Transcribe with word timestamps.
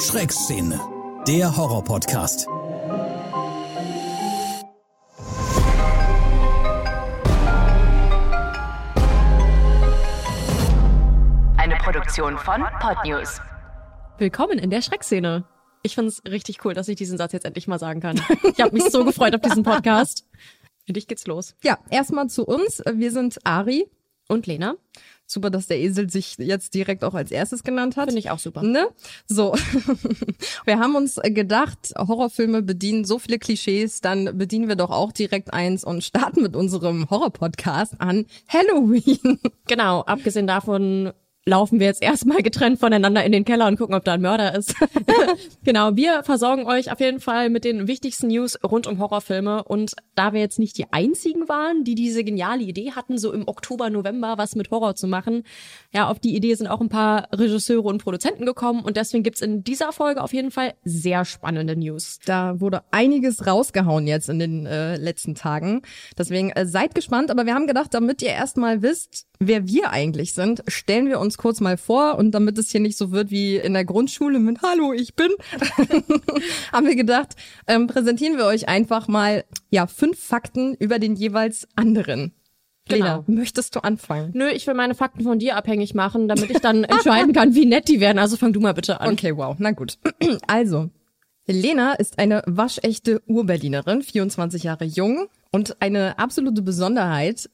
Schreckszene, 0.00 0.80
der 1.26 1.54
Horror-Podcast. 1.54 2.48
Eine 11.58 11.76
Produktion 11.76 12.38
von 12.38 12.64
Podnews. 12.80 13.42
Willkommen 14.16 14.58
in 14.58 14.70
der 14.70 14.80
Schreckszene. 14.80 15.44
Ich 15.82 15.94
find's 15.94 16.22
richtig 16.26 16.64
cool, 16.64 16.72
dass 16.72 16.88
ich 16.88 16.96
diesen 16.96 17.18
Satz 17.18 17.32
jetzt 17.34 17.44
endlich 17.44 17.68
mal 17.68 17.78
sagen 17.78 18.00
kann. 18.00 18.18
Ich 18.42 18.58
habe 18.58 18.72
mich 18.72 18.84
so 18.84 19.04
gefreut 19.04 19.34
auf 19.34 19.42
diesen 19.42 19.64
Podcast. 19.64 20.26
Für 20.86 20.94
dich 20.94 21.08
geht's 21.08 21.26
los. 21.26 21.54
Ja, 21.62 21.78
erstmal 21.90 22.28
zu 22.28 22.46
uns. 22.46 22.82
Wir 22.90 23.12
sind 23.12 23.36
Ari. 23.44 23.86
Und 24.30 24.46
Lena? 24.46 24.76
Super, 25.26 25.50
dass 25.50 25.66
der 25.66 25.80
Esel 25.80 26.08
sich 26.08 26.36
jetzt 26.38 26.72
direkt 26.74 27.02
auch 27.02 27.14
als 27.14 27.32
erstes 27.32 27.64
genannt 27.64 27.96
hat. 27.96 28.06
Finde 28.06 28.20
ich 28.20 28.30
auch 28.30 28.38
super. 28.38 28.62
Ne? 28.62 28.86
So. 29.26 29.54
wir 30.64 30.78
haben 30.78 30.94
uns 30.94 31.20
gedacht, 31.22 31.92
Horrorfilme 31.98 32.62
bedienen 32.62 33.04
so 33.04 33.18
viele 33.18 33.40
Klischees, 33.40 34.00
dann 34.00 34.38
bedienen 34.38 34.68
wir 34.68 34.76
doch 34.76 34.90
auch 34.90 35.10
direkt 35.10 35.52
eins 35.52 35.82
und 35.82 36.04
starten 36.04 36.42
mit 36.42 36.54
unserem 36.54 37.10
Horror-Podcast 37.10 38.00
an 38.00 38.26
Halloween. 38.48 39.40
Genau, 39.66 40.00
abgesehen 40.00 40.48
davon 40.48 41.12
laufen 41.46 41.80
wir 41.80 41.86
jetzt 41.86 42.02
erstmal 42.02 42.42
getrennt 42.42 42.78
voneinander 42.78 43.24
in 43.24 43.32
den 43.32 43.44
Keller 43.44 43.66
und 43.66 43.76
gucken, 43.76 43.94
ob 43.94 44.04
da 44.04 44.14
ein 44.14 44.20
Mörder 44.20 44.54
ist. 44.54 44.74
genau, 45.64 45.96
wir 45.96 46.22
versorgen 46.22 46.66
euch 46.66 46.92
auf 46.92 47.00
jeden 47.00 47.20
Fall 47.20 47.48
mit 47.48 47.64
den 47.64 47.88
wichtigsten 47.88 48.28
News 48.28 48.58
rund 48.62 48.86
um 48.86 48.98
Horrorfilme. 48.98 49.64
Und 49.64 49.92
da 50.14 50.32
wir 50.32 50.40
jetzt 50.40 50.58
nicht 50.58 50.76
die 50.76 50.92
einzigen 50.92 51.48
waren, 51.48 51.84
die 51.84 51.94
diese 51.94 52.24
geniale 52.24 52.62
Idee 52.62 52.92
hatten, 52.92 53.18
so 53.18 53.32
im 53.32 53.48
Oktober, 53.48 53.90
November 53.90 54.36
was 54.36 54.54
mit 54.54 54.70
Horror 54.70 54.94
zu 54.94 55.06
machen, 55.06 55.44
ja, 55.92 56.08
auf 56.08 56.18
die 56.18 56.36
Idee 56.36 56.54
sind 56.54 56.66
auch 56.66 56.80
ein 56.80 56.88
paar 56.88 57.28
Regisseure 57.32 57.88
und 57.88 58.02
Produzenten 58.02 58.44
gekommen. 58.44 58.84
Und 58.84 58.96
deswegen 58.96 59.22
gibt's 59.22 59.40
in 59.40 59.64
dieser 59.64 59.92
Folge 59.92 60.22
auf 60.22 60.34
jeden 60.34 60.50
Fall 60.50 60.74
sehr 60.84 61.24
spannende 61.24 61.74
News. 61.74 62.18
Da 62.26 62.60
wurde 62.60 62.82
einiges 62.90 63.46
rausgehauen 63.46 64.06
jetzt 64.06 64.28
in 64.28 64.38
den 64.38 64.66
äh, 64.66 64.96
letzten 64.96 65.34
Tagen. 65.34 65.82
Deswegen 66.18 66.50
äh, 66.50 66.66
seid 66.66 66.94
gespannt. 66.94 67.30
Aber 67.30 67.46
wir 67.46 67.54
haben 67.54 67.66
gedacht, 67.66 67.94
damit 67.94 68.20
ihr 68.20 68.28
erstmal 68.28 68.82
wisst, 68.82 69.26
wer 69.40 69.66
wir 69.66 69.90
eigentlich 69.90 70.34
sind, 70.34 70.62
stellen 70.68 71.08
wir 71.08 71.18
uns 71.18 71.38
kurz 71.38 71.60
mal 71.60 71.78
vor 71.78 72.18
und 72.18 72.32
damit 72.32 72.58
es 72.58 72.70
hier 72.70 72.80
nicht 72.80 72.98
so 72.98 73.10
wird 73.10 73.30
wie 73.30 73.56
in 73.56 73.72
der 73.72 73.86
Grundschule 73.86 74.38
mit 74.38 74.60
Hallo, 74.62 74.92
ich 74.92 75.14
bin, 75.14 75.30
haben 76.72 76.86
wir 76.86 76.94
gedacht, 76.94 77.34
ähm, 77.66 77.86
präsentieren 77.86 78.36
wir 78.36 78.44
euch 78.44 78.68
einfach 78.68 79.08
mal 79.08 79.44
ja 79.70 79.86
fünf 79.86 80.22
Fakten 80.22 80.74
über 80.74 80.98
den 80.98 81.16
jeweils 81.16 81.66
anderen. 81.74 82.32
Genau. 82.88 83.04
Lena, 83.04 83.24
möchtest 83.28 83.76
du 83.76 83.80
anfangen? 83.80 84.30
Nö, 84.34 84.48
ich 84.48 84.66
will 84.66 84.74
meine 84.74 84.94
Fakten 84.94 85.22
von 85.22 85.38
dir 85.38 85.56
abhängig 85.56 85.94
machen, 85.94 86.28
damit 86.28 86.50
ich 86.50 86.58
dann 86.58 86.84
entscheiden 86.84 87.32
kann, 87.32 87.54
wie 87.54 87.66
nett 87.66 87.88
die 87.88 88.00
werden. 88.00 88.18
Also 88.18 88.36
fang 88.36 88.52
du 88.52 88.60
mal 88.60 88.74
bitte 88.74 89.00
an. 89.00 89.12
Okay, 89.12 89.36
wow, 89.36 89.56
na 89.58 89.72
gut. 89.72 89.98
Also, 90.46 90.90
Lena 91.46 91.94
ist 91.94 92.18
eine 92.18 92.42
waschechte 92.46 93.22
Urberlinerin, 93.26 94.02
24 94.02 94.64
Jahre 94.64 94.84
jung 94.84 95.28
und 95.50 95.80
eine 95.80 96.18
absolute 96.18 96.62
Besonderheit 96.62 97.48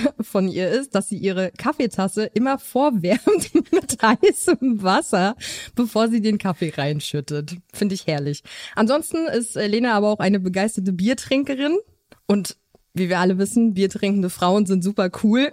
von 0.20 0.48
ihr 0.48 0.70
ist, 0.70 0.94
dass 0.94 1.08
sie 1.08 1.18
ihre 1.18 1.50
Kaffeetasse 1.52 2.24
immer 2.24 2.58
vorwärmt 2.58 3.54
mit 3.72 4.02
heißem 4.02 4.82
Wasser, 4.82 5.36
bevor 5.74 6.08
sie 6.08 6.20
den 6.20 6.38
Kaffee 6.38 6.72
reinschüttet. 6.76 7.56
Finde 7.72 7.94
ich 7.94 8.06
herrlich. 8.06 8.42
Ansonsten 8.74 9.26
ist 9.26 9.56
äh, 9.56 9.66
Lena 9.66 9.94
aber 9.94 10.08
auch 10.08 10.20
eine 10.20 10.40
begeisterte 10.40 10.92
Biertrinkerin 10.92 11.78
und 12.26 12.56
wie 12.94 13.08
wir 13.08 13.20
alle 13.20 13.38
wissen, 13.38 13.74
biertrinkende 13.74 14.28
Frauen 14.28 14.66
sind 14.66 14.84
super 14.84 15.10
cool. 15.22 15.50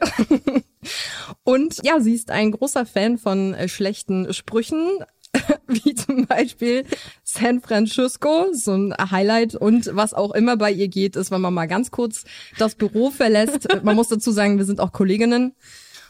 Und 1.43 1.77
ja, 1.83 1.99
sie 1.99 2.13
ist 2.13 2.31
ein 2.31 2.51
großer 2.51 2.85
Fan 2.85 3.17
von 3.17 3.53
äh, 3.53 3.67
schlechten 3.67 4.33
Sprüchen, 4.33 5.03
wie 5.67 5.93
zum 5.93 6.25
Beispiel 6.25 6.85
San 7.23 7.61
Francisco, 7.61 8.47
so 8.53 8.73
ein 8.73 8.93
Highlight. 9.11 9.55
Und 9.55 9.89
was 9.93 10.13
auch 10.13 10.31
immer 10.31 10.57
bei 10.57 10.71
ihr 10.71 10.87
geht, 10.87 11.15
ist, 11.15 11.31
wenn 11.31 11.41
man 11.41 11.53
mal 11.53 11.67
ganz 11.67 11.91
kurz 11.91 12.23
das 12.57 12.75
Büro 12.75 13.11
verlässt. 13.11 13.67
Man 13.83 13.95
muss 13.95 14.07
dazu 14.07 14.31
sagen, 14.31 14.57
wir 14.57 14.65
sind 14.65 14.79
auch 14.79 14.91
Kolleginnen. 14.91 15.53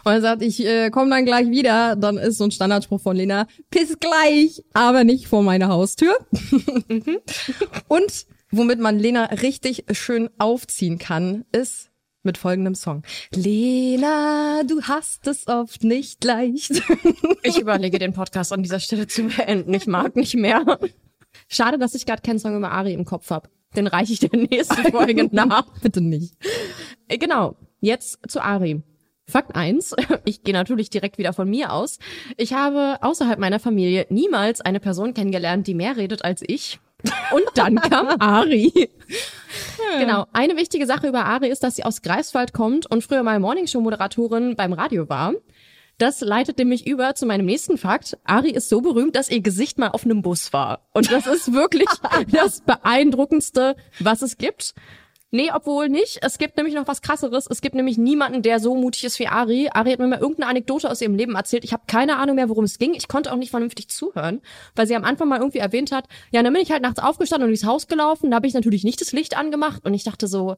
Und 0.06 0.14
er 0.14 0.22
sagt, 0.22 0.42
ich 0.42 0.66
äh, 0.66 0.90
komme 0.90 1.10
dann 1.10 1.26
gleich 1.26 1.50
wieder. 1.50 1.96
Dann 1.96 2.18
ist 2.18 2.38
so 2.38 2.46
ein 2.46 2.52
Standardspruch 2.52 3.02
von 3.02 3.18
Lena, 3.18 3.48
piss 3.70 3.98
gleich, 4.00 4.64
aber 4.74 5.04
nicht 5.04 5.28
vor 5.28 5.44
meine 5.44 5.68
Haustür. 5.68 6.16
Und 7.88 8.26
womit 8.52 8.80
man 8.80 8.98
Lena 8.98 9.26
richtig 9.26 9.84
schön 9.92 10.30
aufziehen 10.38 10.98
kann, 11.00 11.46
ist 11.52 11.89
mit 12.24 12.38
folgendem 12.38 12.76
Song. 12.76 13.04
Lena, 13.34 14.64
du 14.68 14.82
hast 14.84 15.28
es 15.28 15.48
oft 15.48 15.84
nicht 15.84 16.24
leicht. 16.24 16.82
Ich 17.42 17.58
überlege, 17.58 18.00
den 18.00 18.12
Podcast 18.12 18.52
an 18.52 18.64
dieser 18.64 18.82
Stelle 18.82 19.08
zu 19.08 19.24
beenden. 19.24 19.74
Ich 19.74 19.88
mag 19.88 20.16
nicht 20.18 20.36
mehr. 20.36 20.78
Schade, 21.48 21.78
dass 21.78 21.96
ich 21.96 22.06
gerade 22.06 22.22
keinen 22.22 22.38
Song 22.38 22.58
über 22.58 22.72
Ari 22.72 22.94
im 22.94 23.06
Kopf 23.06 23.30
habe. 23.32 23.50
Den 23.78 23.88
reiche 23.88 24.12
ich 24.14 24.20
der 24.20 24.38
nächsten 24.38 24.84
Folge 24.92 25.30
nach. 25.32 25.66
Bitte 25.82 26.02
nicht. 26.02 26.36
Äh, 27.08 27.18
Genau, 27.18 27.56
jetzt 27.80 28.20
zu 28.28 28.42
Ari. 28.44 28.84
Fakt 29.26 29.56
eins: 29.56 29.96
ich 30.26 30.44
gehe 30.44 30.54
natürlich 30.54 30.90
direkt 30.90 31.18
wieder 31.18 31.32
von 31.34 31.50
mir 31.50 31.72
aus. 31.72 31.98
Ich 32.36 32.54
habe 32.54 32.98
außerhalb 33.02 33.40
meiner 33.40 33.60
Familie 33.60 34.06
niemals 34.10 34.60
eine 34.60 34.80
Person 34.82 35.14
kennengelernt, 35.14 35.66
die 35.68 35.76
mehr 35.76 35.96
redet 35.96 36.26
als 36.26 36.44
ich. 36.46 36.80
Und 37.32 37.46
dann 37.56 37.76
kam 37.78 38.08
Ari. 38.20 38.90
Genau. 39.98 40.26
Eine 40.34 40.58
wichtige 40.58 40.86
Sache 40.86 41.08
über 41.08 41.26
Ari 41.26 41.48
ist, 41.50 41.64
dass 41.64 41.76
sie 41.76 41.84
aus 41.84 42.02
Greifswald 42.02 42.54
kommt 42.54 42.90
und 42.90 43.04
früher 43.04 43.24
mal 43.24 43.40
Morningshow-Moderatorin 43.40 44.56
beim 44.56 44.74
Radio 44.74 45.10
war. 45.10 45.34
Das 45.98 46.22
leitet 46.22 46.58
nämlich 46.58 46.88
über 46.88 47.14
zu 47.16 47.26
meinem 47.26 47.46
nächsten 47.46 47.78
Fakt. 47.78 48.18
Ari 48.24 48.52
ist 48.52 48.70
so 48.70 48.80
berühmt, 48.80 49.16
dass 49.18 49.30
ihr 49.30 49.42
Gesicht 49.42 49.78
mal 49.78 49.90
auf 49.90 50.06
einem 50.06 50.22
Bus 50.22 50.54
war. 50.54 50.88
Und 50.94 51.12
das 51.12 51.28
ist 51.28 51.52
wirklich 51.54 51.90
das 52.32 52.62
beeindruckendste, 52.62 53.76
was 54.00 54.22
es 54.22 54.38
gibt. 54.38 54.76
Nee, 55.32 55.52
obwohl 55.54 55.90
nicht. 55.90 56.20
Es 56.22 56.40
gibt 56.40 56.58
nämlich 56.58 56.74
noch 56.74 56.88
was 56.88 57.04
krasseres. 57.04 57.46
Es 57.48 57.62
gibt 57.62 57.76
nämlich 57.76 58.00
niemanden, 58.00 58.42
der 58.42 58.60
so 58.60 58.76
mutig 58.76 59.04
ist 59.04 59.20
wie 59.20 59.28
Ari. 59.28 59.70
Ari 59.72 59.92
hat 59.92 60.00
mir 60.00 60.08
mal 60.08 60.20
irgendeine 60.20 60.50
Anekdote 60.50 60.90
aus 60.90 61.02
ihrem 61.02 61.14
Leben 61.14 61.36
erzählt. 61.36 61.64
Ich 61.64 61.72
habe 61.72 61.84
keine 61.86 62.18
Ahnung 62.18 62.36
mehr, 62.36 62.50
worum 62.50 62.64
es 62.64 62.80
ging. 62.80 62.96
Ich 62.96 63.08
konnte 63.08 63.32
auch 63.32 63.38
nicht 63.38 63.52
vernünftig 63.52 63.90
zuhören, 63.90 64.42
weil 64.76 64.88
sie 64.88 64.96
am 64.96 65.04
Anfang 65.04 65.28
mal 65.28 65.38
irgendwie 65.38 65.60
erwähnt 65.60 65.92
hat, 65.92 66.08
ja, 66.32 66.42
dann 66.42 66.52
bin 66.52 66.64
ich 66.64 66.72
halt 66.72 66.82
nachts 66.82 67.00
aufgestanden 67.00 67.46
und 67.46 67.52
durchs 67.52 67.66
Haus 67.66 67.88
gelaufen. 67.88 68.32
Da 68.32 68.38
habe 68.38 68.48
ich 68.48 68.56
natürlich 68.56 68.84
nicht 68.84 69.02
das 69.02 69.12
Licht 69.12 69.38
angemacht 69.38 69.86
und 69.86 69.94
ich 69.94 70.04
dachte 70.04 70.28
so, 70.28 70.56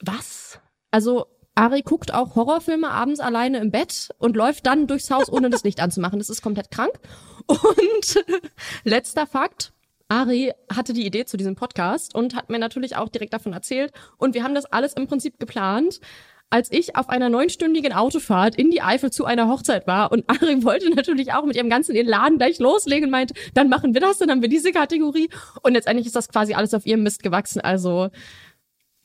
was? 0.00 0.58
Also 0.90 1.26
Ari 1.54 1.82
guckt 1.82 2.12
auch 2.12 2.34
Horrorfilme 2.34 2.90
abends 2.90 3.20
alleine 3.20 3.58
im 3.58 3.70
Bett 3.70 4.10
und 4.18 4.36
läuft 4.36 4.66
dann 4.66 4.88
durchs 4.88 5.10
Haus, 5.10 5.30
ohne 5.32 5.48
das 5.48 5.62
Licht 5.64 5.80
anzumachen. 5.80 6.18
Das 6.18 6.28
ist 6.28 6.42
komplett 6.42 6.70
krank. 6.70 6.92
Und 7.48 8.24
letzter 8.84 9.26
Fakt. 9.26 9.72
Ari 10.08 10.52
hatte 10.72 10.92
die 10.92 11.04
Idee 11.04 11.24
zu 11.24 11.36
diesem 11.36 11.56
Podcast 11.56 12.14
und 12.14 12.36
hat 12.36 12.48
mir 12.48 12.58
natürlich 12.58 12.96
auch 12.96 13.08
direkt 13.08 13.34
davon 13.34 13.52
erzählt. 13.52 13.92
Und 14.18 14.34
wir 14.34 14.44
haben 14.44 14.54
das 14.54 14.66
alles 14.66 14.92
im 14.92 15.06
Prinzip 15.06 15.38
geplant, 15.38 16.00
als 16.48 16.70
ich 16.70 16.94
auf 16.94 17.08
einer 17.08 17.28
neunstündigen 17.28 17.92
Autofahrt 17.92 18.54
in 18.54 18.70
die 18.70 18.80
Eifel 18.80 19.10
zu 19.10 19.24
einer 19.24 19.48
Hochzeit 19.48 19.86
war. 19.86 20.12
Und 20.12 20.24
Ari 20.30 20.62
wollte 20.62 20.90
natürlich 20.90 21.32
auch 21.32 21.44
mit 21.44 21.56
ihrem 21.56 21.68
ganzen 21.68 21.96
Elan 21.96 22.38
gleich 22.38 22.58
loslegen 22.60 23.06
und 23.06 23.10
meint, 23.10 23.32
dann 23.54 23.68
machen 23.68 23.94
wir 23.94 24.00
das, 24.00 24.18
dann 24.18 24.30
haben 24.30 24.42
wir 24.42 24.48
diese 24.48 24.70
Kategorie. 24.70 25.28
Und 25.62 25.72
letztendlich 25.72 26.06
ist 26.06 26.16
das 26.16 26.28
quasi 26.28 26.54
alles 26.54 26.72
auf 26.72 26.86
ihrem 26.86 27.02
Mist 27.02 27.22
gewachsen. 27.22 27.60
Also 27.60 28.10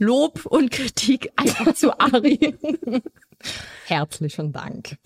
Lob 0.01 0.47
und 0.47 0.71
Kritik 0.71 1.31
einfach 1.35 1.75
zu 1.75 1.99
Ari. 1.99 2.57
Herzlichen 3.85 4.51
Dank. 4.51 4.97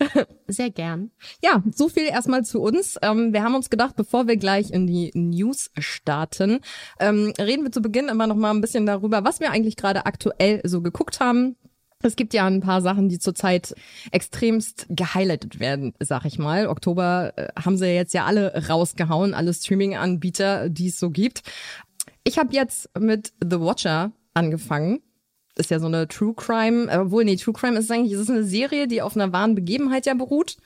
Sehr 0.46 0.70
gern. 0.70 1.10
Ja, 1.44 1.62
so 1.70 1.90
viel 1.90 2.04
erstmal 2.04 2.46
zu 2.46 2.62
uns. 2.62 2.96
Ähm, 3.02 3.34
wir 3.34 3.42
haben 3.42 3.54
uns 3.54 3.68
gedacht, 3.68 3.94
bevor 3.96 4.26
wir 4.26 4.38
gleich 4.38 4.70
in 4.70 4.86
die 4.86 5.10
News 5.12 5.70
starten, 5.78 6.60
ähm, 6.98 7.34
reden 7.38 7.64
wir 7.64 7.72
zu 7.72 7.82
Beginn 7.82 8.08
immer 8.08 8.26
noch 8.26 8.36
mal 8.36 8.52
ein 8.52 8.62
bisschen 8.62 8.86
darüber, 8.86 9.22
was 9.22 9.38
wir 9.38 9.50
eigentlich 9.50 9.76
gerade 9.76 10.06
aktuell 10.06 10.62
so 10.64 10.80
geguckt 10.80 11.20
haben. 11.20 11.56
Es 12.02 12.16
gibt 12.16 12.32
ja 12.32 12.46
ein 12.46 12.60
paar 12.62 12.80
Sachen, 12.80 13.10
die 13.10 13.18
zurzeit 13.18 13.74
extremst 14.12 14.86
gehighlightet 14.88 15.60
werden, 15.60 15.92
sag 16.00 16.24
ich 16.24 16.38
mal. 16.38 16.68
Oktober 16.68 17.34
äh, 17.36 17.48
haben 17.62 17.76
sie 17.76 17.88
jetzt 17.88 18.14
ja 18.14 18.24
alle 18.24 18.66
rausgehauen, 18.66 19.34
alle 19.34 19.52
Streaming-Anbieter, 19.52 20.70
die 20.70 20.88
es 20.88 20.98
so 20.98 21.10
gibt. 21.10 21.42
Ich 22.24 22.38
habe 22.38 22.54
jetzt 22.54 22.88
mit 22.98 23.34
The 23.42 23.60
Watcher 23.60 24.12
angefangen. 24.36 25.00
Ist 25.56 25.70
ja 25.70 25.80
so 25.80 25.86
eine 25.86 26.06
True 26.06 26.34
Crime, 26.34 26.90
äh, 26.90 26.98
obwohl, 26.98 27.24
nee, 27.24 27.36
True 27.36 27.54
Crime 27.54 27.78
ist 27.78 27.90
eigentlich, 27.90 28.12
es 28.12 28.20
ist 28.20 28.30
eine 28.30 28.44
Serie, 28.44 28.86
die 28.86 29.02
auf 29.02 29.16
einer 29.16 29.32
wahren 29.32 29.54
Begebenheit 29.54 30.06
ja 30.06 30.14
beruht. 30.14 30.56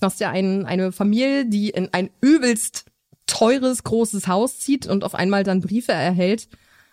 Du 0.00 0.06
hast 0.06 0.18
ja 0.20 0.30
ein, 0.30 0.64
eine 0.64 0.92
Familie, 0.92 1.44
die 1.44 1.70
in 1.70 1.90
ein 1.92 2.10
übelst 2.20 2.86
teures, 3.26 3.84
großes 3.84 4.26
Haus 4.26 4.58
zieht 4.58 4.86
und 4.86 5.04
auf 5.04 5.14
einmal 5.14 5.44
dann 5.44 5.60
Briefe 5.60 5.92
erhält 5.92 6.48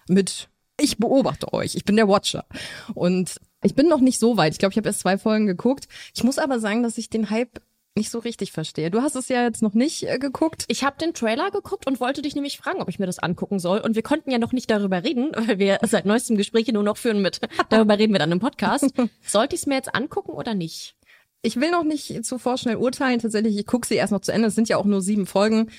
mit 0.07 0.49
ich 0.79 0.97
beobachte 0.97 1.53
euch, 1.53 1.75
ich 1.75 1.85
bin 1.85 1.95
der 1.95 2.07
Watcher. 2.07 2.45
Und 2.93 3.39
ich 3.63 3.75
bin 3.75 3.87
noch 3.87 3.99
nicht 3.99 4.19
so 4.19 4.37
weit. 4.37 4.53
Ich 4.53 4.59
glaube, 4.59 4.73
ich 4.73 4.77
habe 4.77 4.87
erst 4.87 4.99
zwei 4.99 5.17
Folgen 5.17 5.47
geguckt. 5.47 5.87
Ich 6.13 6.23
muss 6.23 6.37
aber 6.37 6.59
sagen, 6.59 6.83
dass 6.83 6.97
ich 6.97 7.09
den 7.09 7.29
Hype 7.29 7.61
nicht 7.97 8.09
so 8.09 8.19
richtig 8.19 8.51
verstehe. 8.53 8.89
Du 8.89 9.01
hast 9.01 9.15
es 9.15 9.27
ja 9.27 9.43
jetzt 9.43 9.61
noch 9.61 9.73
nicht 9.73 10.03
äh, 10.03 10.17
geguckt. 10.19 10.63
Ich 10.67 10.83
habe 10.83 10.97
den 10.97 11.13
Trailer 11.13 11.51
geguckt 11.51 11.87
und 11.87 11.99
wollte 11.99 12.21
dich 12.21 12.35
nämlich 12.35 12.57
fragen, 12.57 12.81
ob 12.81 12.87
ich 12.87 12.99
mir 12.99 13.05
das 13.05 13.19
angucken 13.19 13.59
soll. 13.59 13.79
Und 13.79 13.95
wir 13.95 14.03
konnten 14.03 14.31
ja 14.31 14.37
noch 14.37 14.53
nicht 14.53 14.69
darüber 14.69 15.03
reden, 15.03 15.31
weil 15.35 15.59
wir 15.59 15.79
seit 15.83 16.05
neuestem 16.05 16.37
Gespräche 16.37 16.71
nur 16.71 16.83
noch 16.83 16.97
führen 16.97 17.21
mit. 17.21 17.41
Darüber 17.69 17.97
reden 17.97 18.13
wir 18.13 18.19
dann 18.19 18.31
im 18.31 18.39
Podcast. 18.39 18.93
Sollte 19.25 19.55
ich 19.55 19.61
es 19.61 19.67
mir 19.67 19.75
jetzt 19.75 19.93
angucken 19.93 20.31
oder 20.31 20.53
nicht? 20.53 20.95
Ich 21.41 21.59
will 21.59 21.71
noch 21.71 21.83
nicht 21.83 22.25
zu 22.25 22.37
vorschnell 22.39 22.77
urteilen. 22.77 23.19
Tatsächlich, 23.19 23.57
ich 23.57 23.65
gucke 23.65 23.87
sie 23.87 23.95
erst 23.95 24.11
noch 24.11 24.21
zu 24.21 24.31
Ende. 24.31 24.47
Es 24.47 24.55
sind 24.55 24.69
ja 24.69 24.77
auch 24.77 24.85
nur 24.85 25.01
sieben 25.01 25.25
Folgen. 25.25 25.69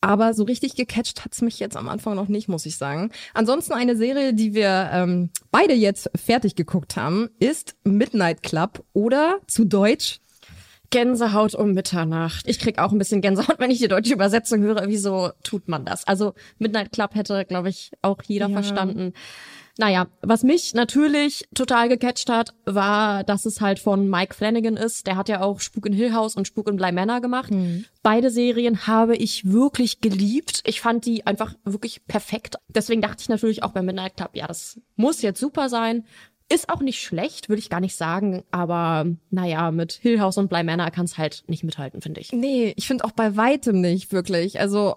Aber 0.00 0.34
so 0.34 0.44
richtig 0.44 0.76
gecatcht 0.76 1.24
hat's 1.24 1.40
mich 1.40 1.58
jetzt 1.58 1.76
am 1.76 1.88
Anfang 1.88 2.14
noch 2.14 2.28
nicht, 2.28 2.48
muss 2.48 2.66
ich 2.66 2.76
sagen. 2.76 3.10
Ansonsten 3.34 3.72
eine 3.72 3.96
Serie, 3.96 4.34
die 4.34 4.54
wir 4.54 4.90
ähm, 4.92 5.30
beide 5.50 5.74
jetzt 5.74 6.10
fertig 6.14 6.54
geguckt 6.54 6.96
haben, 6.96 7.30
ist 7.38 7.76
Midnight 7.84 8.42
Club 8.42 8.84
oder 8.92 9.40
zu 9.46 9.64
Deutsch 9.64 10.20
Gänsehaut 10.90 11.54
um 11.54 11.72
Mitternacht. 11.72 12.46
Ich 12.48 12.58
krieg 12.58 12.78
auch 12.78 12.92
ein 12.92 12.98
bisschen 12.98 13.20
Gänsehaut, 13.20 13.56
wenn 13.58 13.70
ich 13.70 13.78
die 13.78 13.88
deutsche 13.88 14.12
Übersetzung 14.14 14.60
höre. 14.62 14.88
Wieso 14.88 15.30
tut 15.42 15.68
man 15.68 15.84
das? 15.84 16.06
Also 16.06 16.34
Midnight 16.58 16.92
Club 16.92 17.14
hätte, 17.14 17.44
glaube 17.44 17.68
ich, 17.68 17.90
auch 18.02 18.22
jeder 18.26 18.48
Ja. 18.48 18.52
verstanden. 18.54 19.12
Naja, 19.78 20.06
was 20.22 20.42
mich 20.42 20.72
natürlich 20.72 21.46
total 21.54 21.90
gecatcht 21.90 22.30
hat, 22.30 22.54
war, 22.64 23.24
dass 23.24 23.44
es 23.44 23.60
halt 23.60 23.78
von 23.78 24.08
Mike 24.08 24.32
Flanagan 24.34 24.78
ist. 24.78 25.06
Der 25.06 25.16
hat 25.16 25.28
ja 25.28 25.42
auch 25.42 25.60
Spuk 25.60 25.84
in 25.84 25.92
Hill 25.92 26.14
House 26.14 26.34
und 26.34 26.46
Spuk 26.46 26.66
in 26.68 26.76
Bly 26.76 26.92
Manor 26.92 27.20
gemacht. 27.20 27.52
Beide 28.02 28.30
Serien 28.30 28.86
habe 28.86 29.16
ich 29.16 29.44
wirklich 29.52 30.00
geliebt. 30.00 30.62
Ich 30.64 30.80
fand 30.80 31.04
die 31.04 31.26
einfach 31.26 31.54
wirklich 31.64 32.06
perfekt. 32.06 32.56
Deswegen 32.68 33.02
dachte 33.02 33.16
ich 33.20 33.28
natürlich 33.28 33.62
auch 33.64 33.72
bei 33.72 33.82
Midnight 33.82 34.16
Club, 34.16 34.30
ja, 34.32 34.46
das 34.46 34.80
muss 34.96 35.20
jetzt 35.20 35.40
super 35.40 35.68
sein. 35.68 36.06
Ist 36.48 36.68
auch 36.68 36.80
nicht 36.80 37.02
schlecht, 37.02 37.48
würde 37.48 37.58
ich 37.58 37.70
gar 37.70 37.80
nicht 37.80 37.96
sagen, 37.96 38.44
aber 38.52 39.06
naja, 39.30 39.72
mit 39.72 39.92
Hill 39.94 40.20
House 40.20 40.38
und 40.38 40.48
Bly 40.48 40.62
Manor 40.62 40.92
kann 40.92 41.06
es 41.06 41.18
halt 41.18 41.42
nicht 41.48 41.64
mithalten, 41.64 42.00
finde 42.02 42.20
ich. 42.20 42.32
Nee, 42.32 42.72
ich 42.76 42.86
finde 42.86 43.04
auch 43.04 43.10
bei 43.10 43.36
weitem 43.36 43.80
nicht 43.80 44.12
wirklich. 44.12 44.60
Also 44.60 44.96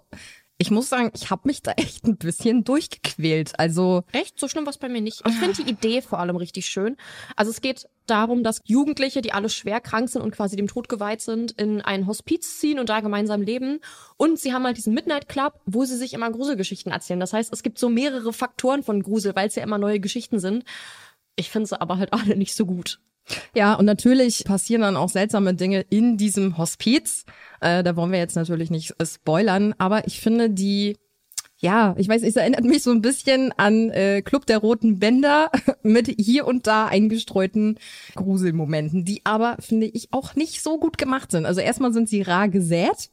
ich 0.62 0.72
muss 0.72 0.90
sagen, 0.90 1.10
ich 1.16 1.31
habe 1.31 1.44
mich 1.46 1.62
da 1.62 1.72
echt 1.72 2.06
ein 2.06 2.18
bisschen 2.18 2.66
durchgequält. 2.66 3.57
Also 3.57 4.04
Echt? 4.12 4.38
So 4.38 4.50
schlimm 4.50 4.66
war 4.66 4.72
es 4.72 4.78
bei 4.78 4.90
mir 4.90 5.00
nicht. 5.00 5.24
Ich 5.25 5.36
finde 5.36 5.63
die 5.63 5.69
Idee 5.69 6.01
vor 6.01 6.19
allem 6.19 6.36
richtig 6.36 6.66
schön. 6.66 6.98
Also 7.38 7.50
es 7.50 7.62
geht 7.62 7.88
darum, 8.07 8.44
dass 8.44 8.62
Jugendliche, 8.66 9.22
die 9.22 9.31
alle 9.31 9.48
schwer 9.48 9.80
krank 9.80 10.10
sind 10.10 10.22
und 10.22 10.31
quasi 10.31 10.57
dem 10.57 10.68
Tod 10.68 10.90
geweiht 10.90 11.22
sind, 11.22 11.54
in 11.54 11.81
ein 11.81 12.07
Hospiz 12.07 12.60
ziehen 12.60 12.78
und 12.78 12.90
da 12.90 13.00
gemeinsam 13.00 13.42
leben. 13.42 13.80
Und 14.18 14.38
sie 14.38 14.54
haben 14.54 14.66
halt 14.66 14.75
diesen 14.75 14.94
Midnight 14.94 15.30
Club, 15.30 15.62
wo 15.66 15.86
sie 15.86 15.95
sich 15.95 16.13
immer 16.13 16.30
Gruselgeschichten 16.30 16.92
erzählen. 16.92 17.22
Das 17.22 17.31
heißt, 17.31 17.54
es 17.54 17.63
gibt 17.63 17.80
so 17.80 17.88
mehrere 17.88 18.34
Faktoren 18.34 18.84
von 18.84 19.02
Grusel, 19.02 19.36
weil 19.38 19.48
es 19.48 19.56
ja 19.56 19.63
immer 19.63 19.78
neue 19.78 20.02
Geschichten 20.02 20.40
sind. 20.40 20.66
Ich 21.40 21.50
finde 21.50 21.68
sie 21.68 21.80
aber 21.80 21.98
halt 21.98 22.14
alle 22.14 22.36
nicht 22.36 22.56
so 22.56 22.66
gut. 22.66 23.00
ja, 23.56 23.76
und 23.76 23.86
natürlich 23.86 24.44
passieren 24.44 24.82
dann 24.82 24.98
auch 24.98 25.10
seltsame 25.10 25.54
Dinge 25.54 25.86
in 25.90 26.18
diesem 26.18 26.58
Hospiz. 26.58 27.26
Äh, 27.62 27.84
da 27.84 27.96
wollen 27.96 28.12
wir 28.12 28.20
jetzt 28.20 28.36
natürlich 28.36 28.70
nicht 28.70 28.96
äh, 29.00 29.06
spoilern, 29.06 29.74
aber 29.78 30.08
ich 30.08 30.20
finde 30.20 30.50
die 30.50 30.98
ja, 31.62 31.94
ich 31.98 32.08
weiß, 32.08 32.24
es 32.24 32.38
erinnert 32.38 32.64
mich 32.64 32.84
so 32.84 32.92
ein 32.92 33.02
bisschen 33.02 33.52
an 33.58 33.90
äh, 33.90 34.22
Club 34.22 34.46
der 34.46 34.60
Roten 34.60 34.98
Bänder 34.98 35.52
mit 35.84 36.08
hier 36.08 36.48
und 36.48 36.68
da 36.68 36.88
eingestreuten 36.88 37.78
Gruselmomenten, 38.16 39.04
die 39.04 39.26
aber, 39.26 39.58
finde 39.60 39.88
ich, 39.88 40.08
auch 40.14 40.36
nicht 40.36 40.64
so 40.64 40.80
gut 40.80 40.98
gemacht 40.98 41.32
sind. 41.32 41.46
Also 41.46 41.60
erstmal 41.60 41.92
sind 41.92 42.08
sie 42.08 42.22
rar 42.22 42.48
gesät. 42.48 43.12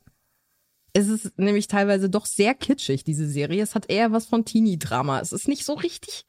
Es 0.93 1.09
ist 1.09 1.37
nämlich 1.39 1.67
teilweise 1.67 2.09
doch 2.09 2.25
sehr 2.25 2.55
kitschig, 2.55 3.03
diese 3.03 3.29
Serie. 3.29 3.65
Es 3.65 3.75
hat 3.75 3.91
eher 3.91 4.13
was 4.13 4.27
von 4.27 4.45
Teenie-Drama. 4.45 5.21
Es 5.21 5.33
ist 5.33 5.49
nicht 5.49 5.65
so 5.65 5.75
richtig 5.75 6.25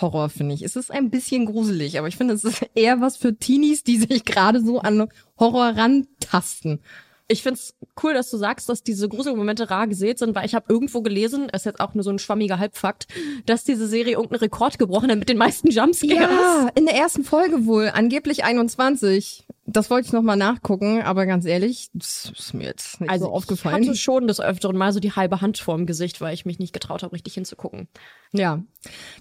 Horror, 0.00 0.28
finde 0.28 0.54
ich. 0.54 0.62
Es 0.62 0.76
ist 0.76 0.90
ein 0.90 1.10
bisschen 1.10 1.46
gruselig, 1.46 1.98
aber 1.98 2.08
ich 2.08 2.16
finde, 2.16 2.34
es 2.34 2.44
ist 2.44 2.66
eher 2.74 3.00
was 3.00 3.16
für 3.16 3.36
Teenies, 3.36 3.84
die 3.84 3.98
sich 3.98 4.24
gerade 4.24 4.60
so 4.64 4.80
an 4.80 5.08
Horror 5.38 5.74
rantasten. 5.76 6.80
Ich 7.28 7.44
find's 7.44 7.76
cool, 8.02 8.12
dass 8.12 8.28
du 8.28 8.36
sagst, 8.38 8.68
dass 8.68 8.82
diese 8.82 9.08
Gruselmomente 9.08 9.70
rar 9.70 9.86
gesät 9.86 10.18
sind, 10.18 10.34
weil 10.34 10.46
ich 10.46 10.56
habe 10.56 10.66
irgendwo 10.68 11.00
gelesen, 11.00 11.48
ist 11.48 11.64
jetzt 11.64 11.78
auch 11.78 11.94
nur 11.94 12.02
so 12.02 12.10
ein 12.10 12.18
schwammiger 12.18 12.58
Halbfakt, 12.58 13.06
dass 13.46 13.62
diese 13.62 13.86
Serie 13.86 14.14
irgendeinen 14.14 14.40
Rekord 14.40 14.80
gebrochen 14.80 15.12
hat 15.12 15.18
mit 15.18 15.28
den 15.28 15.38
meisten 15.38 15.68
Jumpscares. 15.70 16.18
Ja, 16.18 16.68
in 16.74 16.86
der 16.86 16.96
ersten 16.96 17.22
Folge 17.22 17.66
wohl, 17.66 17.92
angeblich 17.94 18.42
21. 18.42 19.46
Das 19.72 19.88
wollte 19.88 20.06
ich 20.06 20.12
nochmal 20.12 20.36
nachgucken, 20.36 21.00
aber 21.02 21.26
ganz 21.26 21.44
ehrlich, 21.44 21.90
das 21.94 22.32
ist 22.36 22.54
mir 22.54 22.64
jetzt 22.64 23.00
nicht 23.00 23.10
Also 23.10 23.26
so 23.26 23.32
aufgefallen. 23.32 23.82
Ich 23.82 23.88
hatte 23.88 23.98
schon 23.98 24.26
des 24.26 24.40
Öfteren 24.40 24.76
mal 24.76 24.92
so 24.92 24.98
die 24.98 25.12
halbe 25.12 25.40
Hand 25.40 25.58
vorm 25.58 25.86
Gesicht, 25.86 26.20
weil 26.20 26.34
ich 26.34 26.44
mich 26.44 26.58
nicht 26.58 26.72
getraut 26.72 27.02
habe, 27.02 27.12
richtig 27.12 27.34
hinzugucken. 27.34 27.88
Ja. 28.32 28.62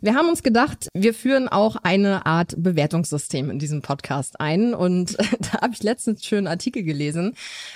Wir 0.02 0.16
haben 0.16 0.30
uns 0.30 0.42
gedacht, 0.42 0.88
wir 0.94 1.14
führen 1.14 1.48
auch 1.50 1.76
eine 1.84 2.26
Art 2.26 2.56
Bewertungssystem 2.58 3.50
in 3.50 3.60
diesem 3.60 3.82
Podcast 3.82 4.40
ein. 4.40 4.74
Und 4.74 5.18
da 5.40 5.62
habe 5.62 5.74
ich 5.74 5.84
letztens 5.84 6.20
einen 6.20 6.24
schönen 6.24 6.48
Artikel 6.48 6.84
gelesen. 6.84 7.36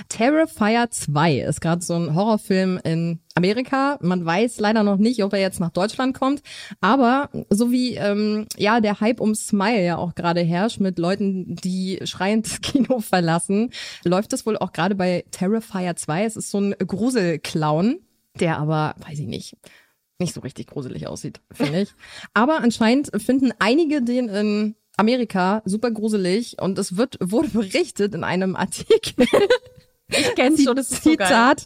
Terrifier 0.09 0.89
2 0.89 1.39
ist 1.41 1.61
gerade 1.61 1.83
so 1.83 1.93
ein 1.93 2.15
Horrorfilm 2.15 2.79
in 2.83 3.19
Amerika. 3.35 3.97
Man 4.01 4.25
weiß 4.25 4.59
leider 4.59 4.83
noch 4.83 4.97
nicht, 4.97 5.23
ob 5.23 5.33
er 5.33 5.39
jetzt 5.39 5.59
nach 5.59 5.71
Deutschland 5.71 6.17
kommt. 6.17 6.41
Aber 6.81 7.29
so 7.49 7.71
wie 7.71 7.95
ähm, 7.95 8.45
ja 8.57 8.79
der 8.79 8.99
Hype 8.99 9.19
um 9.19 9.35
Smile 9.35 9.83
ja 9.83 9.97
auch 9.97 10.15
gerade 10.15 10.41
herrscht 10.41 10.79
mit 10.79 10.99
Leuten, 10.99 11.55
die 11.55 11.99
schreiend 12.03 12.45
das 12.45 12.61
Kino 12.61 12.99
verlassen, 12.99 13.71
läuft 14.03 14.33
es 14.33 14.45
wohl 14.45 14.57
auch 14.57 14.71
gerade 14.71 14.95
bei 14.95 15.25
Terrifier 15.31 15.95
2. 15.95 16.25
Es 16.25 16.37
ist 16.37 16.51
so 16.51 16.59
ein 16.59 16.75
Gruselclown, 16.77 17.99
der 18.39 18.57
aber, 18.57 18.95
weiß 19.07 19.19
ich 19.19 19.27
nicht, 19.27 19.57
nicht 20.19 20.33
so 20.33 20.41
richtig 20.41 20.67
gruselig 20.67 21.07
aussieht, 21.07 21.41
finde 21.51 21.81
ich. 21.81 21.89
Aber 22.33 22.61
anscheinend 22.61 23.11
finden 23.21 23.51
einige 23.59 24.01
den 24.01 24.29
in 24.29 24.75
Amerika 24.95 25.61
super 25.65 25.91
gruselig 25.91 26.61
und 26.61 26.77
es 26.77 26.97
wird 26.97 27.17
wurde 27.19 27.49
berichtet 27.49 28.13
in 28.13 28.23
einem 28.23 28.55
Artikel. 28.55 29.25
Ich 30.07 30.35
kenn's 30.35 30.63
schon, 30.63 30.75
das 30.75 30.91
ist 30.91 31.03
so. 31.03 31.11
Zitat. 31.11 31.65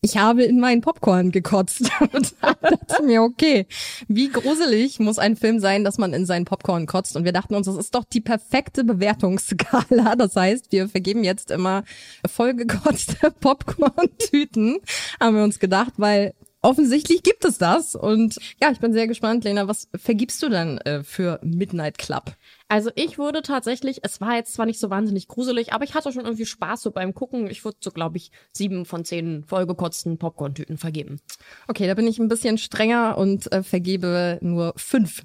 Ich 0.00 0.16
habe 0.16 0.44
in 0.44 0.60
meinen 0.60 0.80
Popcorn 0.80 1.32
gekotzt 1.32 1.90
und 2.12 2.34
dachte 2.40 3.02
mir, 3.02 3.22
okay, 3.22 3.66
wie 4.06 4.28
gruselig 4.28 5.00
muss 5.00 5.18
ein 5.18 5.34
Film 5.34 5.58
sein, 5.58 5.82
dass 5.82 5.98
man 5.98 6.12
in 6.12 6.24
seinen 6.24 6.44
Popcorn 6.44 6.86
kotzt? 6.86 7.16
Und 7.16 7.24
wir 7.24 7.32
dachten 7.32 7.56
uns, 7.56 7.66
das 7.66 7.76
ist 7.76 7.96
doch 7.96 8.04
die 8.04 8.20
perfekte 8.20 8.84
Bewertungsskala. 8.84 10.14
Das 10.14 10.36
heißt, 10.36 10.70
wir 10.70 10.88
vergeben 10.88 11.24
jetzt 11.24 11.50
immer 11.50 11.82
vollgekotzte 12.24 13.30
Popcorn-Tüten, 13.40 14.78
haben 15.18 15.36
wir 15.36 15.42
uns 15.42 15.58
gedacht, 15.58 15.94
weil 15.96 16.34
offensichtlich 16.62 17.24
gibt 17.24 17.44
es 17.44 17.58
das. 17.58 17.96
Und 17.96 18.36
ja, 18.60 18.70
ich 18.70 18.78
bin 18.78 18.92
sehr 18.92 19.08
gespannt, 19.08 19.42
Lena, 19.42 19.66
was 19.66 19.88
vergibst 19.96 20.40
du 20.44 20.48
denn 20.48 20.78
äh, 20.78 21.02
für 21.02 21.40
Midnight 21.42 21.98
Club? 21.98 22.36
Also 22.68 22.90
ich 22.94 23.18
wurde 23.18 23.40
tatsächlich, 23.40 24.00
es 24.02 24.20
war 24.20 24.34
jetzt 24.36 24.52
zwar 24.52 24.66
nicht 24.66 24.78
so 24.78 24.90
wahnsinnig 24.90 25.26
gruselig, 25.26 25.72
aber 25.72 25.84
ich 25.84 25.94
hatte 25.94 26.12
schon 26.12 26.24
irgendwie 26.24 26.44
Spaß 26.44 26.82
so 26.82 26.90
beim 26.90 27.14
Gucken. 27.14 27.48
Ich 27.48 27.64
würde 27.64 27.78
so, 27.80 27.90
glaube 27.90 28.18
ich, 28.18 28.30
sieben 28.52 28.84
von 28.84 29.06
zehn 29.06 29.42
vollgekotzten 29.44 30.18
Popcorn-Tüten 30.18 30.76
vergeben. 30.76 31.18
Okay, 31.66 31.86
da 31.86 31.94
bin 31.94 32.06
ich 32.06 32.18
ein 32.18 32.28
bisschen 32.28 32.58
strenger 32.58 33.16
und 33.16 33.50
äh, 33.52 33.62
vergebe 33.62 34.38
nur 34.42 34.74
fünf 34.76 35.24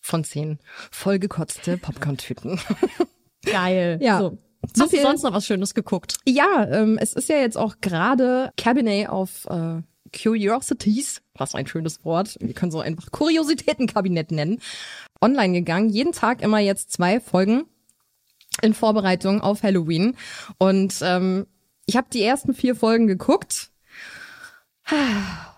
von 0.00 0.24
zehn 0.24 0.58
vollgekotzte 0.90 1.78
Popcorn-Tüten. 1.78 2.60
Geil. 3.44 3.98
Ja. 4.02 4.18
So. 4.18 4.38
So 4.74 4.84
Hast 4.84 4.94
du 4.94 5.02
sonst 5.02 5.22
noch 5.22 5.34
was 5.34 5.44
Schönes 5.44 5.74
geguckt? 5.74 6.16
ja, 6.26 6.66
ähm, 6.70 6.96
es 6.98 7.12
ist 7.12 7.28
ja 7.28 7.36
jetzt 7.36 7.58
auch 7.58 7.76
gerade 7.82 8.50
Cabinet 8.56 9.10
of 9.10 9.44
äh, 9.50 9.82
Curiosities, 10.14 11.20
was 11.34 11.54
ein 11.54 11.66
schönes 11.66 12.04
Wort, 12.04 12.36
wir 12.40 12.54
können 12.54 12.72
so 12.72 12.80
einfach 12.80 13.10
Kuriositätenkabinett 13.10 14.30
nennen, 14.30 14.60
online 15.24 15.54
gegangen. 15.54 15.88
Jeden 15.88 16.12
Tag 16.12 16.42
immer 16.42 16.58
jetzt 16.58 16.92
zwei 16.92 17.18
Folgen 17.18 17.64
in 18.62 18.74
Vorbereitung 18.74 19.40
auf 19.40 19.62
Halloween. 19.62 20.16
Und 20.58 20.94
ähm, 21.02 21.46
ich 21.86 21.96
habe 21.96 22.06
die 22.12 22.22
ersten 22.22 22.54
vier 22.54 22.76
Folgen 22.76 23.06
geguckt. 23.06 23.70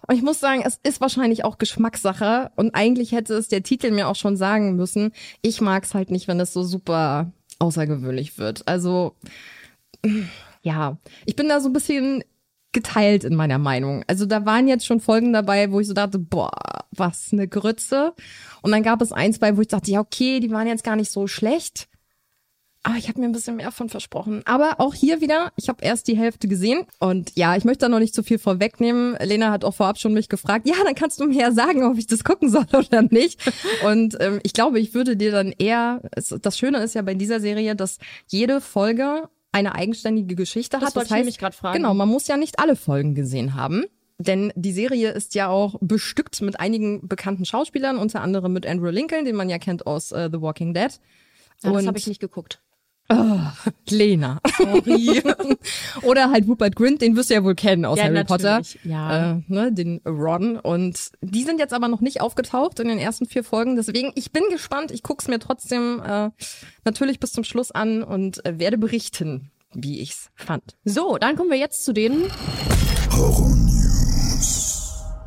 Und 0.07 0.15
ich 0.15 0.23
muss 0.23 0.39
sagen, 0.39 0.63
es 0.65 0.79
ist 0.83 1.01
wahrscheinlich 1.01 1.45
auch 1.45 1.59
Geschmackssache. 1.59 2.53
Und 2.57 2.75
eigentlich 2.75 3.13
hätte 3.13 3.35
es 3.35 3.49
der 3.49 3.63
Titel 3.63 3.91
mir 3.91 4.09
auch 4.09 4.17
schon 4.17 4.37
sagen 4.37 4.77
müssen. 4.77 5.13
Ich 5.43 5.61
mag 5.61 5.85
es 5.85 5.95
halt 5.95 6.11
nicht, 6.11 6.29
wenn 6.29 6.41
es 6.41 6.53
so 6.53 6.63
super 6.63 7.33
außergewöhnlich 7.59 8.39
wird. 8.39 8.67
Also, 8.69 9.15
ja, 10.63 10.97
ich 11.25 11.37
bin 11.37 11.49
da 11.49 11.61
so 11.61 11.69
ein 11.69 11.73
bisschen 11.73 12.23
geteilt 12.77 13.25
in 13.25 13.35
meiner 13.35 13.57
Meinung. 13.57 14.05
Also 14.07 14.27
da 14.27 14.45
waren 14.45 14.69
jetzt 14.69 14.85
schon 14.85 15.01
Folgen 15.01 15.33
dabei, 15.33 15.73
wo 15.73 15.81
ich 15.81 15.87
so 15.87 15.95
dachte, 15.95 16.19
boah, 16.19 16.51
was 16.91 17.31
eine 17.33 17.49
Grütze. 17.49 18.13
Und 18.61 18.71
dann 18.71 18.83
gab 18.83 19.01
es 19.01 19.13
eins 19.13 19.39
bei, 19.39 19.57
wo 19.57 19.63
ich 19.63 19.69
dachte, 19.69 19.91
ja, 19.91 20.01
okay, 20.01 20.41
die 20.41 20.51
waren 20.51 20.67
jetzt 20.67 20.85
gar 20.85 20.95
nicht 20.95 21.11
so 21.11 21.27
schlecht. 21.27 21.89
Aber 22.83 22.97
ich 22.99 23.09
habe 23.09 23.19
mir 23.19 23.27
ein 23.27 23.33
bisschen 23.33 23.57
mehr 23.57 23.73
von 23.73 23.89
versprochen. 23.89 24.43
Aber 24.45 24.79
auch 24.79 24.93
hier 24.93 25.23
wieder, 25.23 25.53
ich 25.57 25.71
habe 25.71 25.83
erst 25.83 26.07
die 26.07 26.19
Hälfte 26.19 26.49
gesehen. 26.49 26.85
Und 26.99 27.33
ja, 27.35 27.57
ich 27.57 27.65
möchte 27.65 27.87
da 27.87 27.89
noch 27.89 27.99
nicht 27.99 28.15
zu 28.15 28.23
viel 28.23 28.39
vorwegnehmen. 28.39 29.17
Lena 29.23 29.51
hat 29.51 29.65
auch 29.65 29.75
vorab 29.75 29.99
schon 29.99 30.13
mich 30.13 30.29
gefragt, 30.29 30.69
ja, 30.69 30.77
dann 30.85 30.95
kannst 30.95 31.19
du 31.19 31.27
mir 31.27 31.41
ja 31.41 31.53
sagen, 31.53 31.83
ob 31.83 31.97
ich 31.97 32.07
das 32.07 32.25
gucken 32.25 32.51
soll 32.51 32.67
oder 32.75 33.01
nicht. 33.03 33.41
Und 33.87 34.19
ähm, 34.21 34.39
ich 34.43 34.53
glaube, 34.53 34.79
ich 34.81 34.93
würde 34.93 35.17
dir 35.17 35.33
dann 35.33 35.53
eher, 35.59 36.03
das 36.43 36.59
Schöne 36.59 36.79
ist 36.79 36.95
ja 36.95 37.01
bei 37.01 37.15
dieser 37.15 37.41
Serie, 37.41 37.75
dass 37.75 37.99
jede 38.27 38.61
Folge 38.61 39.31
eine 39.57 39.75
eigenständige 39.75 40.35
Geschichte 40.35 40.79
Das 40.79 40.89
hat. 40.89 40.97
wollte 40.97 41.09
ich 41.09 41.17
nämlich 41.17 41.39
grad 41.39 41.55
fragen. 41.55 41.79
Genau, 41.79 41.95
man 41.95 42.09
muss 42.09 42.29
ja 42.29 42.37
nicht 42.37 42.59
alle 42.59 42.77
Folgen 42.77 43.15
gesehen 43.15 43.55
haben. 43.55 43.85
Denn 44.19 44.53
die 44.57 44.73
Serie 44.73 45.11
ist 45.11 45.35
ja 45.35 45.49
auch 45.49 45.77
bestückt 45.81 46.41
mit 46.41 46.59
einigen 46.59 47.07
bekannten 47.07 47.45
Schauspielern, 47.45 47.99
unter 47.99 48.23
anderem 48.23 48.53
mit 48.53 48.67
Andrew 48.67 48.89
Lincoln, 48.89 49.25
den 49.27 49.37
man 49.37 49.51
ja 49.51 49.59
kennt 49.59 49.87
aus 49.87 50.11
äh, 50.13 50.31
The 50.33 50.41
Walking 50.41 50.73
Dead. 50.73 50.91
Ja, 51.63 51.73
das 51.73 51.87
habe 51.87 51.99
ich 51.99 52.07
nicht 52.07 52.21
geguckt. 52.21 52.63
Lena. 53.89 54.41
Oder 56.03 56.31
halt 56.31 56.47
Rupert 56.49 56.75
Grint, 56.77 57.03
den 57.03 57.17
wirst 57.17 57.31
du 57.31 57.35
ja 57.35 57.45
wohl 57.45 57.55
kennen 57.55 57.85
aus 57.85 57.99
Ja, 57.99 58.05
Harry 58.05 58.15
natürlich, 58.15 58.43
Potter. 58.43 58.63
ja. 58.85 59.33
Äh, 59.33 59.43
ne, 59.49 59.73
den 59.73 60.01
Ron. 60.07 60.59
Und 60.59 61.11
die 61.21 61.45
sind 61.45 61.59
jetzt 61.61 61.73
aber 61.73 61.89
noch 61.89 62.01
nicht 62.01 62.21
aufgetaucht 62.21 62.81
in 62.81 62.89
den 62.89 62.99
ersten 62.99 63.27
vier 63.27 63.45
Folgen. 63.45 63.77
Deswegen, 63.77 64.13
ich 64.15 64.33
bin 64.33 64.43
gespannt. 64.51 64.91
Ich 64.91 65.03
guck's 65.03 65.29
mir 65.29 65.39
trotzdem 65.39 66.03
äh, 66.05 66.31
natürlich 66.85 67.21
bis 67.21 67.33
zum 67.33 67.45
Schluss 67.45 67.71
an 67.71 68.03
und 68.03 68.45
äh, 68.45 68.59
werde 68.59 68.79
berichten, 68.79 69.51
wie 69.75 70.01
ich's 70.01 70.31
fand. 70.35 70.77
So, 70.85 71.17
dann 71.19 71.37
kommen 71.37 71.51
wir 71.51 71.59
jetzt 71.59 71.85
zu 71.85 71.93
den 71.93 72.25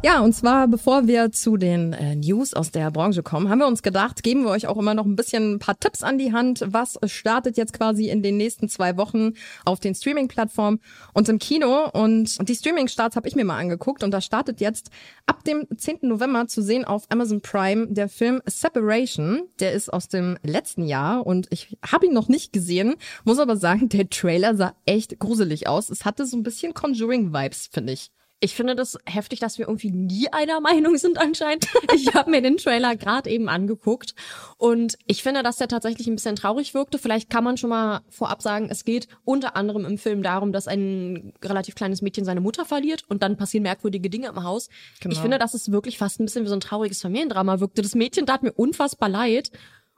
Ja, 0.01 0.21
und 0.21 0.31
zwar 0.31 0.69
bevor 0.69 1.07
wir 1.07 1.33
zu 1.33 1.57
den 1.57 1.91
äh, 1.91 2.15
News 2.15 2.53
aus 2.53 2.71
der 2.71 2.89
Branche 2.89 3.21
kommen, 3.21 3.49
haben 3.49 3.59
wir 3.59 3.67
uns 3.67 3.83
gedacht, 3.83 4.23
geben 4.23 4.45
wir 4.45 4.51
euch 4.51 4.65
auch 4.65 4.77
immer 4.77 4.93
noch 4.93 5.05
ein 5.05 5.17
bisschen 5.17 5.55
ein 5.55 5.59
paar 5.59 5.77
Tipps 5.77 6.03
an 6.03 6.17
die 6.17 6.31
Hand. 6.31 6.63
Was 6.65 6.97
startet 7.03 7.57
jetzt 7.57 7.73
quasi 7.73 8.07
in 8.07 8.23
den 8.23 8.37
nächsten 8.37 8.69
zwei 8.69 8.95
Wochen 8.95 9.33
auf 9.65 9.81
den 9.81 9.93
Streaming-Plattformen 9.93 10.79
und 11.13 11.27
im 11.27 11.37
Kino? 11.37 11.89
Und 11.91 12.47
die 12.47 12.55
Streaming-Starts 12.55 13.17
habe 13.17 13.27
ich 13.27 13.35
mir 13.35 13.43
mal 13.43 13.59
angeguckt 13.59 14.01
und 14.01 14.11
da 14.11 14.21
startet 14.21 14.61
jetzt 14.61 14.89
ab 15.25 15.43
dem 15.43 15.67
10. 15.75 15.97
November 16.03 16.47
zu 16.47 16.61
sehen 16.61 16.85
auf 16.85 17.03
Amazon 17.09 17.41
Prime 17.41 17.87
der 17.87 18.07
Film 18.07 18.41
Separation. 18.45 19.49
Der 19.59 19.73
ist 19.73 19.91
aus 19.91 20.07
dem 20.07 20.37
letzten 20.43 20.85
Jahr 20.85 21.27
und 21.27 21.47
ich 21.49 21.77
habe 21.85 22.05
ihn 22.05 22.13
noch 22.13 22.29
nicht 22.29 22.53
gesehen, 22.53 22.95
muss 23.25 23.37
aber 23.37 23.57
sagen, 23.57 23.89
der 23.89 24.09
Trailer 24.09 24.55
sah 24.55 24.73
echt 24.85 25.19
gruselig 25.19 25.67
aus. 25.67 25.89
Es 25.89 26.05
hatte 26.05 26.25
so 26.25 26.37
ein 26.37 26.43
bisschen 26.43 26.73
Conjuring-Vibes, 26.73 27.67
finde 27.73 27.91
ich. 27.91 28.11
Ich 28.41 28.55
finde 28.55 28.73
das 28.73 28.97
heftig, 29.05 29.39
dass 29.39 29.57
wir 29.57 29.67
irgendwie 29.67 29.91
nie 29.91 30.29
einer 30.31 30.61
Meinung 30.61 30.97
sind 30.97 31.17
anscheinend. 31.17 31.67
Ich 31.93 32.13
habe 32.13 32.31
mir 32.31 32.41
den 32.41 32.55
Trailer 32.57 32.95
gerade 32.95 33.29
eben 33.29 33.49
angeguckt 33.49 34.15
und 34.57 34.97
ich 35.07 35.23
finde, 35.23 35.43
dass 35.43 35.57
der 35.57 35.67
tatsächlich 35.67 36.07
ein 36.07 36.15
bisschen 36.15 36.37
traurig 36.37 36.73
wirkte. 36.73 36.97
Vielleicht 36.99 37.29
kann 37.29 37.43
man 37.43 37.57
schon 37.57 37.69
mal 37.69 37.99
vorab 38.09 38.41
sagen, 38.41 38.69
es 38.71 38.85
geht 38.85 39.07
unter 39.25 39.55
anderem 39.57 39.83
im 39.85 39.97
Film 39.97 40.23
darum, 40.23 40.53
dass 40.53 40.67
ein 40.67 41.33
relativ 41.43 41.75
kleines 41.75 42.01
Mädchen 42.01 42.23
seine 42.23 42.39
Mutter 42.39 42.63
verliert 42.63 43.03
und 43.09 43.23
dann 43.23 43.35
passieren 43.35 43.63
merkwürdige 43.63 44.09
Dinge 44.09 44.27
im 44.29 44.43
Haus. 44.43 44.69
Genau. 45.01 45.13
Ich 45.13 45.19
finde, 45.19 45.37
dass 45.37 45.53
es 45.53 45.71
wirklich 45.71 45.97
fast 45.97 46.19
ein 46.21 46.25
bisschen 46.25 46.45
wie 46.45 46.49
so 46.49 46.55
ein 46.55 46.61
trauriges 46.61 47.01
Familiendrama 47.01 47.59
wirkte. 47.59 47.81
Das 47.81 47.93
Mädchen 47.95 48.25
tat 48.25 48.43
mir 48.43 48.53
unfassbar 48.53 49.09
leid. 49.09 49.51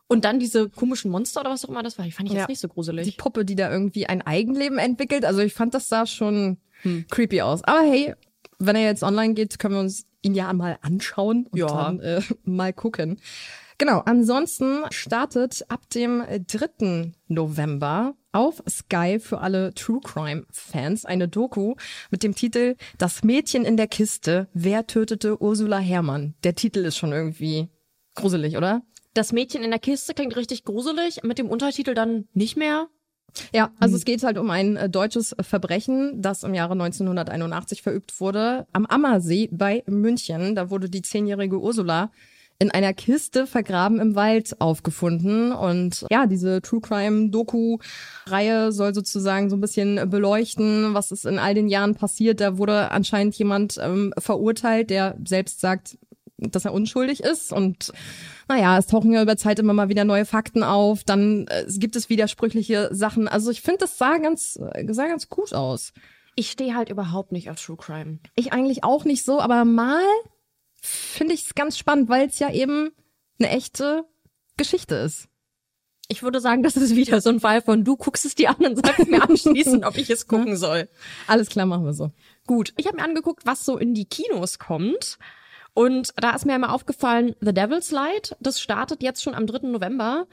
Und 0.07 0.25
dann 0.25 0.39
diese 0.39 0.67
komischen 0.69 1.09
Monster 1.09 1.39
oder 1.39 1.51
was 1.51 1.63
auch 1.63 1.69
immer 1.69 1.83
das 1.83 1.97
war, 1.97 2.03
die 2.03 2.11
fand 2.11 2.27
ich 2.27 2.33
Ja. 2.33 2.41
jetzt 2.41 2.49
nicht 2.49 2.59
so 2.59 2.67
gruselig. 2.67 3.05
Die 3.05 3.11
Puppe, 3.15 3.45
die 3.45 3.55
da 3.55 3.71
irgendwie 3.71 4.07
ein 4.07 4.21
Eigenleben 4.21 4.77
entwickelt. 4.77 5.23
Also 5.23 5.39
ich 5.39 5.53
fand, 5.53 5.73
das 5.73 5.87
sah 5.87 6.05
schon 6.05 6.57
creepy 7.09 7.41
aus. 7.43 7.63
Aber 7.63 7.79
hey, 7.83 8.13
wenn 8.65 8.75
er 8.75 8.83
jetzt 8.83 9.03
online 9.03 9.33
geht, 9.33 9.59
können 9.59 9.75
wir 9.75 9.81
uns 9.81 10.05
ihn 10.21 10.33
ja 10.35 10.51
mal 10.53 10.77
anschauen 10.81 11.47
und 11.51 11.57
Ja. 11.59 11.67
dann 11.67 11.99
äh, 11.99 12.21
mal 12.43 12.73
gucken. 12.73 13.19
Genau, 13.77 13.99
ansonsten 14.05 14.83
startet 14.91 15.65
ab 15.69 15.89
dem 15.89 16.23
3. 16.47 17.13
November 17.27 18.13
auf 18.31 18.61
Sky 18.69 19.17
für 19.19 19.39
alle 19.39 19.73
True 19.73 19.99
Crime 20.03 20.45
Fans 20.51 21.03
eine 21.03 21.27
Doku 21.27 21.73
mit 22.11 22.21
dem 22.21 22.35
Titel 22.35 22.75
Das 22.99 23.23
Mädchen 23.23 23.65
in 23.65 23.77
der 23.77 23.87
Kiste. 23.87 24.47
Wer 24.53 24.85
tötete 24.85 25.41
Ursula 25.41 25.79
Herrmann? 25.79 26.35
Der 26.43 26.53
Titel 26.53 26.85
ist 26.85 26.97
schon 26.97 27.11
irgendwie 27.11 27.69
gruselig, 28.13 28.55
oder? 28.55 28.83
Das 29.15 29.33
Mädchen 29.33 29.63
in 29.63 29.71
der 29.71 29.79
Kiste 29.79 30.13
klingt 30.13 30.35
richtig 30.37 30.63
gruselig, 30.63 31.23
mit 31.23 31.39
dem 31.39 31.49
Untertitel 31.49 31.93
dann 31.95 32.27
nicht 32.33 32.55
mehr. 32.57 32.87
Ja, 33.53 33.71
also 33.79 33.95
es 33.95 34.05
geht 34.05 34.23
halt 34.23 34.37
um 34.37 34.49
ein 34.49 34.75
äh, 34.75 34.89
deutsches 34.89 35.35
Verbrechen, 35.41 36.21
das 36.21 36.43
im 36.43 36.53
Jahre 36.53 36.73
1981 36.73 37.81
verübt 37.81 38.19
wurde 38.19 38.67
am 38.73 38.85
Ammersee 38.85 39.49
bei 39.51 39.83
München. 39.87 40.55
Da 40.55 40.69
wurde 40.69 40.89
die 40.89 41.01
zehnjährige 41.01 41.59
Ursula 41.59 42.11
in 42.61 42.69
einer 42.69 42.93
Kiste 42.93 43.47
vergraben 43.47 43.99
im 43.99 44.13
Wald 44.13 44.61
aufgefunden. 44.61 45.51
Und 45.51 46.05
ja, 46.11 46.27
diese 46.27 46.61
True 46.61 46.79
Crime 46.79 47.29
Doku-Reihe 47.29 48.71
soll 48.71 48.93
sozusagen 48.93 49.49
so 49.49 49.57
ein 49.57 49.61
bisschen 49.61 50.07
beleuchten, 50.11 50.93
was 50.93 51.11
ist 51.11 51.25
in 51.25 51.39
all 51.39 51.55
den 51.55 51.69
Jahren 51.69 51.95
passiert. 51.95 52.39
Da 52.39 52.59
wurde 52.59 52.91
anscheinend 52.91 53.33
jemand 53.35 53.79
ähm, 53.81 54.13
verurteilt, 54.19 54.91
der 54.91 55.17
selbst 55.25 55.59
sagt, 55.59 55.97
dass 56.41 56.65
er 56.65 56.73
unschuldig 56.73 57.21
ist 57.21 57.53
und 57.53 57.93
naja, 58.47 58.77
es 58.77 58.87
tauchen 58.87 59.13
ja 59.13 59.21
über 59.21 59.37
Zeit 59.37 59.59
immer 59.59 59.73
mal 59.73 59.89
wieder 59.89 60.03
neue 60.03 60.25
Fakten 60.25 60.63
auf, 60.63 61.03
dann 61.03 61.47
äh, 61.47 61.65
gibt 61.67 61.95
es 61.95 62.09
widersprüchliche 62.09 62.89
Sachen. 62.91 63.27
Also 63.27 63.51
ich 63.51 63.61
finde, 63.61 63.79
das 63.79 63.97
sah 63.97 64.17
ganz, 64.17 64.59
äh, 64.73 64.91
sah 64.93 65.07
ganz 65.07 65.29
gut 65.29 65.53
aus. 65.53 65.93
Ich 66.35 66.51
stehe 66.51 66.75
halt 66.75 66.89
überhaupt 66.89 67.31
nicht 67.31 67.49
auf 67.49 67.61
True 67.61 67.77
Crime. 67.77 68.19
Ich 68.35 68.53
eigentlich 68.53 68.83
auch 68.83 69.05
nicht 69.05 69.23
so, 69.23 69.39
aber 69.39 69.63
mal 69.65 70.03
finde 70.81 71.33
ich 71.33 71.45
es 71.45 71.55
ganz 71.55 71.77
spannend, 71.77 72.09
weil 72.09 72.27
es 72.27 72.39
ja 72.39 72.51
eben 72.51 72.91
eine 73.39 73.49
echte 73.49 74.05
Geschichte 74.57 74.95
ist. 74.95 75.27
Ich 76.07 76.23
würde 76.23 76.41
sagen, 76.41 76.61
das 76.61 76.75
ist 76.75 76.95
wieder 76.95 77.21
so 77.21 77.29
ein 77.29 77.39
Fall 77.39 77.61
von 77.61 77.85
du 77.85 77.95
guckst 77.95 78.25
es 78.25 78.35
dir 78.35 78.49
an 78.49 78.65
und 78.65 78.85
sagst 78.85 79.07
mir 79.07 79.23
anschließend, 79.23 79.85
ob 79.85 79.97
ich 79.97 80.09
es 80.09 80.27
gucken 80.27 80.57
soll. 80.57 80.89
Alles 81.25 81.47
klar, 81.47 81.65
machen 81.65 81.85
wir 81.85 81.93
so. 81.93 82.11
Gut, 82.47 82.73
ich 82.75 82.87
habe 82.87 82.97
mir 82.97 83.03
angeguckt, 83.03 83.45
was 83.45 83.63
so 83.63 83.77
in 83.77 83.93
die 83.93 84.05
Kinos 84.05 84.59
kommt. 84.59 85.17
Und 85.73 86.09
da 86.17 86.35
ist 86.35 86.45
mir 86.45 86.53
einmal 86.53 86.71
aufgefallen, 86.71 87.35
The 87.39 87.53
Devil's 87.53 87.91
Light, 87.91 88.35
das 88.41 88.59
startet 88.59 89.01
jetzt 89.01 89.23
schon 89.23 89.33
am 89.33 89.47
3. 89.47 89.67
November. 89.67 90.27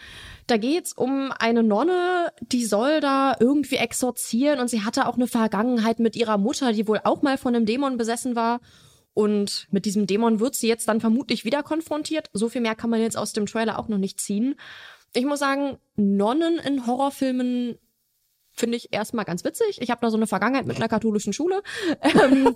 Da 0.48 0.56
geht's 0.56 0.92
um 0.92 1.32
eine 1.38 1.62
Nonne, 1.62 2.32
die 2.40 2.64
soll 2.64 3.00
da 3.00 3.36
irgendwie 3.38 3.76
exorzieren 3.76 4.58
und 4.58 4.68
sie 4.68 4.84
hatte 4.84 5.06
auch 5.06 5.14
eine 5.14 5.28
Vergangenheit 5.28 6.00
mit 6.00 6.16
ihrer 6.16 6.38
Mutter, 6.38 6.72
die 6.72 6.88
wohl 6.88 7.00
auch 7.04 7.22
mal 7.22 7.38
von 7.38 7.54
einem 7.54 7.66
Dämon 7.66 7.96
besessen 7.98 8.34
war. 8.34 8.60
Und 9.14 9.68
mit 9.70 9.84
diesem 9.84 10.06
Dämon 10.06 10.40
wird 10.40 10.56
sie 10.56 10.68
jetzt 10.68 10.88
dann 10.88 11.00
vermutlich 11.00 11.44
wieder 11.44 11.62
konfrontiert. 11.62 12.30
So 12.32 12.48
viel 12.48 12.60
mehr 12.60 12.74
kann 12.74 12.90
man 12.90 13.00
jetzt 13.00 13.16
aus 13.16 13.32
dem 13.32 13.46
Trailer 13.46 13.78
auch 13.78 13.88
noch 13.88 13.98
nicht 13.98 14.20
ziehen. 14.20 14.56
Ich 15.14 15.24
muss 15.24 15.38
sagen, 15.38 15.78
Nonnen 15.96 16.58
in 16.58 16.86
Horrorfilmen 16.86 17.78
finde 18.52 18.76
ich 18.76 18.92
erstmal 18.92 19.24
ganz 19.24 19.44
witzig. 19.44 19.80
Ich 19.80 19.90
habe 19.90 20.00
da 20.00 20.10
so 20.10 20.16
eine 20.16 20.26
Vergangenheit 20.26 20.66
mit 20.66 20.76
einer 20.76 20.88
katholischen 20.88 21.32
Schule. 21.32 21.62
Ähm, 22.02 22.54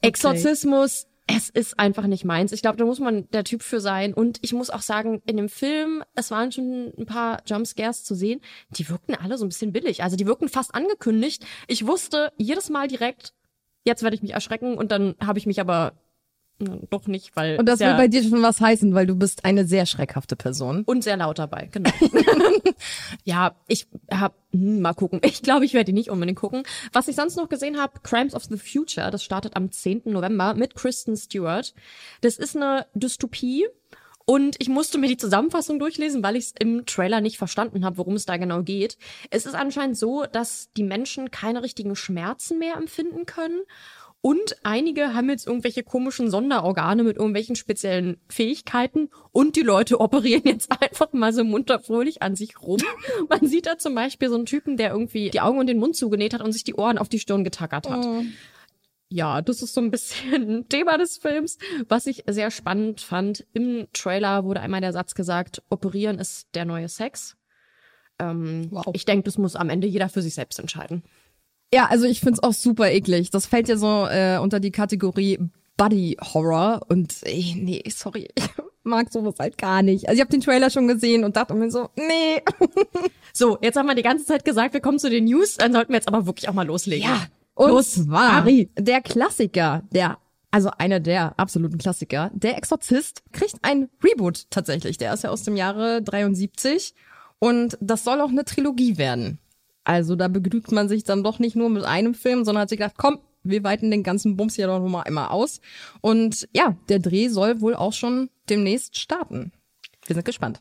Exorzismus, 0.00 1.07
es 1.30 1.50
ist 1.50 1.78
einfach 1.78 2.06
nicht 2.06 2.24
meins. 2.24 2.52
Ich 2.52 2.62
glaube, 2.62 2.78
da 2.78 2.86
muss 2.86 3.00
man 3.00 3.30
der 3.30 3.44
Typ 3.44 3.62
für 3.62 3.80
sein. 3.80 4.14
Und 4.14 4.38
ich 4.40 4.54
muss 4.54 4.70
auch 4.70 4.80
sagen, 4.80 5.22
in 5.26 5.36
dem 5.36 5.50
Film, 5.50 6.02
es 6.14 6.30
waren 6.30 6.50
schon 6.50 6.92
ein 6.98 7.06
paar 7.06 7.42
Jumpscares 7.46 8.02
zu 8.02 8.14
sehen, 8.14 8.40
die 8.70 8.88
wirkten 8.88 9.14
alle 9.14 9.36
so 9.36 9.44
ein 9.44 9.50
bisschen 9.50 9.72
billig. 9.72 10.02
Also 10.02 10.16
die 10.16 10.26
wirkten 10.26 10.48
fast 10.48 10.74
angekündigt. 10.74 11.44
Ich 11.66 11.86
wusste 11.86 12.32
jedes 12.38 12.70
Mal 12.70 12.88
direkt, 12.88 13.34
jetzt 13.84 14.02
werde 14.02 14.16
ich 14.16 14.22
mich 14.22 14.32
erschrecken 14.32 14.78
und 14.78 14.90
dann 14.90 15.16
habe 15.22 15.38
ich 15.38 15.46
mich 15.46 15.60
aber 15.60 15.92
doch 16.58 17.06
nicht, 17.06 17.36
weil 17.36 17.58
Und 17.58 17.66
das 17.66 17.78
ja 17.78 17.90
will 17.90 17.96
bei 17.96 18.08
dir 18.08 18.22
schon 18.22 18.42
was 18.42 18.60
heißen, 18.60 18.92
weil 18.94 19.06
du 19.06 19.14
bist 19.14 19.44
eine 19.44 19.64
sehr 19.64 19.86
schreckhafte 19.86 20.36
Person. 20.36 20.82
und 20.84 21.04
sehr 21.04 21.16
laut 21.16 21.38
dabei, 21.38 21.68
genau. 21.70 21.90
ja, 23.24 23.54
ich 23.68 23.86
hab 24.10 24.34
hm, 24.52 24.80
mal 24.80 24.94
gucken. 24.94 25.20
Ich 25.24 25.42
glaube, 25.42 25.64
ich 25.64 25.74
werde 25.74 25.86
die 25.86 25.92
nicht 25.92 26.10
unbedingt 26.10 26.38
gucken. 26.38 26.64
Was 26.92 27.08
ich 27.08 27.16
sonst 27.16 27.36
noch 27.36 27.48
gesehen 27.48 27.78
habe, 27.78 28.00
Crimes 28.02 28.34
of 28.34 28.44
the 28.44 28.58
Future, 28.58 29.10
das 29.10 29.22
startet 29.22 29.56
am 29.56 29.70
10. 29.70 30.02
November 30.06 30.54
mit 30.54 30.74
Kristen 30.74 31.16
Stewart. 31.16 31.74
Das 32.22 32.38
ist 32.38 32.56
eine 32.56 32.86
Dystopie. 32.94 33.66
Und 34.24 34.56
ich 34.58 34.68
musste 34.68 34.98
mir 34.98 35.08
die 35.08 35.16
Zusammenfassung 35.16 35.78
durchlesen, 35.78 36.22
weil 36.22 36.36
ich 36.36 36.44
es 36.44 36.54
im 36.58 36.84
Trailer 36.84 37.22
nicht 37.22 37.38
verstanden 37.38 37.82
habe, 37.82 37.96
worum 37.96 38.14
es 38.14 38.26
da 38.26 38.36
genau 38.36 38.62
geht. 38.62 38.98
Es 39.30 39.46
ist 39.46 39.54
anscheinend 39.54 39.96
so, 39.96 40.26
dass 40.30 40.70
die 40.76 40.82
Menschen 40.82 41.30
keine 41.30 41.62
richtigen 41.62 41.96
Schmerzen 41.96 42.58
mehr 42.58 42.76
empfinden 42.76 43.24
können. 43.24 43.62
Und 44.20 44.56
einige 44.64 45.14
haben 45.14 45.30
jetzt 45.30 45.46
irgendwelche 45.46 45.84
komischen 45.84 46.28
Sonderorgane 46.28 47.04
mit 47.04 47.16
irgendwelchen 47.16 47.54
speziellen 47.54 48.16
Fähigkeiten. 48.28 49.10
Und 49.30 49.54
die 49.54 49.62
Leute 49.62 50.00
operieren 50.00 50.42
jetzt 50.44 50.70
einfach 50.82 51.12
mal 51.12 51.32
so 51.32 51.44
munter 51.44 51.78
fröhlich 51.78 52.20
an 52.20 52.34
sich 52.34 52.60
rum. 52.60 52.80
Man 53.28 53.46
sieht 53.46 53.66
da 53.66 53.78
zum 53.78 53.94
Beispiel 53.94 54.28
so 54.28 54.34
einen 54.34 54.46
Typen, 54.46 54.76
der 54.76 54.90
irgendwie 54.90 55.30
die 55.30 55.40
Augen 55.40 55.58
und 55.58 55.68
den 55.68 55.78
Mund 55.78 55.94
zugenäht 55.96 56.34
hat 56.34 56.42
und 56.42 56.52
sich 56.52 56.64
die 56.64 56.74
Ohren 56.74 56.98
auf 56.98 57.08
die 57.08 57.20
Stirn 57.20 57.44
getackert 57.44 57.88
hat. 57.88 58.06
Ja, 59.10 59.40
das 59.40 59.62
ist 59.62 59.72
so 59.72 59.80
ein 59.80 59.90
bisschen 59.90 60.50
ein 60.50 60.68
Thema 60.68 60.98
des 60.98 61.18
Films. 61.18 61.58
Was 61.88 62.06
ich 62.06 62.24
sehr 62.26 62.50
spannend 62.50 63.00
fand, 63.00 63.46
im 63.52 63.86
Trailer 63.92 64.44
wurde 64.44 64.60
einmal 64.60 64.80
der 64.80 64.92
Satz 64.92 65.14
gesagt, 65.14 65.62
operieren 65.70 66.18
ist 66.18 66.48
der 66.54 66.64
neue 66.64 66.88
Sex. 66.88 67.36
Ähm, 68.18 68.68
Wow. 68.70 68.88
Ich 68.92 69.04
denke, 69.04 69.24
das 69.24 69.38
muss 69.38 69.56
am 69.56 69.70
Ende 69.70 69.86
jeder 69.86 70.08
für 70.08 70.22
sich 70.22 70.34
selbst 70.34 70.58
entscheiden. 70.58 71.04
Ja, 71.72 71.86
also 71.86 72.06
ich 72.06 72.20
find's 72.20 72.42
auch 72.42 72.52
super 72.52 72.90
eklig. 72.90 73.30
Das 73.30 73.46
fällt 73.46 73.68
ja 73.68 73.76
so 73.76 74.06
äh, 74.06 74.38
unter 74.38 74.60
die 74.60 74.70
Kategorie 74.70 75.38
Body 75.76 76.16
Horror 76.20 76.80
und 76.88 77.14
ey, 77.22 77.54
nee, 77.56 77.82
sorry, 77.88 78.28
ich 78.34 78.48
mag 78.82 79.12
sowas 79.12 79.34
halt 79.38 79.58
gar 79.58 79.82
nicht. 79.82 80.08
Also 80.08 80.16
ich 80.16 80.20
habe 80.20 80.30
den 80.30 80.40
Trailer 80.40 80.70
schon 80.70 80.88
gesehen 80.88 81.24
und 81.24 81.36
dachte 81.36 81.54
mir 81.54 81.70
so, 81.70 81.88
nee. 81.96 82.42
So, 83.32 83.56
jetzt 83.62 83.76
haben 83.76 83.86
wir 83.86 83.94
die 83.94 84.02
ganze 84.02 84.24
Zeit 84.24 84.44
gesagt, 84.44 84.74
wir 84.74 84.80
kommen 84.80 84.98
zu 84.98 85.08
den 85.08 85.26
News, 85.26 85.56
dann 85.56 85.72
sollten 85.72 85.92
wir 85.92 85.96
jetzt 85.98 86.08
aber 86.08 86.26
wirklich 86.26 86.48
auch 86.48 86.54
mal 86.54 86.66
loslegen. 86.66 87.08
und 87.54 87.70
Los, 87.70 87.94
zwar 87.94 88.38
Ari. 88.38 88.68
der 88.76 89.00
Klassiker, 89.00 89.82
der 89.92 90.18
also 90.50 90.70
einer 90.78 90.98
der 90.98 91.38
absoluten 91.38 91.78
Klassiker, 91.78 92.30
der 92.34 92.56
Exorzist 92.56 93.22
kriegt 93.32 93.56
ein 93.62 93.88
Reboot 94.02 94.46
tatsächlich. 94.50 94.96
Der 94.96 95.12
ist 95.12 95.24
ja 95.24 95.30
aus 95.30 95.42
dem 95.42 95.56
Jahre 95.56 96.02
73 96.02 96.94
und 97.38 97.76
das 97.80 98.02
soll 98.02 98.20
auch 98.20 98.30
eine 98.30 98.44
Trilogie 98.44 98.96
werden. 98.98 99.38
Also 99.88 100.16
da 100.16 100.28
begnügt 100.28 100.70
man 100.70 100.86
sich 100.88 101.02
dann 101.04 101.24
doch 101.24 101.38
nicht 101.38 101.56
nur 101.56 101.70
mit 101.70 101.82
einem 101.84 102.12
Film, 102.12 102.44
sondern 102.44 102.62
hat 102.62 102.68
sich 102.68 102.78
gedacht, 102.78 102.96
komm, 102.98 103.20
wir 103.42 103.64
weiten 103.64 103.90
den 103.90 104.02
ganzen 104.02 104.36
Bums 104.36 104.54
hier 104.56 104.66
doch 104.66 104.80
noch 104.80 104.88
mal 104.88 105.02
einmal 105.02 105.28
aus. 105.28 105.62
Und 106.02 106.46
ja, 106.54 106.76
der 106.90 106.98
Dreh 106.98 107.28
soll 107.28 107.62
wohl 107.62 107.74
auch 107.74 107.94
schon 107.94 108.28
demnächst 108.50 108.98
starten. 108.98 109.50
Wir 110.04 110.12
sind 110.14 110.26
gespannt. 110.26 110.60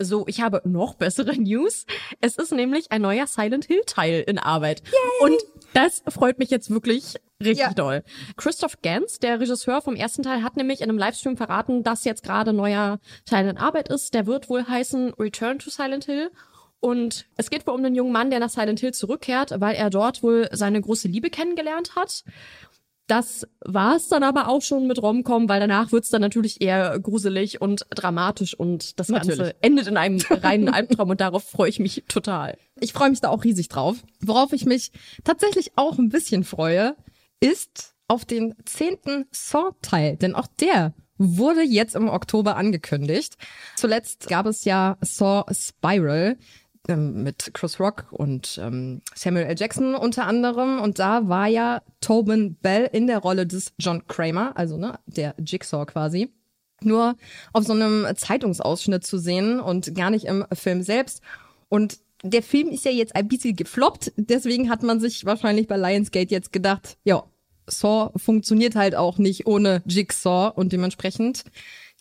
So, 0.00 0.24
ich 0.26 0.40
habe 0.40 0.60
noch 0.64 0.94
bessere 0.94 1.36
News. 1.40 1.86
Es 2.20 2.36
ist 2.36 2.50
nämlich 2.50 2.90
ein 2.90 3.02
neuer 3.02 3.28
Silent 3.28 3.66
Hill 3.66 3.82
Teil 3.86 4.24
in 4.26 4.40
Arbeit. 4.40 4.82
Und 5.20 5.36
das 5.72 6.02
freut 6.08 6.40
mich 6.40 6.50
jetzt 6.50 6.68
wirklich 6.70 7.14
richtig 7.40 7.58
Ja. 7.66 7.74
doll. 7.74 8.02
Christoph 8.36 8.82
Gans, 8.82 9.20
der 9.20 9.38
Regisseur 9.38 9.82
vom 9.82 9.94
ersten 9.94 10.24
Teil, 10.24 10.42
hat 10.42 10.56
nämlich 10.56 10.80
in 10.80 10.88
einem 10.88 10.98
Livestream 10.98 11.36
verraten, 11.36 11.84
dass 11.84 12.02
jetzt 12.02 12.24
gerade 12.24 12.50
ein 12.50 12.56
neuer 12.56 12.98
Teil 13.24 13.46
in 13.48 13.56
Arbeit 13.56 13.88
ist. 13.88 14.14
Der 14.14 14.26
wird 14.26 14.48
wohl 14.48 14.66
heißen 14.66 15.14
Return 15.14 15.60
to 15.60 15.70
Silent 15.70 16.06
Hill. 16.06 16.32
Und 16.84 17.24
es 17.38 17.48
geht 17.48 17.66
wohl 17.66 17.72
um 17.72 17.82
einen 17.82 17.94
jungen 17.94 18.12
Mann, 18.12 18.28
der 18.28 18.40
nach 18.40 18.50
Silent 18.50 18.78
Hill 18.78 18.92
zurückkehrt, 18.92 19.58
weil 19.58 19.74
er 19.74 19.88
dort 19.88 20.22
wohl 20.22 20.50
seine 20.52 20.82
große 20.82 21.08
Liebe 21.08 21.30
kennengelernt 21.30 21.96
hat. 21.96 22.24
Das 23.06 23.48
war's 23.64 24.08
dann 24.08 24.22
aber 24.22 24.48
auch 24.48 24.60
schon 24.60 24.86
mit 24.86 25.00
Romcom, 25.00 25.48
weil 25.48 25.60
danach 25.60 25.92
wird's 25.92 26.10
dann 26.10 26.20
natürlich 26.20 26.60
eher 26.60 26.98
gruselig 26.98 27.62
und 27.62 27.86
dramatisch 27.88 28.52
und 28.52 29.00
das 29.00 29.08
Natürlich. 29.08 29.38
Ganze 29.38 29.54
endet 29.62 29.86
in 29.86 29.96
einem 29.96 30.20
reinen 30.30 30.68
Albtraum 30.68 31.08
und 31.08 31.22
darauf 31.22 31.44
freue 31.44 31.70
ich 31.70 31.78
mich 31.78 32.04
total. 32.06 32.58
Ich 32.78 32.92
freue 32.92 33.08
mich 33.08 33.22
da 33.22 33.30
auch 33.30 33.44
riesig 33.44 33.68
drauf. 33.68 33.96
Worauf 34.20 34.52
ich 34.52 34.66
mich 34.66 34.92
tatsächlich 35.24 35.72
auch 35.76 35.96
ein 35.96 36.10
bisschen 36.10 36.44
freue, 36.44 36.96
ist 37.40 37.94
auf 38.08 38.26
den 38.26 38.54
zehnten 38.66 39.24
Saw-Teil. 39.30 40.18
Denn 40.18 40.34
auch 40.34 40.48
der 40.60 40.92
wurde 41.16 41.62
jetzt 41.62 41.94
im 41.94 42.08
Oktober 42.08 42.56
angekündigt. 42.56 43.36
Zuletzt 43.76 44.28
gab 44.28 44.44
es 44.44 44.64
ja 44.64 44.98
Saw 45.00 45.44
Spiral 45.50 46.36
ähm, 46.88 47.22
mit 47.22 47.52
Chris 47.54 47.80
Rock 47.80 48.06
und 48.10 48.58
ähm, 48.62 49.02
Samuel 49.14 49.46
L. 49.46 49.56
Jackson 49.58 49.94
unter 49.94 50.26
anderem. 50.26 50.80
Und 50.80 50.98
da 50.98 51.28
war 51.28 51.46
ja 51.46 51.82
Tobin 52.00 52.56
Bell 52.56 52.88
in 52.92 53.06
der 53.06 53.18
Rolle 53.18 53.46
des 53.46 53.72
John 53.78 54.06
Kramer, 54.06 54.56
also 54.56 54.76
ne, 54.76 54.98
der 55.06 55.34
Jigsaw 55.38 55.86
quasi 55.86 56.32
nur 56.82 57.16
auf 57.52 57.64
so 57.64 57.72
einem 57.72 58.06
Zeitungsausschnitt 58.14 59.04
zu 59.04 59.18
sehen 59.18 59.60
und 59.60 59.94
gar 59.94 60.10
nicht 60.10 60.26
im 60.26 60.44
Film 60.52 60.82
selbst. 60.82 61.22
Und 61.68 61.98
der 62.22 62.42
Film 62.42 62.68
ist 62.68 62.84
ja 62.84 62.90
jetzt 62.90 63.14
ein 63.14 63.28
bisschen 63.28 63.56
gefloppt, 63.56 64.12
deswegen 64.16 64.70
hat 64.70 64.82
man 64.82 65.00
sich 65.00 65.24
wahrscheinlich 65.24 65.66
bei 65.66 65.76
Lionsgate 65.76 66.30
jetzt 66.30 66.52
gedacht, 66.52 66.96
ja, 67.04 67.24
Saw 67.66 68.10
funktioniert 68.16 68.76
halt 68.76 68.94
auch 68.94 69.18
nicht 69.18 69.46
ohne 69.46 69.82
Jigsaw 69.86 70.52
und 70.54 70.72
dementsprechend 70.72 71.44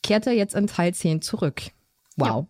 kehrt 0.02 0.28
er 0.28 0.34
jetzt 0.34 0.56
in 0.56 0.68
Teil 0.68 0.94
10 0.94 1.22
zurück. 1.22 1.62
Wow. 2.18 2.48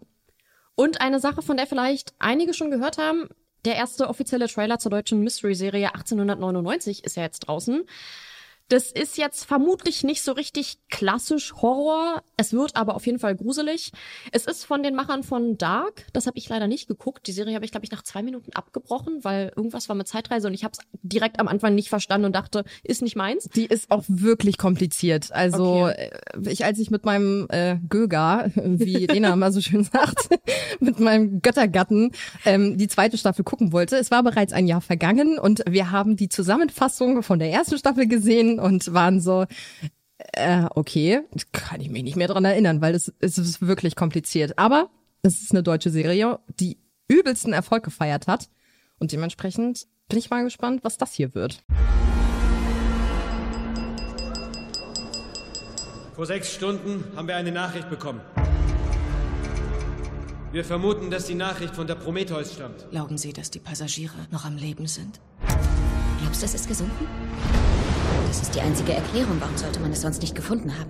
Und 0.75 1.01
eine 1.01 1.19
Sache, 1.19 1.41
von 1.41 1.57
der 1.57 1.67
vielleicht 1.67 2.13
einige 2.19 2.53
schon 2.53 2.71
gehört 2.71 2.97
haben, 2.97 3.29
der 3.65 3.75
erste 3.75 4.09
offizielle 4.09 4.47
Trailer 4.47 4.79
zur 4.79 4.91
deutschen 4.91 5.21
Mystery-Serie 5.21 5.93
1899 5.93 7.03
ist 7.03 7.15
ja 7.15 7.23
jetzt 7.23 7.41
draußen. 7.41 7.85
Das 8.69 8.91
ist 8.91 9.17
jetzt 9.17 9.45
vermutlich 9.45 10.03
nicht 10.03 10.21
so 10.23 10.31
richtig 10.31 10.77
klassisch 10.89 11.53
Horror. 11.61 12.23
Es 12.37 12.53
wird 12.53 12.75
aber 12.75 12.95
auf 12.95 13.05
jeden 13.05 13.19
Fall 13.19 13.35
gruselig. 13.35 13.91
Es 14.31 14.45
ist 14.45 14.65
von 14.65 14.81
den 14.83 14.95
Machern 14.95 15.23
von 15.23 15.57
Dark. 15.57 16.05
Das 16.13 16.25
habe 16.27 16.37
ich 16.37 16.47
leider 16.49 16.67
nicht 16.67 16.87
geguckt. 16.87 17.27
Die 17.27 17.33
Serie 17.33 17.55
habe 17.55 17.65
ich, 17.65 17.71
glaube 17.71 17.85
ich, 17.85 17.91
nach 17.91 18.03
zwei 18.03 18.23
Minuten 18.23 18.51
abgebrochen, 18.53 19.23
weil 19.23 19.51
irgendwas 19.55 19.89
war 19.89 19.95
mit 19.95 20.07
Zeitreise 20.07 20.47
und 20.47 20.53
ich 20.53 20.63
habe 20.63 20.73
es 20.73 20.79
direkt 21.03 21.39
am 21.39 21.47
Anfang 21.47 21.75
nicht 21.75 21.89
verstanden 21.89 22.25
und 22.25 22.35
dachte, 22.35 22.63
ist 22.83 23.01
nicht 23.01 23.15
meins. 23.15 23.49
Die 23.55 23.65
ist 23.65 23.91
auch 23.91 24.03
wirklich 24.07 24.57
kompliziert. 24.57 25.31
Also 25.31 25.63
Okay. 25.85 26.09
äh, 26.33 26.49
ich, 26.49 26.65
als 26.65 26.79
ich 26.79 26.89
mit 26.89 27.05
meinem 27.05 27.47
äh, 27.49 27.77
Göger, 27.89 28.49
wie 28.55 29.05
Lena 29.05 29.33
immer 29.33 29.51
so 29.51 29.61
schön 29.61 29.83
sagt, 29.83 30.29
mit 30.79 30.99
meinem 30.99 31.41
Göttergatten 31.41 32.11
ähm, 32.45 32.77
die 32.77 32.87
zweite 32.87 33.17
Staffel 33.17 33.43
gucken 33.43 33.71
wollte, 33.71 33.97
es 33.97 34.09
war 34.09 34.23
bereits 34.23 34.53
ein 34.53 34.67
Jahr 34.67 34.81
vergangen 34.81 35.37
und 35.37 35.63
wir 35.69 35.91
haben 35.91 36.15
die 36.15 36.29
Zusammenfassung 36.29 37.23
von 37.23 37.39
der 37.39 37.51
ersten 37.51 37.77
Staffel 37.77 38.07
gesehen 38.07 38.52
und 38.59 38.93
waren 38.93 39.19
so, 39.19 39.45
äh, 40.33 40.65
okay, 40.75 41.21
kann 41.51 41.81
ich 41.81 41.89
mich 41.89 42.03
nicht 42.03 42.15
mehr 42.15 42.27
dran 42.27 42.45
erinnern, 42.45 42.81
weil 42.81 42.95
es, 42.95 43.13
es 43.19 43.37
ist 43.37 43.61
wirklich 43.61 43.95
kompliziert. 43.95 44.57
Aber 44.57 44.89
es 45.21 45.41
ist 45.41 45.51
eine 45.51 45.63
deutsche 45.63 45.89
Serie, 45.89 46.39
die 46.59 46.77
übelsten 47.07 47.53
Erfolg 47.53 47.83
gefeiert 47.83 48.27
hat 48.27 48.49
und 48.99 49.11
dementsprechend 49.11 49.87
bin 50.09 50.19
ich 50.19 50.29
mal 50.29 50.43
gespannt, 50.43 50.83
was 50.83 50.97
das 50.97 51.13
hier 51.13 51.33
wird. 51.35 51.63
Vor 56.13 56.25
sechs 56.27 56.53
Stunden 56.53 57.03
haben 57.15 57.27
wir 57.27 57.35
eine 57.35 57.51
Nachricht 57.51 57.89
bekommen. 57.89 58.21
Wir 60.51 60.63
vermuten, 60.63 61.09
dass 61.09 61.25
die 61.25 61.33
Nachricht 61.33 61.75
von 61.75 61.87
der 61.87 61.95
Prometheus 61.95 62.53
stammt. 62.53 62.87
Glauben 62.91 63.17
Sie, 63.17 63.33
dass 63.33 63.49
die 63.49 63.57
Passagiere 63.57 64.27
noch 64.29 64.45
am 64.45 64.55
Leben 64.55 64.85
sind? 64.85 65.19
Glaubst 66.21 66.43
du, 66.43 66.45
es 66.45 66.53
ist 66.53 66.67
gesunken? 66.67 67.07
Das 68.27 68.41
ist 68.41 68.55
die 68.55 68.61
einzige 68.61 68.93
Erklärung. 68.93 69.37
Warum 69.39 69.57
sollte 69.57 69.79
man 69.79 69.91
es 69.91 70.01
sonst 70.01 70.21
nicht 70.21 70.35
gefunden 70.35 70.77
haben? 70.77 70.89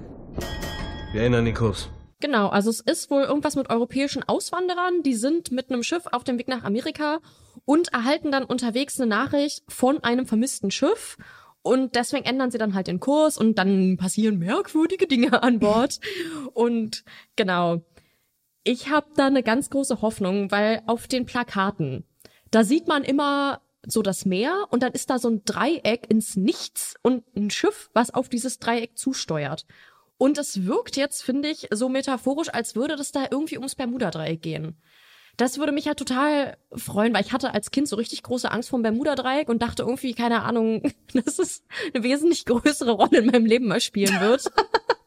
Wir 1.12 1.22
erinnern 1.22 1.46
den 1.46 1.54
Kurs. 1.54 1.90
Genau, 2.20 2.48
also 2.48 2.70
es 2.70 2.80
ist 2.80 3.12
wohl 3.12 3.24
irgendwas 3.24 3.58
mit 3.58 3.70
europäischen 3.70 4.24
Auswanderern, 4.24 5.04
die 5.04 5.14
sind 5.14 5.52
mit 5.52 5.70
einem 5.70 5.84
Schiff 5.84 6.04
auf 6.12 6.24
dem 6.24 6.40
Weg 6.40 6.48
nach 6.48 6.64
Amerika 6.64 7.20
und 7.66 7.92
erhalten 7.92 8.32
dann 8.32 8.46
unterwegs 8.46 8.98
eine 8.98 9.10
Nachricht 9.10 9.64
von 9.68 10.02
einem 10.04 10.26
vermissten 10.26 10.72
Schiff. 10.72 11.18
Und 11.64 11.96
deswegen 11.96 12.26
ändern 12.26 12.50
sie 12.50 12.58
dann 12.58 12.76
halt 12.76 12.88
den 12.88 13.02
Kurs 13.02 13.38
und 13.38 13.58
dann 13.58 13.98
passieren 13.98 14.38
merkwürdige 14.40 15.06
Dinge 15.06 15.44
an 15.44 15.60
Bord. 15.60 16.00
Und 16.54 17.04
genau, 17.36 17.82
ich 18.64 18.90
habe 18.90 19.08
da 19.18 19.28
eine 19.28 19.44
ganz 19.44 19.70
große 19.70 20.02
Hoffnung, 20.02 20.50
weil 20.50 20.82
auf 20.88 21.08
den 21.08 21.26
Plakaten, 21.26 22.06
da 22.52 22.64
sieht 22.64 22.88
man 22.88 23.04
immer 23.04 23.60
so 23.86 24.02
das 24.02 24.26
Meer 24.26 24.68
und 24.70 24.84
dann 24.84 24.94
ist 24.94 25.10
da 25.10 25.20
so 25.20 25.30
ein 25.30 25.44
Dreieck 25.46 26.10
ins 26.10 26.36
Nichts 26.36 26.96
und 27.02 27.24
ein 27.36 27.50
Schiff, 27.50 27.90
was 27.94 28.14
auf 28.14 28.30
dieses 28.30 28.60
Dreieck 28.60 28.98
zusteuert. 28.98 29.66
Und 30.18 30.38
es 30.38 30.66
wirkt 30.66 30.96
jetzt, 30.96 31.22
finde 31.22 31.50
ich, 31.50 31.68
so 31.72 31.90
metaphorisch, 31.90 32.50
als 32.50 32.76
würde 32.76 32.96
das 32.96 33.12
da 33.12 33.26
irgendwie 33.30 33.58
ums 33.58 33.76
Bermuda-Dreieck 33.76 34.42
gehen. 34.42 34.78
Das 35.36 35.58
würde 35.58 35.72
mich 35.72 35.86
ja 35.86 35.96
total 35.96 36.58
freuen, 36.76 37.14
weil 37.14 37.26
ich 37.26 37.34
hatte 37.34 37.54
als 37.54 37.72
Kind 37.72 37.88
so 37.88 37.96
richtig 37.96 38.22
große 38.22 38.52
Angst 38.52 38.70
vor 38.70 38.80
dem 38.80 38.84
Bermuda-Dreieck 38.84 39.50
und 39.50 39.64
dachte 39.64 39.84
irgendwie, 39.84 40.14
keine 40.14 40.44
Ahnung, 40.44 40.84
dass 41.14 41.40
es 41.40 41.64
eine 41.94 42.04
wesentlich 42.04 42.46
größere 42.46 42.92
Rolle 42.92 43.20
in 43.20 43.26
meinem 43.26 43.46
Leben 43.46 43.68
mal 43.68 43.82
spielen 43.82 44.20
wird. 44.22 44.46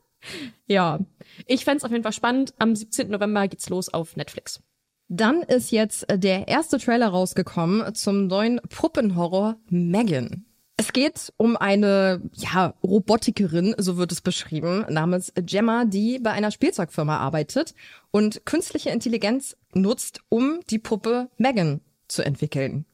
ja, 0.66 0.98
ich 1.46 1.64
fänd's 1.64 1.84
auf 1.84 1.92
jeden 1.92 2.02
Fall 2.02 2.12
spannend. 2.12 2.54
Am 2.58 2.74
17. 2.74 3.08
November 3.08 3.46
geht's 3.46 3.68
los 3.68 3.88
auf 3.88 4.16
Netflix. 4.16 4.60
Dann 5.08 5.42
ist 5.42 5.70
jetzt 5.70 6.08
äh, 6.10 6.18
der 6.18 6.48
erste 6.48 6.78
Trailer 6.78 7.08
rausgekommen 7.08 7.94
zum 7.94 8.26
neuen 8.26 8.60
Puppenhorror 8.68 9.56
Megan. 9.68 10.44
Es 10.78 10.92
geht 10.92 11.32
um 11.38 11.56
eine, 11.56 12.20
ja, 12.34 12.74
Robotikerin, 12.82 13.74
so 13.78 13.96
wird 13.96 14.12
es 14.12 14.20
beschrieben, 14.20 14.84
namens 14.90 15.32
Gemma, 15.34 15.86
die 15.86 16.18
bei 16.18 16.32
einer 16.32 16.50
Spielzeugfirma 16.50 17.16
arbeitet 17.16 17.74
und 18.10 18.44
künstliche 18.44 18.90
Intelligenz 18.90 19.56
nutzt, 19.72 20.20
um 20.28 20.60
die 20.68 20.78
Puppe 20.78 21.30
Megan 21.38 21.80
zu 22.08 22.22
entwickeln. 22.22 22.84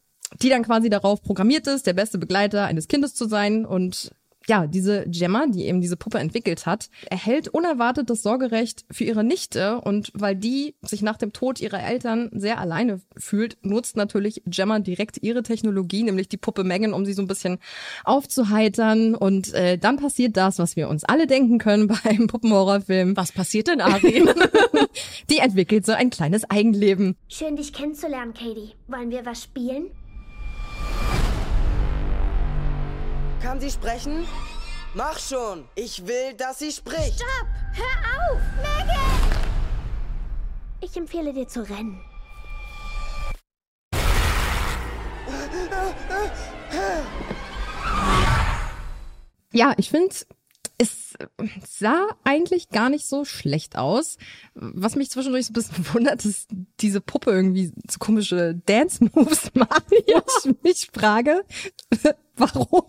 Die 0.40 0.48
dann 0.48 0.62
quasi 0.62 0.90
darauf 0.90 1.22
programmiert 1.22 1.66
ist, 1.66 1.86
der 1.86 1.92
beste 1.92 2.18
Begleiter 2.18 2.66
eines 2.66 2.86
Kindes 2.86 3.14
zu 3.14 3.26
sein 3.26 3.66
und 3.66 4.12
ja, 4.46 4.66
diese 4.66 5.04
Gemma, 5.08 5.46
die 5.46 5.66
eben 5.66 5.80
diese 5.80 5.96
Puppe 5.96 6.18
entwickelt 6.18 6.66
hat, 6.66 6.88
erhält 7.10 7.48
unerwartet 7.48 8.10
das 8.10 8.22
Sorgerecht 8.22 8.84
für 8.90 9.04
ihre 9.04 9.24
Nichte 9.24 9.80
und 9.80 10.10
weil 10.14 10.36
die 10.36 10.74
sich 10.82 11.02
nach 11.02 11.16
dem 11.16 11.32
Tod 11.32 11.60
ihrer 11.60 11.82
Eltern 11.82 12.30
sehr 12.32 12.58
alleine 12.58 13.00
fühlt, 13.16 13.56
nutzt 13.62 13.96
natürlich 13.96 14.42
Gemma 14.46 14.78
direkt 14.78 15.22
ihre 15.22 15.42
Technologie, 15.42 16.02
nämlich 16.02 16.28
die 16.28 16.36
Puppe 16.36 16.64
Megan, 16.64 16.92
um 16.92 17.04
sie 17.04 17.12
so 17.12 17.22
ein 17.22 17.28
bisschen 17.28 17.58
aufzuheitern 18.04 19.14
und 19.14 19.52
äh, 19.54 19.78
dann 19.78 19.96
passiert 19.96 20.36
das, 20.36 20.58
was 20.58 20.76
wir 20.76 20.88
uns 20.88 21.04
alle 21.04 21.26
denken 21.26 21.58
können 21.58 21.86
bei 21.88 21.98
einem 22.04 22.26
Puppenhorrorfilm. 22.26 23.16
Was 23.16 23.32
passiert 23.32 23.68
denn, 23.68 23.80
Ari? 23.80 24.24
Die 25.30 25.38
entwickelt 25.38 25.86
so 25.86 25.92
ein 25.92 26.10
kleines 26.10 26.48
Eigenleben. 26.50 27.16
Schön, 27.28 27.56
dich 27.56 27.72
kennenzulernen, 27.72 28.34
Katie. 28.34 28.72
Wollen 28.88 29.10
wir 29.10 29.24
was 29.24 29.42
spielen? 29.42 29.90
Kann 33.42 33.60
sie 33.60 33.70
sprechen? 33.70 34.24
Mach 34.94 35.18
schon! 35.18 35.64
Ich 35.74 36.06
will, 36.06 36.34
dass 36.34 36.60
sie 36.60 36.70
spricht! 36.70 37.14
Stopp! 37.16 37.48
Hör 37.72 38.34
auf! 38.34 38.40
Megan! 38.58 39.42
Ich 40.80 40.96
empfehle 40.96 41.32
dir 41.32 41.48
zu 41.48 41.68
rennen. 41.68 42.00
Ja, 49.52 49.74
ich 49.76 49.90
finde, 49.90 50.14
es 50.78 51.14
sah 51.68 52.06
eigentlich 52.22 52.68
gar 52.70 52.90
nicht 52.90 53.06
so 53.06 53.24
schlecht 53.24 53.76
aus. 53.76 54.18
Was 54.54 54.94
mich 54.94 55.10
zwischendurch 55.10 55.46
so 55.46 55.50
ein 55.50 55.54
bisschen 55.54 55.86
wundert, 55.94 56.24
ist 56.24 56.48
diese 56.80 57.00
Puppe 57.00 57.32
irgendwie 57.32 57.72
so 57.90 57.98
komische 57.98 58.54
Dance-Moves 58.66 59.50
macht. 59.54 59.86
Ich 59.90 60.54
mich 60.62 60.90
frage, 60.92 61.44
warum? 62.36 62.84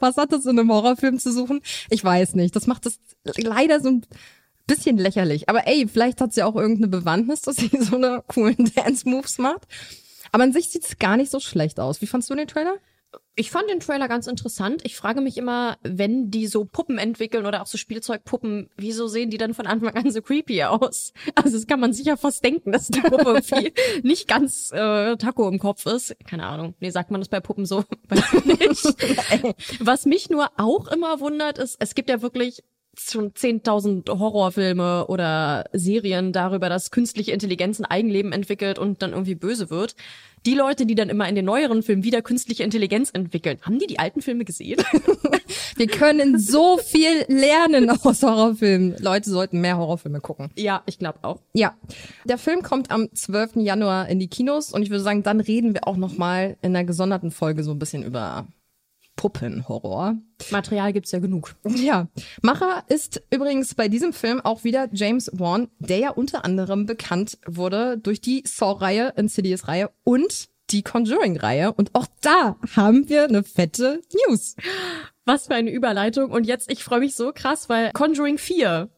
Was 0.00 0.16
hat 0.16 0.32
das 0.32 0.46
in 0.46 0.58
einem 0.58 0.70
Horrorfilm 0.70 1.18
zu 1.18 1.32
suchen? 1.32 1.60
Ich 1.90 2.02
weiß 2.02 2.34
nicht. 2.34 2.54
Das 2.56 2.66
macht 2.66 2.86
das 2.86 2.98
leider 3.36 3.80
so 3.80 3.88
ein 3.88 4.06
bisschen 4.66 4.98
lächerlich. 4.98 5.48
Aber 5.48 5.66
ey, 5.66 5.86
vielleicht 5.88 6.20
hat 6.20 6.32
sie 6.32 6.42
auch 6.42 6.54
irgendeine 6.54 6.88
Bewandtnis, 6.88 7.42
dass 7.42 7.56
sie 7.56 7.70
so 7.80 7.96
eine 7.96 8.22
coolen 8.28 8.70
Dance-Moves 8.74 9.38
macht. 9.38 9.66
Aber 10.32 10.44
an 10.44 10.52
sich 10.52 10.68
sieht's 10.68 10.98
gar 10.98 11.16
nicht 11.16 11.30
so 11.30 11.40
schlecht 11.40 11.80
aus. 11.80 12.00
Wie 12.00 12.06
fandst 12.06 12.30
du 12.30 12.34
den 12.34 12.46
Trailer? 12.46 12.76
Ich 13.36 13.52
fand 13.52 13.70
den 13.70 13.78
Trailer 13.78 14.08
ganz 14.08 14.26
interessant. 14.26 14.82
Ich 14.84 14.96
frage 14.96 15.20
mich 15.20 15.38
immer, 15.38 15.78
wenn 15.82 16.28
die 16.30 16.48
so 16.48 16.64
Puppen 16.64 16.98
entwickeln 16.98 17.46
oder 17.46 17.62
auch 17.62 17.66
so 17.66 17.78
Spielzeugpuppen, 17.78 18.68
wieso 18.76 19.06
sehen 19.06 19.30
die 19.30 19.38
dann 19.38 19.54
von 19.54 19.66
Anfang 19.66 19.94
an 19.96 20.10
so 20.10 20.20
creepy 20.20 20.64
aus? 20.64 21.12
Also 21.36 21.56
das 21.56 21.68
kann 21.68 21.78
man 21.78 21.92
sich 21.92 22.06
ja 22.06 22.16
fast 22.16 22.42
denken, 22.44 22.72
dass 22.72 22.88
die 22.88 23.00
Puppe 23.00 23.40
irgendwie 23.52 23.72
nicht 24.02 24.26
ganz 24.26 24.72
äh, 24.72 25.16
Taco 25.16 25.48
im 25.48 25.60
Kopf 25.60 25.86
ist. 25.86 26.16
Keine 26.26 26.46
Ahnung. 26.46 26.74
Nee, 26.80 26.90
sagt 26.90 27.12
man 27.12 27.20
das 27.20 27.28
bei 27.28 27.38
Puppen 27.38 27.64
so? 27.64 27.84
Weiß 28.08 28.24
ich 28.32 28.44
nicht. 28.44 29.78
Was 29.86 30.04
mich 30.04 30.30
nur 30.30 30.50
auch 30.56 30.88
immer 30.88 31.20
wundert, 31.20 31.58
ist, 31.58 31.76
es 31.78 31.94
gibt 31.94 32.10
ja 32.10 32.20
wirklich 32.20 32.64
schon 33.00 33.32
10.000 33.32 34.18
Horrorfilme 34.18 35.06
oder 35.06 35.64
Serien 35.72 36.32
darüber, 36.32 36.68
dass 36.68 36.90
künstliche 36.90 37.32
Intelligenz 37.32 37.80
ein 37.80 37.84
Eigenleben 37.84 38.32
entwickelt 38.32 38.78
und 38.78 39.02
dann 39.02 39.12
irgendwie 39.12 39.34
böse 39.34 39.70
wird. 39.70 39.94
Die 40.46 40.54
Leute, 40.54 40.86
die 40.86 40.94
dann 40.94 41.08
immer 41.08 41.28
in 41.28 41.34
den 41.34 41.44
neueren 41.44 41.82
Filmen 41.82 42.04
wieder 42.04 42.22
künstliche 42.22 42.62
Intelligenz 42.62 43.10
entwickeln, 43.12 43.58
haben 43.62 43.78
die 43.78 43.86
die 43.86 43.98
alten 43.98 44.22
Filme 44.22 44.44
gesehen? 44.44 44.82
Wir 45.76 45.86
können 45.86 46.38
so 46.38 46.78
viel 46.78 47.24
lernen 47.28 47.90
aus 47.90 48.22
Horrorfilmen. 48.22 48.96
Leute 48.98 49.30
sollten 49.30 49.60
mehr 49.60 49.78
Horrorfilme 49.78 50.20
gucken. 50.20 50.50
ja, 50.56 50.82
ich 50.86 50.98
glaube 50.98 51.18
auch. 51.22 51.40
Ja, 51.52 51.76
der 52.24 52.38
Film 52.38 52.62
kommt 52.62 52.90
am 52.90 53.08
12. 53.12 53.56
Januar 53.56 54.08
in 54.08 54.18
die 54.18 54.28
Kinos 54.28 54.72
und 54.72 54.82
ich 54.82 54.90
würde 54.90 55.02
sagen, 55.02 55.22
dann 55.22 55.40
reden 55.40 55.74
wir 55.74 55.86
auch 55.86 55.96
noch 55.96 56.16
mal 56.16 56.56
in 56.62 56.74
einer 56.74 56.84
gesonderten 56.84 57.30
Folge 57.30 57.62
so 57.62 57.72
ein 57.72 57.78
bisschen 57.78 58.02
über 58.02 58.46
Puppenhorror. 59.18 60.16
Material 60.50 60.92
gibt's 60.92 61.10
ja 61.10 61.18
genug. 61.18 61.56
Ja, 61.66 62.06
Macher 62.40 62.84
ist 62.86 63.20
übrigens 63.30 63.74
bei 63.74 63.88
diesem 63.88 64.12
Film 64.12 64.40
auch 64.40 64.62
wieder 64.62 64.88
James 64.92 65.28
Wan, 65.34 65.68
der 65.80 65.98
ja 65.98 66.10
unter 66.10 66.44
anderem 66.44 66.86
bekannt 66.86 67.36
wurde 67.44 67.98
durch 67.98 68.20
die 68.20 68.44
Saw-Reihe, 68.46 69.12
Insidious-Reihe 69.16 69.90
und 70.04 70.48
die 70.70 70.82
Conjuring-Reihe. 70.82 71.72
Und 71.72 71.94
auch 71.94 72.06
da 72.20 72.56
haben 72.76 73.08
wir 73.08 73.24
eine 73.24 73.42
fette 73.42 74.00
News. 74.28 74.54
Was 75.24 75.48
für 75.48 75.54
eine 75.54 75.72
Überleitung. 75.72 76.30
Und 76.30 76.46
jetzt, 76.46 76.70
ich 76.70 76.84
freue 76.84 77.00
mich 77.00 77.16
so 77.16 77.32
krass, 77.34 77.68
weil 77.68 77.90
Conjuring 77.92 78.38
4 78.38 78.88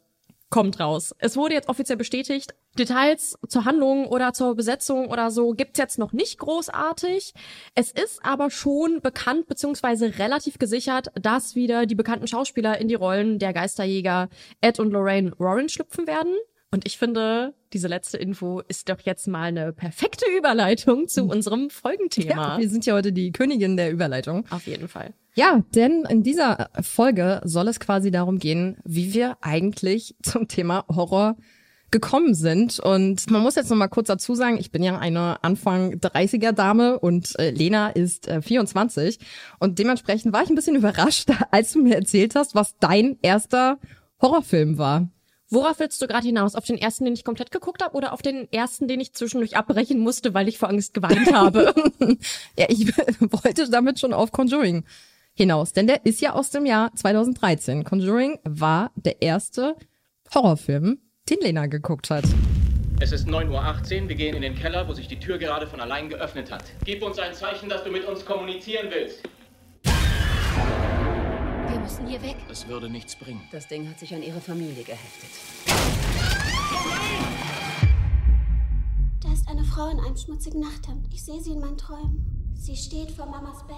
kommt 0.50 0.80
raus. 0.80 1.14
Es 1.18 1.36
wurde 1.36 1.54
jetzt 1.54 1.68
offiziell 1.68 1.96
bestätigt. 1.96 2.54
Details 2.78 3.38
zur 3.48 3.64
Handlung 3.64 4.06
oder 4.06 4.32
zur 4.32 4.56
Besetzung 4.56 5.08
oder 5.08 5.30
so 5.30 5.52
gibt's 5.52 5.78
jetzt 5.78 5.98
noch 5.98 6.12
nicht 6.12 6.38
großartig. 6.38 7.32
Es 7.74 7.92
ist 7.92 8.24
aber 8.24 8.50
schon 8.50 9.00
bekannt 9.00 9.46
beziehungsweise 9.46 10.18
relativ 10.18 10.58
gesichert, 10.58 11.08
dass 11.14 11.54
wieder 11.54 11.86
die 11.86 11.94
bekannten 11.94 12.26
Schauspieler 12.26 12.78
in 12.78 12.88
die 12.88 12.94
Rollen 12.94 13.38
der 13.38 13.52
Geisterjäger 13.52 14.28
Ed 14.60 14.80
und 14.80 14.90
Lorraine 14.90 15.32
Warren 15.38 15.68
schlüpfen 15.68 16.06
werden. 16.06 16.34
Und 16.72 16.86
ich 16.86 16.98
finde, 16.98 17.52
diese 17.72 17.88
letzte 17.88 18.16
Info 18.16 18.60
ist 18.60 18.88
doch 18.88 19.00
jetzt 19.00 19.26
mal 19.26 19.48
eine 19.48 19.72
perfekte 19.72 20.24
Überleitung 20.36 21.08
zu 21.08 21.24
unserem 21.24 21.68
Folgenthema. 21.68 22.54
Ja, 22.54 22.58
wir 22.58 22.68
sind 22.68 22.86
ja 22.86 22.94
heute 22.94 23.12
die 23.12 23.32
Königin 23.32 23.76
der 23.76 23.90
Überleitung. 23.90 24.44
Auf 24.50 24.66
jeden 24.66 24.86
Fall. 24.86 25.12
Ja, 25.34 25.64
denn 25.74 26.04
in 26.08 26.22
dieser 26.22 26.70
Folge 26.80 27.40
soll 27.44 27.66
es 27.66 27.80
quasi 27.80 28.12
darum 28.12 28.38
gehen, 28.38 28.76
wie 28.84 29.14
wir 29.14 29.36
eigentlich 29.40 30.14
zum 30.22 30.46
Thema 30.46 30.84
Horror 30.88 31.36
gekommen 31.90 32.34
sind. 32.34 32.78
Und 32.78 33.28
man 33.30 33.42
muss 33.42 33.56
jetzt 33.56 33.70
noch 33.70 33.76
mal 33.76 33.88
kurz 33.88 34.06
dazu 34.06 34.36
sagen, 34.36 34.56
ich 34.58 34.70
bin 34.70 34.84
ja 34.84 34.96
eine 34.96 35.42
Anfang 35.42 35.94
30er 35.94 36.52
Dame 36.52 37.00
und 37.00 37.36
äh, 37.40 37.50
Lena 37.50 37.88
ist 37.88 38.28
äh, 38.28 38.42
24. 38.42 39.18
Und 39.58 39.80
dementsprechend 39.80 40.32
war 40.32 40.44
ich 40.44 40.50
ein 40.50 40.54
bisschen 40.54 40.76
überrascht, 40.76 41.30
als 41.50 41.72
du 41.72 41.82
mir 41.82 41.96
erzählt 41.96 42.36
hast, 42.36 42.54
was 42.54 42.76
dein 42.78 43.18
erster 43.22 43.80
Horrorfilm 44.20 44.78
war. 44.78 45.10
Worauf 45.52 45.80
willst 45.80 46.00
du 46.00 46.06
gerade 46.06 46.26
hinaus? 46.26 46.54
Auf 46.54 46.64
den 46.64 46.78
ersten, 46.78 47.04
den 47.04 47.14
ich 47.14 47.24
komplett 47.24 47.50
geguckt 47.50 47.82
habe, 47.82 47.96
oder 47.96 48.12
auf 48.12 48.22
den 48.22 48.50
ersten, 48.52 48.86
den 48.86 49.00
ich 49.00 49.14
zwischendurch 49.14 49.56
abbrechen 49.56 49.98
musste, 49.98 50.32
weil 50.32 50.46
ich 50.46 50.58
vor 50.58 50.68
Angst 50.68 50.94
geweint 50.94 51.32
habe? 51.34 51.74
Ja, 52.56 52.66
ich 52.68 52.86
wollte 53.20 53.68
damit 53.68 53.98
schon 53.98 54.12
auf 54.12 54.30
Conjuring 54.30 54.84
hinaus, 55.34 55.72
denn 55.72 55.88
der 55.88 56.06
ist 56.06 56.20
ja 56.20 56.34
aus 56.34 56.50
dem 56.50 56.66
Jahr 56.66 56.94
2013. 56.94 57.82
Conjuring 57.82 58.38
war 58.44 58.92
der 58.94 59.22
erste 59.22 59.74
Horrorfilm, 60.32 60.98
den 61.28 61.38
Lena 61.40 61.66
geguckt 61.66 62.10
hat. 62.10 62.24
Es 63.00 63.10
ist 63.10 63.26
9.18 63.26 64.02
Uhr, 64.02 64.08
wir 64.08 64.16
gehen 64.16 64.36
in 64.36 64.42
den 64.42 64.54
Keller, 64.54 64.86
wo 64.86 64.92
sich 64.92 65.08
die 65.08 65.18
Tür 65.18 65.38
gerade 65.38 65.66
von 65.66 65.80
allein 65.80 66.10
geöffnet 66.10 66.52
hat. 66.52 66.62
Gib 66.84 67.02
uns 67.02 67.18
ein 67.18 67.34
Zeichen, 67.34 67.68
dass 67.68 67.82
du 67.82 67.90
mit 67.90 68.04
uns 68.04 68.24
kommunizieren 68.24 68.88
willst. 68.90 69.22
Müssen 71.90 72.06
hier 72.06 72.22
weg. 72.22 72.36
Es 72.48 72.68
würde 72.68 72.88
nichts 72.88 73.16
bringen. 73.16 73.40
Das 73.50 73.66
Ding 73.66 73.88
hat 73.88 73.98
sich 73.98 74.14
an 74.14 74.22
ihre 74.22 74.40
Familie 74.40 74.84
geheftet. 74.84 75.30
Da 79.20 79.32
ist 79.32 79.48
eine 79.48 79.64
Frau 79.64 79.88
in 79.90 79.98
einem 79.98 80.16
schmutzigen 80.16 80.60
Nachthemd. 80.60 81.08
Ich 81.12 81.24
sehe 81.24 81.40
sie 81.40 81.50
in 81.50 81.58
meinen 81.58 81.76
Träumen. 81.76 82.52
Sie 82.54 82.76
steht 82.76 83.10
vor 83.10 83.26
Mamas 83.26 83.66
Bett. 83.66 83.76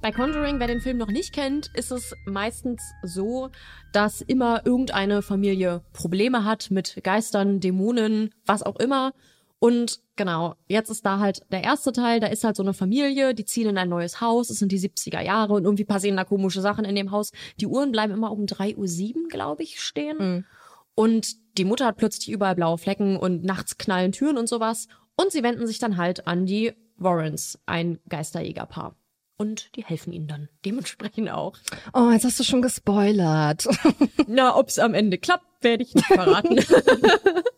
Bei 0.00 0.10
Conjuring, 0.10 0.58
wer 0.58 0.68
den 0.68 0.80
Film 0.80 0.96
noch 0.96 1.08
nicht 1.08 1.34
kennt, 1.34 1.70
ist 1.74 1.92
es 1.92 2.14
meistens 2.24 2.82
so, 3.02 3.50
dass 3.92 4.22
immer 4.22 4.64
irgendeine 4.64 5.20
Familie 5.20 5.82
Probleme 5.92 6.46
hat 6.46 6.70
mit 6.70 6.98
Geistern, 7.04 7.60
Dämonen, 7.60 8.32
was 8.46 8.62
auch 8.62 8.76
immer. 8.76 9.12
Und 9.60 10.00
genau, 10.16 10.54
jetzt 10.68 10.90
ist 10.90 11.04
da 11.04 11.18
halt 11.18 11.42
der 11.52 11.62
erste 11.62 11.92
Teil, 11.92 12.18
da 12.18 12.26
ist 12.28 12.44
halt 12.44 12.56
so 12.56 12.62
eine 12.62 12.72
Familie, 12.72 13.34
die 13.34 13.44
ziehen 13.44 13.68
in 13.68 13.78
ein 13.78 13.90
neues 13.90 14.20
Haus, 14.22 14.48
es 14.48 14.58
sind 14.58 14.72
die 14.72 14.80
70er 14.80 15.20
Jahre 15.20 15.52
und 15.52 15.64
irgendwie 15.64 15.84
passieren 15.84 16.16
da 16.16 16.24
komische 16.24 16.62
Sachen 16.62 16.86
in 16.86 16.94
dem 16.94 17.10
Haus. 17.10 17.30
Die 17.60 17.66
Uhren 17.66 17.92
bleiben 17.92 18.14
immer 18.14 18.32
um 18.32 18.46
3.07 18.46 19.16
Uhr, 19.16 19.28
glaube 19.28 19.62
ich, 19.62 19.80
stehen. 19.80 20.46
Und 20.94 21.36
die 21.58 21.64
Mutter 21.66 21.86
hat 21.86 21.98
plötzlich 21.98 22.30
überall 22.30 22.54
blaue 22.54 22.78
Flecken 22.78 23.18
und 23.18 23.44
nachts 23.44 23.76
knallen 23.76 24.12
Türen 24.12 24.38
und 24.38 24.48
sowas. 24.48 24.88
Und 25.14 25.30
sie 25.30 25.42
wenden 25.42 25.66
sich 25.66 25.78
dann 25.78 25.98
halt 25.98 26.26
an 26.26 26.46
die 26.46 26.72
Warrens, 26.96 27.58
ein 27.66 27.98
Geisterjägerpaar. 28.08 28.96
Und 29.36 29.74
die 29.76 29.84
helfen 29.84 30.12
ihnen 30.12 30.26
dann 30.26 30.48
dementsprechend 30.64 31.30
auch. 31.30 31.56
Oh, 31.94 32.10
jetzt 32.10 32.24
hast 32.24 32.38
du 32.40 32.44
schon 32.44 32.60
gespoilert. 32.62 33.66
Na, 34.26 34.56
ob's 34.56 34.78
am 34.78 34.94
Ende 34.94 35.18
klappt, 35.18 35.46
werde 35.62 35.82
ich 35.82 35.94
nicht 35.94 36.06
verraten. 36.06 36.58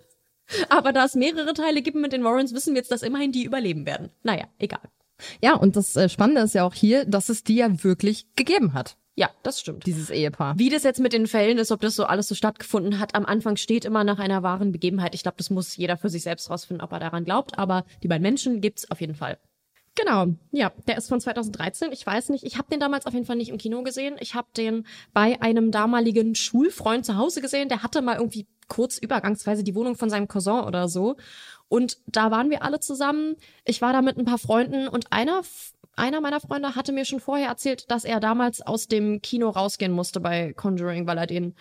Aber 0.69 0.93
da 0.93 1.05
es 1.05 1.15
mehrere 1.15 1.55
Teile 1.55 1.83
gibt 1.83 1.97
mit 1.97 2.13
den 2.13 2.25
Warrens, 2.25 2.55
wissen 2.55 2.75
wir 2.75 2.81
jetzt, 2.81 2.91
dass 2.93 3.03
immerhin 3.03 3.33
die 3.33 3.45
überleben 3.45 3.87
werden. 3.87 4.11
Naja, 4.23 4.45
egal. 4.59 4.81
ja, 5.43 5.55
und 5.55 5.77
das 5.77 5.97
äh, 5.97 6.09
Spannende 6.09 6.43
ist 6.43 6.55
ja 6.55 6.65
auch 6.65 6.75
hier, 6.75 7.05
dass 7.05 7.29
es 7.29 7.45
die 7.45 7.57
ja 7.57 7.83
wirklich 7.85 8.27
gegeben 8.37 8.73
hat, 8.75 8.97
Ja, 9.15 9.31
das 9.43 9.61
stimmt. 9.61 9.87
dieses 9.87 10.11
Ehepaar. 10.11 10.59
Wie 10.59 10.69
das 10.71 10.83
jetzt 10.83 11.01
mit 11.01 11.13
den 11.13 11.27
Fällen 11.27 11.59
ist, 11.59 11.71
ob 11.73 11.81
das 11.81 11.95
so 11.97 12.05
alles 12.05 12.29
so 12.29 12.35
stattgefunden 12.35 12.99
hat, 12.99 13.15
am 13.15 13.25
Anfang 13.27 13.57
steht 13.57 13.85
immer 13.85 14.05
nach 14.05 14.19
einer 14.19 14.43
wahren 14.43 14.73
Begebenheit. 14.73 15.15
Ich 15.15 15.23
glaube, 15.23 15.37
das 15.39 15.51
muss 15.51 15.77
jeder 15.77 15.97
für 15.97 16.09
sich 16.09 16.23
selbst 16.23 16.51
rausfinden, 16.51 16.83
ob 16.85 16.93
er 16.93 17.01
daran 17.01 17.25
glaubt. 17.25 17.59
Aber 17.59 17.85
die 18.03 18.09
beiden 18.09 18.23
Menschen 18.23 18.61
gibt's 18.61 18.91
auf 18.91 19.01
jeden 19.01 19.15
Fall. 19.15 19.39
Genau, 19.95 20.27
ja, 20.53 20.73
der 20.87 20.97
ist 20.97 21.09
von 21.09 21.21
2013. 21.21 21.93
Ich 21.93 22.07
weiß 22.07 22.31
nicht, 22.31 22.45
ich 22.45 22.57
habe 22.57 22.69
den 22.71 22.81
damals 22.81 23.07
auf 23.07 23.13
jeden 23.13 23.27
Fall 23.27 23.37
nicht 23.37 23.51
im 23.51 23.59
Kino 23.59 23.83
gesehen. 23.83 24.17
Ich 24.21 24.35
habe 24.35 24.49
den 24.57 24.87
bei 25.13 25.41
einem 25.43 25.71
damaligen 25.71 26.35
Schulfreund 26.35 27.05
zu 27.05 27.17
Hause 27.17 27.43
gesehen. 27.43 27.69
Der 27.69 27.83
hatte 27.83 28.01
mal 28.01 28.17
irgendwie 28.17 28.47
kurz 28.69 28.97
übergangsweise 28.97 29.63
die 29.63 29.75
Wohnung 29.75 29.97
von 29.97 30.09
seinem 30.09 30.29
Cousin 30.29 30.65
oder 30.65 30.89
so. 30.89 31.17
Und 31.69 31.99
da 32.07 32.31
waren 32.31 32.49
wir 32.49 32.63
alle 32.63 32.81
zusammen. 32.81 33.37
Ich 33.67 33.83
war 33.83 33.93
da 33.93 34.01
mit 34.01 34.17
ein 34.17 34.25
paar 34.25 34.39
Freunden 34.39 34.89
und 34.89 35.13
einer 35.13 35.43
einer 35.95 36.23
meiner 36.23 36.41
Freunde 36.41 36.75
hatte 36.75 36.93
mir 36.93 37.05
schon 37.05 37.21
vorher 37.21 37.49
erzählt, 37.49 37.91
dass 37.91 38.05
er 38.05 38.19
damals 38.19 38.63
aus 38.63 38.89
dem 38.89 39.21
Kino 39.21 39.51
rausgehen 39.51 39.93
musste 39.93 40.21
bei 40.21 40.55
Conjuring, 40.55 41.07
weil 41.07 41.19
er 41.19 41.27
den 41.27 41.55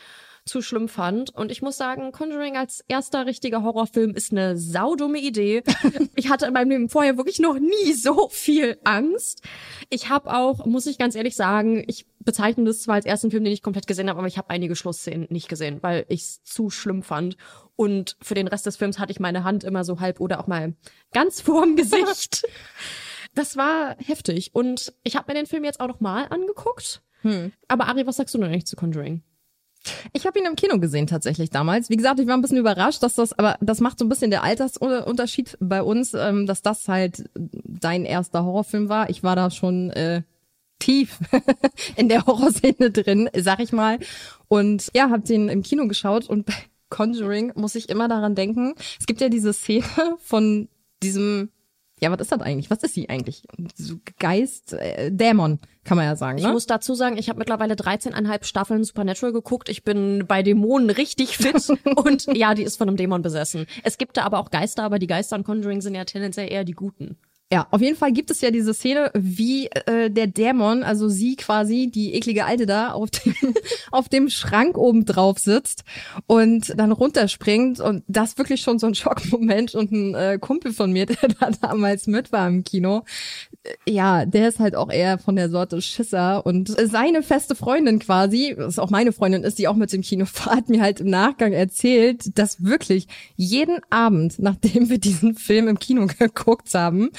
zu 0.45 0.61
schlimm 0.61 0.87
fand. 0.87 1.33
Und 1.35 1.51
ich 1.51 1.61
muss 1.61 1.77
sagen, 1.77 2.11
Conjuring 2.11 2.57
als 2.57 2.83
erster 2.87 3.25
richtiger 3.25 3.63
Horrorfilm 3.63 4.11
ist 4.11 4.31
eine 4.31 4.57
saudumme 4.57 5.19
Idee. 5.19 5.63
ich 6.15 6.29
hatte 6.29 6.47
in 6.47 6.53
meinem 6.53 6.69
Leben 6.69 6.89
vorher 6.89 7.17
wirklich 7.17 7.39
noch 7.39 7.59
nie 7.59 7.93
so 7.93 8.27
viel 8.29 8.77
Angst. 8.83 9.43
Ich 9.89 10.09
habe 10.09 10.33
auch, 10.33 10.65
muss 10.65 10.87
ich 10.87 10.97
ganz 10.97 11.15
ehrlich 11.15 11.35
sagen, 11.35 11.83
ich 11.87 12.07
bezeichne 12.19 12.65
das 12.65 12.81
zwar 12.81 12.95
als 12.95 13.05
ersten 13.05 13.31
Film, 13.31 13.43
den 13.43 13.53
ich 13.53 13.63
komplett 13.63 13.87
gesehen 13.87 14.09
habe, 14.09 14.19
aber 14.19 14.27
ich 14.27 14.37
habe 14.37 14.49
einige 14.49 14.75
Schlussszenen 14.75 15.27
nicht 15.29 15.47
gesehen, 15.47 15.79
weil 15.81 16.05
ich 16.09 16.21
es 16.21 16.43
zu 16.43 16.69
schlimm 16.69 17.03
fand. 17.03 17.37
Und 17.75 18.17
für 18.21 18.35
den 18.35 18.47
Rest 18.47 18.65
des 18.65 18.77
Films 18.77 18.99
hatte 18.99 19.11
ich 19.11 19.19
meine 19.19 19.43
Hand 19.43 19.63
immer 19.63 19.83
so 19.83 19.99
halb 19.99 20.19
oder 20.19 20.39
auch 20.39 20.47
mal 20.47 20.75
ganz 21.13 21.41
vorm 21.41 21.75
Gesicht. 21.75 22.43
Das 23.33 23.55
war 23.55 23.95
heftig. 23.97 24.53
Und 24.53 24.93
ich 25.03 25.15
habe 25.15 25.31
mir 25.31 25.39
den 25.39 25.45
Film 25.45 25.63
jetzt 25.63 25.79
auch 25.79 25.87
noch 25.87 26.01
mal 26.01 26.25
angeguckt. 26.25 27.01
Aber 27.69 27.87
Ari, 27.87 28.05
was 28.05 28.17
sagst 28.17 28.33
du 28.35 28.39
denn 28.39 28.47
eigentlich 28.47 28.65
zu 28.65 28.75
Conjuring? 28.75 29.23
Ich 30.13 30.25
habe 30.25 30.39
ihn 30.39 30.45
im 30.45 30.55
Kino 30.55 30.79
gesehen 30.79 31.07
tatsächlich 31.07 31.49
damals. 31.49 31.89
Wie 31.89 31.97
gesagt, 31.97 32.19
ich 32.19 32.27
war 32.27 32.35
ein 32.35 32.41
bisschen 32.41 32.57
überrascht, 32.57 33.01
dass 33.03 33.15
das, 33.15 33.37
aber 33.37 33.57
das 33.61 33.79
macht 33.79 33.99
so 33.99 34.05
ein 34.05 34.09
bisschen 34.09 34.31
der 34.31 34.43
Altersunterschied 34.43 35.57
bei 35.59 35.81
uns, 35.81 36.13
ähm, 36.13 36.45
dass 36.45 36.61
das 36.61 36.87
halt 36.87 37.29
dein 37.33 38.05
erster 38.05 38.43
Horrorfilm 38.43 38.89
war. 38.89 39.09
Ich 39.09 39.23
war 39.23 39.35
da 39.35 39.49
schon 39.49 39.89
äh, 39.91 40.21
tief 40.79 41.19
in 41.95 42.09
der 42.09 42.25
Horrorszene 42.25 42.91
drin, 42.91 43.29
sag 43.35 43.59
ich 43.59 43.71
mal. 43.71 43.99
Und 44.47 44.89
ja, 44.93 45.09
hab 45.09 45.25
den 45.25 45.49
im 45.49 45.63
Kino 45.63 45.87
geschaut 45.87 46.29
und 46.29 46.45
bei 46.45 46.53
Conjuring 46.89 47.53
muss 47.55 47.75
ich 47.75 47.89
immer 47.89 48.07
daran 48.07 48.35
denken. 48.35 48.75
Es 48.99 49.05
gibt 49.07 49.21
ja 49.21 49.29
diese 49.29 49.53
Szene 49.53 49.85
von 50.19 50.67
diesem 51.01 51.49
ja, 52.01 52.11
was 52.11 52.19
ist 52.21 52.31
das 52.31 52.41
eigentlich? 52.41 52.69
Was 52.69 52.83
ist 52.83 52.93
sie 52.95 53.09
eigentlich? 53.09 53.43
So 53.75 53.95
Geist, 54.19 54.73
äh, 54.73 55.11
Dämon, 55.11 55.59
kann 55.83 55.97
man 55.97 56.05
ja 56.05 56.15
sagen. 56.15 56.37
Ich 56.39 56.43
Ne? 56.43 56.51
muss 56.51 56.65
dazu 56.65 56.95
sagen, 56.95 57.17
ich 57.17 57.29
habe 57.29 57.37
mittlerweile 57.39 57.75
13,5 57.75 58.43
Staffeln 58.43 58.83
Supernatural 58.83 59.33
geguckt. 59.33 59.69
Ich 59.69 59.83
bin 59.83 60.25
bei 60.27 60.41
Dämonen 60.43 60.89
richtig 60.89 61.37
fit 61.37 61.69
und 61.95 62.25
ja, 62.35 62.53
die 62.55 62.63
ist 62.63 62.77
von 62.77 62.87
einem 62.87 62.97
Dämon 62.97 63.21
besessen. 63.21 63.67
Es 63.83 63.97
gibt 63.97 64.17
da 64.17 64.23
aber 64.23 64.39
auch 64.39 64.49
Geister, 64.49 64.83
aber 64.83 64.97
die 64.99 65.07
Geister 65.07 65.35
in 65.35 65.43
Conjuring 65.43 65.81
sind 65.81 65.95
ja 65.95 66.05
tendenziell 66.05 66.51
eher 66.51 66.63
die 66.63 66.73
Guten. 66.73 67.17
Ja, 67.53 67.67
auf 67.71 67.81
jeden 67.81 67.97
Fall 67.97 68.13
gibt 68.13 68.31
es 68.31 68.39
ja 68.39 68.49
diese 68.49 68.73
Szene, 68.73 69.11
wie 69.13 69.67
äh, 69.67 70.09
der 70.09 70.27
Dämon, 70.27 70.83
also 70.83 71.09
sie 71.09 71.35
quasi, 71.35 71.91
die 71.93 72.13
eklige 72.13 72.45
Alte 72.45 72.65
da, 72.65 72.93
auf 72.93 73.09
dem, 73.09 73.35
auf 73.91 74.07
dem 74.07 74.29
Schrank 74.29 74.77
oben 74.77 75.03
drauf 75.03 75.37
sitzt 75.37 75.83
und 76.27 76.73
dann 76.79 76.93
runterspringt. 76.93 77.81
Und 77.81 78.03
das 78.07 78.37
wirklich 78.37 78.61
schon 78.61 78.79
so 78.79 78.87
ein 78.87 78.95
Schockmoment. 78.95 79.75
Und 79.75 79.91
ein 79.91 80.15
äh, 80.15 80.37
Kumpel 80.39 80.71
von 80.71 80.93
mir, 80.93 81.05
der 81.07 81.17
da 81.27 81.51
damals 81.61 82.07
mit 82.07 82.31
war 82.31 82.47
im 82.47 82.63
Kino, 82.63 83.03
äh, 83.63 83.91
ja, 83.91 84.25
der 84.25 84.47
ist 84.47 84.59
halt 84.59 84.77
auch 84.77 84.89
eher 84.89 85.17
von 85.17 85.35
der 85.35 85.49
Sorte 85.49 85.81
Schisser. 85.81 86.45
Und 86.45 86.69
seine 86.69 87.21
feste 87.21 87.55
Freundin 87.55 87.99
quasi, 87.99 88.55
was 88.57 88.79
auch 88.79 88.91
meine 88.91 89.11
Freundin 89.11 89.43
ist, 89.43 89.59
die 89.59 89.67
auch 89.67 89.75
mit 89.75 89.91
dem 89.91 90.03
Kino 90.03 90.25
war, 90.45 90.55
hat 90.55 90.69
mir 90.69 90.81
halt 90.81 91.01
im 91.01 91.09
Nachgang 91.09 91.51
erzählt, 91.51 92.37
dass 92.37 92.63
wirklich 92.63 93.07
jeden 93.35 93.79
Abend, 93.89 94.39
nachdem 94.39 94.89
wir 94.89 94.99
diesen 94.99 95.35
Film 95.35 95.67
im 95.67 95.79
Kino 95.79 96.07
geguckt 96.17 96.73
haben, 96.73 97.09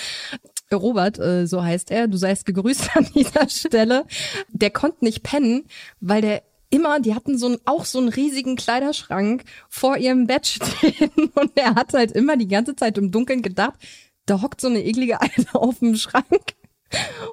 Robert, 0.73 1.19
äh, 1.19 1.47
so 1.47 1.63
heißt 1.63 1.91
er, 1.91 2.09
du 2.09 2.17
seist 2.17 2.47
gegrüßt 2.47 2.97
an 2.97 3.07
dieser 3.15 3.49
Stelle, 3.49 4.07
der 4.49 4.71
konnte 4.71 5.05
nicht 5.05 5.23
pennen, 5.23 5.65
weil 6.01 6.23
der 6.23 6.43
immer, 6.71 7.01
die 7.01 7.15
hatten 7.15 7.37
so 7.37 7.47
einen, 7.47 7.59
auch 7.67 7.85
so 7.85 7.99
einen 7.99 8.09
riesigen 8.09 8.57
Kleiderschrank 8.57 9.45
vor 9.69 9.99
ihrem 9.99 10.27
Bett 10.27 10.47
stehen 10.47 11.11
und 11.35 11.53
er 11.55 11.75
hat 11.75 11.93
halt 11.93 12.13
immer 12.13 12.37
die 12.37 12.49
ganze 12.49 12.75
Zeit 12.75 12.97
im 12.99 13.11
Dunkeln 13.11 13.43
gedacht, 13.43 13.79
da 14.27 14.41
hockt 14.41 14.61
so 14.61 14.69
eine 14.69 14.83
eklige 14.83 15.21
Alte 15.21 15.47
auf 15.55 15.81
dem 15.81 15.97
Schrank. 15.97 16.55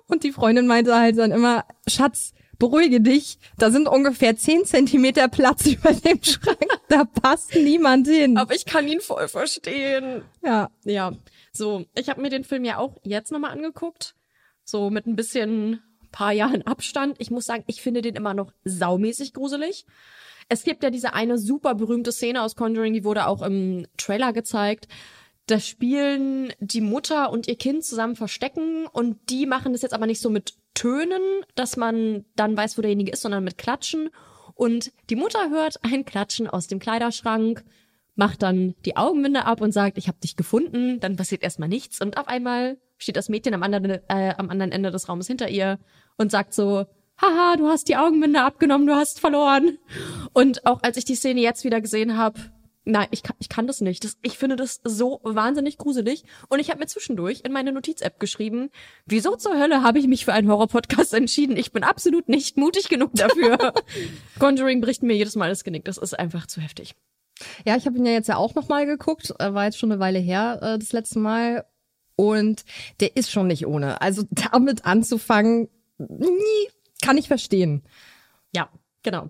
Und 0.08 0.24
die 0.24 0.32
Freundin 0.32 0.68
meinte 0.68 0.96
halt 0.96 1.18
dann 1.18 1.32
immer, 1.32 1.66
Schatz, 1.88 2.34
beruhige 2.60 3.02
dich, 3.02 3.40
da 3.58 3.72
sind 3.72 3.88
ungefähr 3.88 4.36
zehn 4.36 4.66
Zentimeter 4.66 5.28
Platz 5.30 5.66
über 5.66 5.94
dem 5.94 6.22
Schrank, 6.22 6.68
da 6.90 7.06
passt 7.06 7.56
niemand 7.56 8.08
hin. 8.08 8.38
Aber 8.38 8.54
ich 8.54 8.66
kann 8.66 8.88
ihn 8.88 9.00
voll 9.00 9.28
verstehen. 9.28 10.24
Ja. 10.44 10.70
Ja. 10.84 11.14
So, 11.52 11.86
ich 11.96 12.10
habe 12.10 12.22
mir 12.22 12.30
den 12.30 12.44
Film 12.44 12.66
ja 12.66 12.78
auch 12.78 12.98
jetzt 13.04 13.32
nochmal 13.32 13.52
angeguckt. 13.52 14.16
So 14.64 14.90
mit 14.90 15.08
ein 15.08 15.16
bisschen 15.16 15.82
paar 16.12 16.32
Jahren 16.32 16.66
Abstand. 16.66 17.18
Ich 17.20 17.32
muss 17.32 17.46
sagen, 17.46 17.64
ich 17.68 17.82
finde 17.82 18.02
den 18.02 18.16
immer 18.16 18.34
noch 18.34 18.52
saumäßig 18.66 19.34
gruselig. 19.34 19.86
Es 20.48 20.64
gibt 20.64 20.84
ja 20.84 20.90
diese 20.90 21.14
eine 21.14 21.38
super 21.38 21.76
berühmte 21.76 22.12
Szene 22.12 22.42
aus 22.42 22.56
Conjuring, 22.56 22.94
die 22.94 23.04
wurde 23.04 23.28
auch 23.28 23.44
im 23.44 23.86
Trailer 23.98 24.34
gezeigt. 24.34 24.88
Da 25.46 25.60
spielen 25.60 26.54
die 26.60 26.82
Mutter 26.82 27.32
und 27.32 27.48
ihr 27.48 27.56
Kind 27.56 27.84
zusammen 27.84 28.16
verstecken 28.16 28.88
und 28.88 29.18
die 29.30 29.46
machen 29.46 29.74
das 29.74 29.82
jetzt 29.82 29.94
aber 29.94 30.06
nicht 30.06 30.22
so 30.22 30.30
mit 30.30 30.54
Tönen, 30.74 31.22
dass 31.56 31.78
man 31.78 32.26
dann 32.36 32.56
weiß, 32.56 32.78
wo 32.78 32.82
derjenige 32.82 33.12
ist, 33.12 33.22
sondern 33.22 33.44
mit 33.44 33.58
Klatschen. 33.58 34.10
Und 34.56 34.92
die 35.10 35.16
Mutter 35.16 35.50
hört 35.50 35.84
ein 35.84 36.06
Klatschen 36.06 36.48
aus 36.48 36.68
dem 36.68 36.80
Kleiderschrank 36.80 37.64
macht 38.20 38.44
dann 38.44 38.76
die 38.86 38.98
Augenbinde 38.98 39.46
ab 39.46 39.62
und 39.62 39.72
sagt, 39.72 39.98
ich 39.98 40.10
habe 40.10 40.20
dich 40.20 40.36
gefunden. 40.36 41.00
Dann 41.00 41.16
passiert 41.16 41.42
erstmal 41.42 41.70
nichts 41.70 42.02
und 42.02 42.18
auf 42.18 42.28
einmal 42.28 42.78
steht 42.98 43.16
das 43.16 43.30
Mädchen 43.30 43.54
am 43.54 43.64
anderen, 43.64 44.02
äh, 44.10 44.36
am 44.38 44.50
anderen 44.50 44.74
Ende 44.74 44.92
des 44.92 45.08
Raumes 45.08 45.26
hinter 45.26 45.50
ihr 45.50 45.80
und 46.18 46.30
sagt 46.30 46.54
so, 46.54 46.86
haha, 47.22 47.56
du 47.56 47.68
hast 47.68 47.88
die 47.88 47.96
Augenbinde 47.96 48.44
abgenommen, 48.44 48.88
du 48.88 48.96
hast 48.96 49.22
verloren. 49.22 49.78
Und 50.34 50.66
auch 50.66 50.84
als 50.84 50.98
ich 50.98 51.06
die 51.06 51.16
Szene 51.16 51.40
jetzt 51.40 51.64
wieder 51.64 51.80
gesehen 51.80 52.18
habe, 52.18 52.42
nein, 52.84 53.08
ich 53.12 53.24
kann, 53.24 53.38
ich 53.40 53.48
kann 53.48 53.68
das 53.68 53.80
nicht. 53.80 54.04
Das, 54.04 54.18
ich 54.22 54.38
finde 54.38 54.58
das 54.58 54.82
so 54.84 55.22
wahnsinnig 55.24 55.78
gruselig. 55.78 56.26
Und 56.50 56.60
ich 56.60 56.70
habe 56.72 56.82
mir 56.82 56.88
zwischendurch 56.88 57.42
in 57.46 57.54
meine 57.54 57.72
Notiz-App 57.72 58.20
geschrieben, 58.20 58.70
wieso 59.06 59.38
zur 59.38 59.58
Hölle 59.58 59.82
habe 59.82 59.98
ich 59.98 60.08
mich 60.08 60.26
für 60.26 60.34
einen 60.34 60.50
Horror-Podcast 60.50 61.14
entschieden? 61.14 61.56
Ich 61.56 61.72
bin 61.72 61.86
absolut 61.86 62.28
nicht 62.28 62.58
mutig 62.58 62.90
genug 62.90 63.12
dafür. 63.14 63.74
Conjuring 64.40 64.82
bricht 64.82 65.04
mir 65.04 65.16
jedes 65.16 65.38
Mal 65.38 65.48
das 65.48 65.64
Genick. 65.64 65.86
Das 65.86 65.98
ist 65.98 66.20
einfach 66.20 66.48
zu 66.48 66.60
heftig. 66.60 66.96
Ja, 67.66 67.76
ich 67.76 67.86
habe 67.86 67.98
ihn 67.98 68.06
ja 68.06 68.12
jetzt 68.12 68.28
ja 68.28 68.38
auch 68.38 68.56
noch 68.56 68.68
mal 68.70 68.86
geguckt, 68.86 69.34
äh, 69.40 69.54
war 69.54 69.66
jetzt 69.66 69.78
schon 69.78 69.92
eine 69.92 70.00
Weile 70.00 70.20
her 70.20 70.60
äh, 70.62 70.80
das 70.80 70.92
letzte 70.92 71.20
Mal 71.20 71.66
und 72.16 72.66
der 73.00 73.16
ist 73.16 73.32
schon 73.32 73.48
nicht 73.48 73.66
ohne. 73.66 74.02
Also 74.02 74.24
damit 74.52 74.86
anzufangen, 74.86 75.70
nie, 75.98 76.70
kann 77.02 77.18
ich 77.18 77.28
verstehen. 77.28 77.84
Ja, 78.54 78.70
genau. 79.04 79.30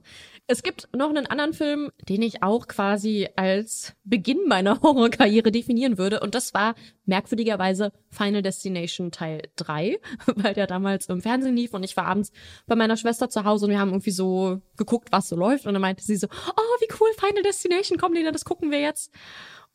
Es 0.51 0.63
gibt 0.63 0.89
noch 0.95 1.11
einen 1.11 1.27
anderen 1.27 1.53
Film, 1.53 1.91
den 2.09 2.23
ich 2.23 2.41
auch 2.41 2.67
quasi 2.67 3.29
als 3.35 3.93
Beginn 4.03 4.47
meiner 4.47 4.81
Horrorkarriere 4.81 5.51
definieren 5.51 5.99
würde. 5.99 6.21
Und 6.21 6.33
das 6.33 6.55
war 6.55 6.73
merkwürdigerweise 7.05 7.91
Final 8.09 8.41
Destination 8.41 9.11
Teil 9.11 9.43
3, 9.57 9.99
weil 10.35 10.55
der 10.55 10.65
damals 10.65 11.05
im 11.05 11.21
Fernsehen 11.21 11.55
lief 11.55 11.75
und 11.75 11.83
ich 11.83 11.95
war 11.95 12.07
abends 12.07 12.31
bei 12.65 12.75
meiner 12.75 12.97
Schwester 12.97 13.29
zu 13.29 13.43
Hause 13.43 13.67
und 13.67 13.71
wir 13.71 13.79
haben 13.79 13.91
irgendwie 13.91 14.09
so 14.09 14.59
geguckt, 14.75 15.09
was 15.11 15.29
so 15.29 15.35
läuft. 15.35 15.67
Und 15.67 15.73
dann 15.73 15.83
meinte 15.83 16.03
sie 16.03 16.15
so, 16.15 16.25
oh, 16.27 16.81
wie 16.81 16.91
cool, 16.99 17.09
Final 17.19 17.43
Destination, 17.43 17.99
komm, 17.99 18.13
Lena, 18.13 18.31
das 18.31 18.43
gucken 18.43 18.71
wir 18.71 18.81
jetzt. 18.81 19.13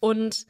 Und 0.01 0.45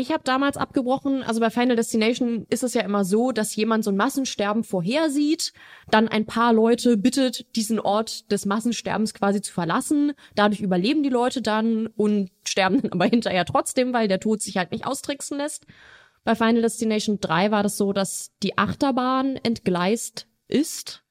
ich 0.00 0.12
habe 0.12 0.22
damals 0.24 0.56
abgebrochen, 0.56 1.22
also 1.22 1.40
bei 1.40 1.50
Final 1.50 1.76
Destination 1.76 2.46
ist 2.50 2.62
es 2.62 2.74
ja 2.74 2.82
immer 2.82 3.04
so, 3.04 3.32
dass 3.32 3.54
jemand 3.54 3.84
so 3.84 3.90
ein 3.90 3.96
Massensterben 3.96 4.64
vorhersieht, 4.64 5.52
dann 5.90 6.08
ein 6.08 6.26
paar 6.26 6.52
Leute 6.52 6.96
bittet, 6.96 7.54
diesen 7.56 7.78
Ort 7.78 8.30
des 8.32 8.46
Massensterbens 8.46 9.14
quasi 9.14 9.40
zu 9.40 9.52
verlassen. 9.52 10.12
Dadurch 10.34 10.60
überleben 10.60 11.02
die 11.02 11.08
Leute 11.08 11.42
dann 11.42 11.86
und 11.88 12.30
sterben 12.46 12.82
dann 12.82 12.92
aber 12.92 13.06
hinterher 13.06 13.44
trotzdem, 13.44 13.92
weil 13.92 14.08
der 14.08 14.20
Tod 14.20 14.42
sich 14.42 14.56
halt 14.56 14.72
nicht 14.72 14.86
austricksen 14.86 15.38
lässt. 15.38 15.66
Bei 16.24 16.34
Final 16.34 16.62
Destination 16.62 17.18
3 17.20 17.50
war 17.50 17.62
das 17.62 17.76
so, 17.76 17.92
dass 17.92 18.32
die 18.42 18.58
Achterbahn 18.58 19.36
entgleist 19.36 20.26
ist 20.48 21.02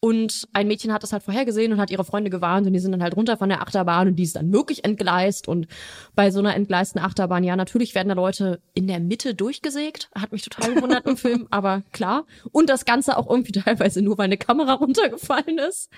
und 0.00 0.46
ein 0.52 0.68
Mädchen 0.68 0.92
hat 0.92 1.02
das 1.02 1.12
halt 1.12 1.22
vorhergesehen 1.22 1.72
und 1.72 1.80
hat 1.80 1.90
ihre 1.90 2.04
Freunde 2.04 2.28
gewarnt 2.28 2.66
und 2.66 2.74
die 2.74 2.78
sind 2.78 2.92
dann 2.92 3.02
halt 3.02 3.16
runter 3.16 3.38
von 3.38 3.48
der 3.48 3.62
Achterbahn 3.62 4.08
und 4.08 4.16
die 4.16 4.24
ist 4.24 4.36
dann 4.36 4.52
wirklich 4.52 4.84
entgleist. 4.84 5.48
Und 5.48 5.68
bei 6.14 6.30
so 6.30 6.38
einer 6.38 6.54
entgleisten 6.54 7.00
Achterbahn, 7.00 7.44
ja, 7.44 7.56
natürlich 7.56 7.94
werden 7.94 8.08
da 8.08 8.14
Leute 8.14 8.60
in 8.74 8.86
der 8.86 9.00
Mitte 9.00 9.34
durchgesägt. 9.34 10.10
Hat 10.14 10.32
mich 10.32 10.42
total 10.42 10.74
gewundert 10.74 11.06
im 11.06 11.16
Film, 11.16 11.46
aber 11.50 11.82
klar. 11.92 12.26
Und 12.52 12.68
das 12.68 12.84
Ganze 12.84 13.16
auch 13.16 13.28
irgendwie 13.28 13.52
teilweise 13.60 14.02
nur, 14.02 14.18
weil 14.18 14.26
eine 14.26 14.36
Kamera 14.36 14.74
runtergefallen 14.74 15.58
ist. 15.58 15.90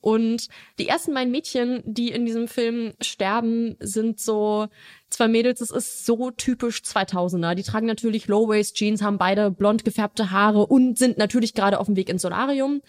Und 0.00 0.46
die 0.78 0.86
ersten 0.86 1.12
beiden 1.12 1.32
Mädchen, 1.32 1.82
die 1.84 2.10
in 2.10 2.26
diesem 2.26 2.46
Film 2.46 2.92
sterben, 3.02 3.76
sind 3.80 4.20
so 4.20 4.68
zwei 5.10 5.26
Mädels, 5.26 5.58
das 5.58 5.72
ist 5.72 6.06
so 6.06 6.30
typisch 6.30 6.82
2000er. 6.82 7.56
Die 7.56 7.64
tragen 7.64 7.86
natürlich 7.86 8.28
Low-Waist-Jeans, 8.28 9.02
haben 9.02 9.18
beide 9.18 9.50
blond 9.50 9.84
gefärbte 9.84 10.30
Haare 10.30 10.66
und 10.66 10.98
sind 10.98 11.18
natürlich 11.18 11.52
gerade 11.52 11.80
auf 11.80 11.86
dem 11.86 11.96
Weg 11.96 12.08
ins 12.08 12.22
Solarium. 12.22 12.80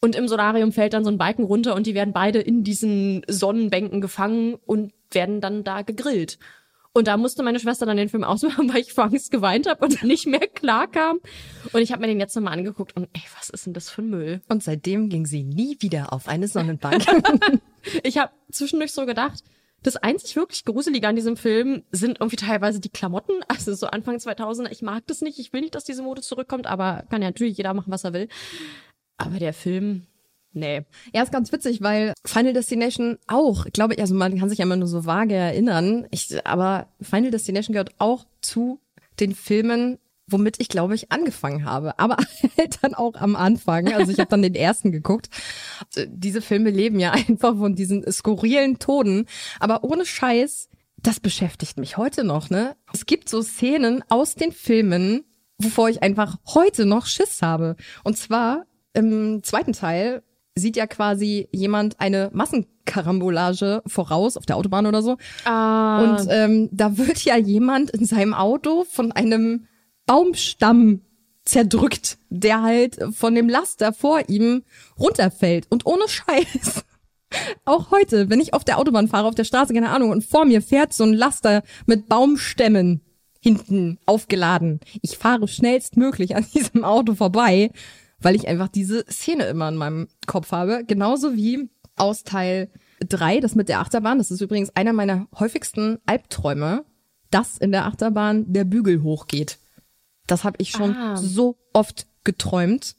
Und 0.00 0.14
im 0.14 0.28
Solarium 0.28 0.72
fällt 0.72 0.92
dann 0.92 1.04
so 1.04 1.10
ein 1.10 1.18
Balken 1.18 1.44
runter 1.44 1.74
und 1.74 1.86
die 1.86 1.94
werden 1.94 2.12
beide 2.12 2.38
in 2.40 2.62
diesen 2.62 3.22
Sonnenbänken 3.28 4.00
gefangen 4.00 4.54
und 4.54 4.92
werden 5.10 5.40
dann 5.40 5.64
da 5.64 5.82
gegrillt. 5.82 6.38
Und 6.92 7.06
da 7.06 7.16
musste 7.16 7.42
meine 7.42 7.60
Schwester 7.60 7.86
dann 7.86 7.96
den 7.96 8.08
Film 8.08 8.24
ausmachen, 8.24 8.68
weil 8.72 8.80
ich 8.80 8.92
vor 8.92 9.04
Angst 9.04 9.30
geweint 9.30 9.68
habe 9.68 9.84
und 9.84 10.02
nicht 10.02 10.26
mehr 10.26 10.46
klar 10.48 10.88
kam. 10.88 11.20
Und 11.72 11.80
ich 11.80 11.92
habe 11.92 12.00
mir 12.00 12.08
den 12.08 12.20
jetzt 12.20 12.34
nochmal 12.34 12.54
angeguckt 12.58 12.96
und 12.96 13.08
ey, 13.12 13.22
was 13.36 13.50
ist 13.50 13.66
denn 13.66 13.72
das 13.72 13.90
für 13.90 14.02
ein 14.02 14.10
Müll? 14.10 14.40
Und 14.48 14.62
seitdem 14.62 15.08
ging 15.08 15.26
sie 15.26 15.42
nie 15.44 15.76
wieder 15.80 16.12
auf 16.12 16.28
eine 16.28 16.48
Sonnenbank. 16.48 17.04
ich 18.02 18.18
habe 18.18 18.32
zwischendurch 18.50 18.92
so 18.92 19.06
gedacht, 19.06 19.44
das 19.82 19.96
einzig 19.96 20.34
wirklich 20.34 20.64
Gruselige 20.64 21.06
an 21.06 21.14
diesem 21.14 21.36
Film 21.36 21.84
sind 21.92 22.18
irgendwie 22.18 22.36
teilweise 22.36 22.80
die 22.80 22.88
Klamotten. 22.88 23.34
Also 23.46 23.74
so 23.74 23.86
Anfang 23.86 24.18
2000 24.18 24.72
ich 24.72 24.82
mag 24.82 25.06
das 25.06 25.20
nicht. 25.20 25.38
Ich 25.38 25.52
will 25.52 25.60
nicht, 25.60 25.76
dass 25.76 25.84
diese 25.84 26.02
Mode 26.02 26.20
zurückkommt, 26.20 26.66
aber 26.66 27.04
kann 27.10 27.22
ja 27.22 27.28
natürlich 27.28 27.56
jeder 27.56 27.74
machen, 27.74 27.92
was 27.92 28.02
er 28.02 28.12
will. 28.12 28.28
Aber 29.18 29.38
der 29.38 29.52
Film, 29.52 30.06
nee. 30.52 30.82
Ja, 31.12 31.22
ist 31.22 31.32
ganz 31.32 31.52
witzig, 31.52 31.82
weil 31.82 32.14
Final 32.24 32.52
Destination 32.52 33.18
auch, 33.26 33.66
glaube 33.66 33.94
ich, 33.94 34.00
also 34.00 34.14
man 34.14 34.38
kann 34.38 34.48
sich 34.48 34.58
ja 34.58 34.64
immer 34.64 34.76
nur 34.76 34.88
so 34.88 35.04
vage 35.04 35.34
erinnern, 35.34 36.06
ich, 36.10 36.46
aber 36.46 36.88
Final 37.02 37.30
Destination 37.30 37.72
gehört 37.74 37.94
auch 37.98 38.26
zu 38.40 38.80
den 39.20 39.34
Filmen, 39.34 39.98
womit 40.28 40.60
ich, 40.60 40.68
glaube 40.68 40.94
ich, 40.94 41.10
angefangen 41.10 41.64
habe. 41.64 41.98
Aber 41.98 42.16
halt 42.56 42.78
dann 42.82 42.94
auch 42.94 43.14
am 43.16 43.34
Anfang. 43.36 43.92
Also 43.92 44.12
ich 44.12 44.18
habe 44.18 44.30
dann 44.30 44.42
den 44.42 44.54
ersten 44.54 44.92
geguckt. 44.92 45.28
Diese 46.06 46.40
Filme 46.40 46.70
leben 46.70 47.00
ja 47.00 47.10
einfach 47.28 47.56
von 47.56 47.74
diesen 47.74 48.10
skurrilen 48.10 48.78
Toden. 48.78 49.26
Aber 49.58 49.84
ohne 49.84 50.06
Scheiß, 50.06 50.68
das 51.02 51.20
beschäftigt 51.20 51.78
mich 51.78 51.96
heute 51.96 52.24
noch, 52.24 52.50
ne? 52.50 52.76
Es 52.92 53.06
gibt 53.06 53.28
so 53.28 53.42
Szenen 53.42 54.02
aus 54.08 54.34
den 54.34 54.52
Filmen, 54.52 55.24
wovor 55.58 55.88
ich 55.88 56.02
einfach 56.02 56.38
heute 56.46 56.86
noch 56.86 57.06
Schiss 57.06 57.42
habe. 57.42 57.76
Und 58.04 58.18
zwar 58.18 58.66
im 58.94 59.42
zweiten 59.42 59.72
Teil 59.72 60.22
sieht 60.54 60.76
ja 60.76 60.86
quasi 60.86 61.48
jemand 61.52 62.00
eine 62.00 62.30
Massenkarambolage 62.32 63.82
voraus 63.86 64.36
auf 64.36 64.46
der 64.46 64.56
Autobahn 64.56 64.86
oder 64.86 65.02
so. 65.02 65.16
Ah. 65.44 66.02
Und 66.02 66.26
ähm, 66.30 66.68
da 66.72 66.98
wird 66.98 67.24
ja 67.24 67.36
jemand 67.36 67.90
in 67.90 68.04
seinem 68.04 68.34
Auto 68.34 68.84
von 68.90 69.12
einem 69.12 69.66
Baumstamm 70.06 71.02
zerdrückt, 71.44 72.18
der 72.28 72.62
halt 72.62 72.98
von 73.14 73.34
dem 73.34 73.48
Laster 73.48 73.92
vor 73.92 74.28
ihm 74.28 74.64
runterfällt. 74.98 75.66
Und 75.70 75.86
ohne 75.86 76.08
Scheiß. 76.08 76.84
Auch 77.64 77.90
heute, 77.90 78.30
wenn 78.30 78.40
ich 78.40 78.54
auf 78.54 78.64
der 78.64 78.78
Autobahn 78.78 79.08
fahre, 79.08 79.28
auf 79.28 79.34
der 79.34 79.44
Straße, 79.44 79.74
keine 79.74 79.90
Ahnung, 79.90 80.10
und 80.10 80.24
vor 80.24 80.46
mir 80.46 80.62
fährt 80.62 80.94
so 80.94 81.04
ein 81.04 81.12
Laster 81.12 81.62
mit 81.86 82.08
Baumstämmen 82.08 83.02
hinten 83.40 83.98
aufgeladen. 84.06 84.80
Ich 85.02 85.18
fahre 85.18 85.46
schnellstmöglich 85.46 86.36
an 86.36 86.46
diesem 86.54 86.84
Auto 86.84 87.14
vorbei 87.14 87.70
weil 88.20 88.34
ich 88.36 88.48
einfach 88.48 88.68
diese 88.68 89.04
Szene 89.10 89.44
immer 89.44 89.68
in 89.68 89.76
meinem 89.76 90.08
Kopf 90.26 90.52
habe. 90.52 90.84
Genauso 90.86 91.36
wie 91.36 91.70
aus 91.96 92.24
Teil 92.24 92.70
3, 93.00 93.40
das 93.40 93.54
mit 93.54 93.68
der 93.68 93.80
Achterbahn. 93.80 94.18
Das 94.18 94.30
ist 94.30 94.40
übrigens 94.40 94.70
einer 94.74 94.92
meiner 94.92 95.26
häufigsten 95.38 95.98
Albträume, 96.06 96.84
dass 97.30 97.58
in 97.58 97.72
der 97.72 97.86
Achterbahn 97.86 98.52
der 98.52 98.64
Bügel 98.64 99.02
hochgeht. 99.02 99.58
Das 100.26 100.44
habe 100.44 100.56
ich 100.60 100.70
schon 100.70 100.94
Ah. 100.96 101.16
so 101.16 101.56
oft 101.72 102.06
geträumt. 102.24 102.96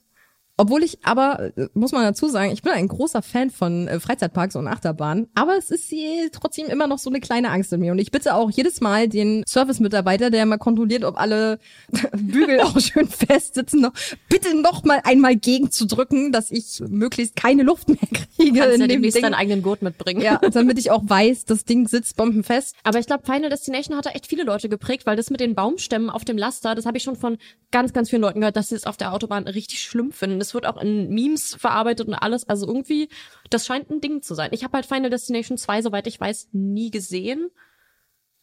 Obwohl 0.60 0.84
ich 0.84 0.98
aber, 1.04 1.52
äh, 1.56 1.70
muss 1.74 1.94
man 1.94 2.04
dazu 2.04 2.28
sagen, 2.28 2.52
ich 2.52 2.62
bin 2.62 2.74
ein 2.74 2.90
großer 2.90 3.22
Fan 3.22 3.50
von 3.50 3.88
äh, 3.88 4.02
Freizeitparks 4.02 4.58
und 4.58 4.68
Achterbahnen, 4.68 5.30
aber 5.34 5.56
es 5.56 5.72
ist 5.72 5.94
trotzdem 6.34 6.68
immer 6.68 6.86
noch 6.86 7.00
so 7.00 7.10
eine 7.10 7.22
kleine 7.22 7.50
Angst 7.50 7.72
in 7.72 7.80
mir. 7.80 7.94
Und 7.94 8.00
ich 8.00 8.12
bitte 8.12 8.36
auch 8.36 8.52
jedes 8.52 8.82
Mal 8.82 9.08
den 9.08 9.46
Service-Mitarbeiter, 9.48 10.30
der 10.32 10.46
mal 10.46 10.58
kontrolliert, 10.58 11.06
ob 11.06 11.18
alle 11.18 11.60
Bügel 12.12 12.60
auch 12.60 12.78
schön 12.78 13.08
fest 13.08 13.54
sitzen, 13.56 13.80
noch, 13.80 13.94
bitte 14.28 14.54
noch 14.54 14.84
mal 14.84 15.00
einmal 15.06 15.38
gegenzudrücken, 15.38 16.34
dass 16.34 16.52
ich 16.52 16.84
möglichst 16.90 17.38
keine 17.38 17.64
Luft 17.64 17.88
mehr 17.88 17.98
kriege 18.36 18.60
Kannst 18.60 18.76
in 18.76 18.82
ja 18.82 18.88
dem 18.88 18.90
demnächst 18.90 19.16
Ding. 19.16 19.24
deinen 19.24 19.36
eigenen 19.36 19.62
Gurt 19.62 19.82
mitbringen. 19.82 20.20
Ja, 20.20 20.40
damit 20.40 20.78
ich 20.78 20.92
auch 20.92 21.04
weiß, 21.06 21.46
das 21.46 21.64
Ding 21.64 21.88
sitzt 21.88 22.18
bombenfest. 22.18 22.76
Aber 22.84 23.00
ich 23.00 23.06
glaube, 23.06 23.24
Final 23.26 23.50
Destination 23.50 23.96
hat 23.96 24.08
da 24.08 24.10
echt 24.10 24.28
viele 24.28 24.44
Leute 24.44 24.68
geprägt, 24.68 25.06
weil 25.06 25.16
das 25.16 25.30
mit 25.30 25.40
den 25.40 25.56
Baumstämmen 25.56 26.10
auf 26.10 26.26
dem 26.26 26.38
Laster, 26.38 26.76
das 26.76 26.86
habe 26.86 26.98
ich 26.98 27.04
schon 27.04 27.16
von 27.16 27.38
ganz, 27.72 27.94
ganz 27.94 28.10
vielen 28.10 28.24
Leuten 28.24 28.42
gehört, 28.42 28.58
dass 28.58 28.70
sie 28.70 28.76
es 28.76 28.86
auf 28.86 28.98
der 28.98 29.14
Autobahn 29.14 29.48
richtig 29.48 29.82
schlimm 29.82 30.12
finden. 30.12 30.40
Das 30.40 30.49
wird 30.54 30.66
auch 30.66 30.78
in 30.82 31.10
Memes 31.10 31.56
verarbeitet 31.56 32.08
und 32.08 32.14
alles. 32.14 32.48
Also 32.48 32.68
irgendwie, 32.68 33.10
das 33.50 33.66
scheint 33.66 33.90
ein 33.90 34.02
Ding 34.02 34.22
zu 34.22 34.36
sein. 34.36 34.50
Ich 34.54 34.64
habe 34.64 34.74
halt 34.74 34.86
Final 34.86 35.10
Destination 35.10 35.58
2, 35.58 35.82
soweit 35.82 36.08
ich 36.08 36.20
weiß, 36.20 36.50
nie 36.52 36.92
gesehen. 36.92 37.50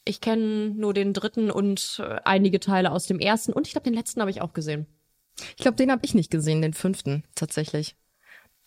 Ich 0.04 0.20
kenne 0.20 0.70
nur 0.70 0.94
den 0.94 1.12
dritten 1.12 1.50
und 1.50 2.00
äh, 2.02 2.20
einige 2.24 2.60
Teile 2.60 2.92
aus 2.92 3.06
dem 3.06 3.18
ersten 3.18 3.52
und 3.52 3.66
ich 3.66 3.72
glaube, 3.72 3.84
den 3.84 3.94
letzten 3.94 4.20
habe 4.20 4.30
ich 4.30 4.40
auch 4.40 4.52
gesehen. 4.52 4.86
Ich 5.56 5.62
glaube, 5.62 5.76
den 5.76 5.90
habe 5.90 6.04
ich 6.04 6.14
nicht 6.14 6.30
gesehen, 6.30 6.62
den 6.62 6.74
fünften 6.74 7.24
tatsächlich. 7.34 7.96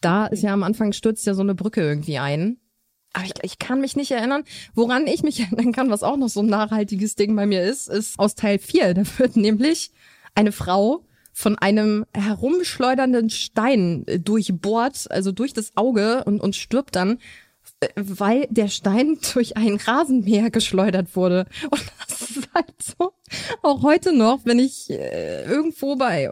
Da 0.01 0.27
ist 0.27 0.43
ja 0.43 0.53
am 0.53 0.63
Anfang 0.63 0.93
stürzt 0.93 1.25
ja 1.25 1.33
so 1.33 1.41
eine 1.41 1.55
Brücke 1.55 1.81
irgendwie 1.81 2.19
ein. 2.19 2.59
Aber 3.13 3.25
ich, 3.25 3.33
ich 3.41 3.59
kann 3.59 3.81
mich 3.81 3.95
nicht 3.95 4.11
erinnern. 4.11 4.43
Woran 4.75 5.07
ich 5.07 5.23
mich 5.23 5.39
erinnern 5.51 5.71
kann, 5.71 5.89
was 5.89 6.03
auch 6.03 6.17
noch 6.17 6.29
so 6.29 6.41
ein 6.41 6.47
nachhaltiges 6.47 7.15
Ding 7.15 7.35
bei 7.35 7.45
mir 7.45 7.63
ist, 7.63 7.87
ist 7.87 8.19
aus 8.19 8.35
Teil 8.35 8.59
4. 8.59 8.93
Da 8.93 9.03
wird 9.17 9.35
nämlich 9.35 9.91
eine 10.35 10.51
Frau 10.51 11.05
von 11.39 11.57
einem 11.57 12.05
herumschleudernden 12.13 13.29
Stein 13.29 14.03
äh, 14.07 14.19
durchbohrt, 14.19 15.09
also 15.09 15.31
durch 15.31 15.53
das 15.53 15.71
Auge 15.77 16.25
und, 16.25 16.41
und 16.41 16.53
stirbt 16.53 16.97
dann, 16.97 17.17
äh, 17.79 17.87
weil 17.95 18.45
der 18.49 18.67
Stein 18.67 19.17
durch 19.33 19.55
ein 19.55 19.75
Rasenmäher 19.75 20.51
geschleudert 20.51 21.15
wurde. 21.15 21.45
Und 21.69 21.81
das 22.09 22.21
ist 22.23 22.49
halt 22.53 22.73
so, 22.81 23.13
auch 23.61 23.83
heute 23.83 24.11
noch, 24.13 24.41
wenn 24.43 24.59
ich 24.59 24.89
äh, 24.89 25.45
irgendwo 25.45 25.95
bei, 25.95 26.29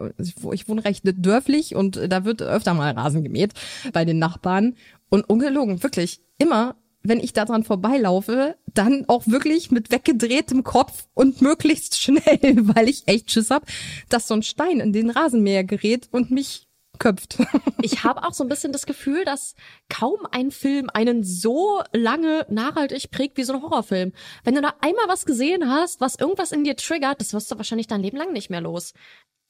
ich 0.52 0.68
wohne 0.68 0.84
recht 0.84 1.04
dörflich 1.04 1.74
und 1.74 1.98
da 2.08 2.24
wird 2.26 2.42
öfter 2.42 2.74
mal 2.74 2.92
Rasen 2.92 3.24
gemäht 3.24 3.54
bei 3.94 4.04
den 4.04 4.18
Nachbarn. 4.18 4.76
Und 5.08 5.30
ungelogen, 5.30 5.82
wirklich, 5.82 6.20
immer, 6.36 6.76
wenn 7.08 7.20
ich 7.20 7.32
da 7.32 7.44
dran 7.44 7.64
vorbeilaufe, 7.64 8.56
dann 8.74 9.04
auch 9.08 9.26
wirklich 9.26 9.70
mit 9.70 9.90
weggedrehtem 9.90 10.62
Kopf 10.62 11.08
und 11.14 11.42
möglichst 11.42 12.00
schnell, 12.00 12.22
weil 12.74 12.88
ich 12.88 13.08
echt 13.08 13.30
Schiss 13.30 13.50
hab, 13.50 13.66
dass 14.08 14.28
so 14.28 14.34
ein 14.34 14.42
Stein 14.42 14.80
in 14.80 14.92
den 14.92 15.10
Rasenmäher 15.10 15.64
gerät 15.64 16.08
und 16.12 16.30
mich 16.30 16.68
köpft. 16.98 17.38
Ich 17.80 18.02
habe 18.02 18.24
auch 18.24 18.34
so 18.34 18.44
ein 18.44 18.48
bisschen 18.48 18.72
das 18.72 18.86
Gefühl, 18.86 19.24
dass 19.24 19.54
kaum 19.88 20.26
ein 20.32 20.50
Film 20.50 20.90
einen 20.92 21.22
so 21.22 21.80
lange 21.92 22.44
nachhaltig 22.50 23.10
prägt 23.12 23.36
wie 23.36 23.44
so 23.44 23.52
ein 23.52 23.62
Horrorfilm. 23.62 24.12
Wenn 24.42 24.56
du 24.56 24.60
da 24.60 24.74
einmal 24.80 25.06
was 25.06 25.24
gesehen 25.24 25.70
hast, 25.70 26.00
was 26.00 26.16
irgendwas 26.16 26.50
in 26.50 26.64
dir 26.64 26.76
triggert, 26.76 27.20
das 27.20 27.32
wirst 27.32 27.50
du 27.52 27.56
wahrscheinlich 27.56 27.86
dein 27.86 28.02
Leben 28.02 28.16
lang 28.16 28.32
nicht 28.32 28.50
mehr 28.50 28.60
los. 28.60 28.94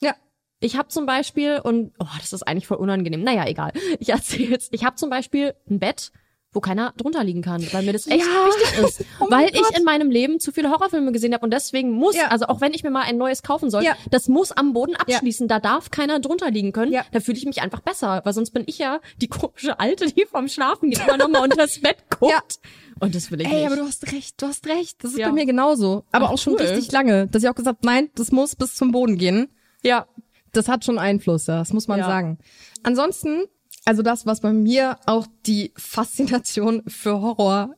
Ja. 0.00 0.14
Ich 0.60 0.76
habe 0.76 0.88
zum 0.88 1.06
Beispiel, 1.06 1.60
und 1.62 1.94
oh, 1.98 2.06
das 2.18 2.32
ist 2.32 2.42
eigentlich 2.42 2.66
voll 2.66 2.78
unangenehm, 2.78 3.22
naja, 3.22 3.46
egal. 3.46 3.72
Ich 3.98 4.10
erzähle 4.10 4.50
jetzt, 4.50 4.74
ich 4.74 4.84
habe 4.84 4.96
zum 4.96 5.08
Beispiel 5.08 5.54
ein 5.70 5.78
Bett, 5.78 6.12
wo 6.58 6.60
keiner 6.60 6.92
drunter 6.96 7.22
liegen 7.22 7.40
kann, 7.40 7.64
weil 7.72 7.84
mir 7.84 7.92
das 7.92 8.08
echt 8.08 8.18
Ja. 8.26 8.46
wichtig 8.46 8.78
ist. 8.84 9.04
Oh 9.20 9.26
weil 9.30 9.50
Gott. 9.52 9.60
ich 9.70 9.78
in 9.78 9.84
meinem 9.84 10.10
Leben 10.10 10.40
zu 10.40 10.50
viele 10.50 10.70
Horrorfilme 10.70 11.12
gesehen 11.12 11.32
habe 11.34 11.44
und 11.44 11.52
deswegen 11.52 11.92
muss, 11.92 12.16
Ja. 12.16 12.28
also 12.28 12.46
auch 12.46 12.60
wenn 12.60 12.74
ich 12.74 12.82
mir 12.82 12.90
mal 12.90 13.02
ein 13.02 13.16
neues 13.16 13.42
kaufen 13.44 13.70
soll, 13.70 13.84
Ja. 13.84 13.96
das 14.10 14.26
muss 14.28 14.50
am 14.50 14.72
Boden 14.72 14.96
abschließen. 14.96 15.46
Da 15.46 15.60
darf 15.60 15.90
keiner 15.92 16.18
drunter 16.18 16.50
liegen 16.50 16.72
können. 16.72 16.92
Da 17.12 17.20
fühle 17.20 17.38
ich 17.38 17.46
mich 17.46 17.62
einfach 17.62 17.80
besser, 17.80 18.20
weil 18.24 18.32
sonst 18.32 18.50
bin 18.50 18.64
ich 18.66 18.78
ja 18.78 18.98
die 19.20 19.28
komische 19.28 19.78
Alte, 19.78 20.12
die 20.12 20.26
vom 20.26 20.48
Schlafen 20.48 20.90
geht, 20.90 21.00
immer 21.06 21.16
nochmal 21.16 21.42
unter 21.44 21.56
das 21.56 21.80
Bett 21.80 21.98
guckt. 22.18 22.58
Und 23.00 23.14
das 23.14 23.30
will 23.30 23.40
ich 23.40 23.46
Ey, 23.46 23.54
nicht. 23.54 23.66
aber 23.66 23.76
du 23.76 23.82
hast 23.86 24.10
recht, 24.12 24.42
du 24.42 24.46
hast 24.46 24.66
recht. 24.66 25.04
Das 25.04 25.12
ist 25.12 25.20
bei 25.20 25.30
mir 25.30 25.46
genauso. 25.46 26.04
Aber 26.10 26.26
Ach, 26.26 26.30
auch 26.32 26.38
schon 26.38 26.54
cool. 26.54 26.62
richtig 26.62 26.90
lange, 26.90 27.28
dass 27.28 27.44
ich 27.44 27.48
auch 27.48 27.54
gesagt, 27.54 27.84
nein, 27.84 28.10
das 28.16 28.32
muss 28.32 28.56
bis 28.56 28.74
zum 28.74 28.90
Boden 28.90 29.16
gehen. 29.18 29.48
ja. 29.84 30.06
Das 30.52 30.66
hat 30.66 30.82
schon 30.82 30.98
Einfluss, 30.98 31.46
ja, 31.46 31.58
das 31.58 31.74
muss 31.74 31.88
man 31.88 32.00
sagen. 32.00 32.38
Ansonsten, 32.82 33.44
also 33.84 34.02
das, 34.02 34.26
was 34.26 34.40
bei 34.40 34.52
mir 34.52 34.98
auch 35.06 35.26
die 35.46 35.72
Faszination 35.76 36.82
für 36.86 37.20
Horror 37.20 37.74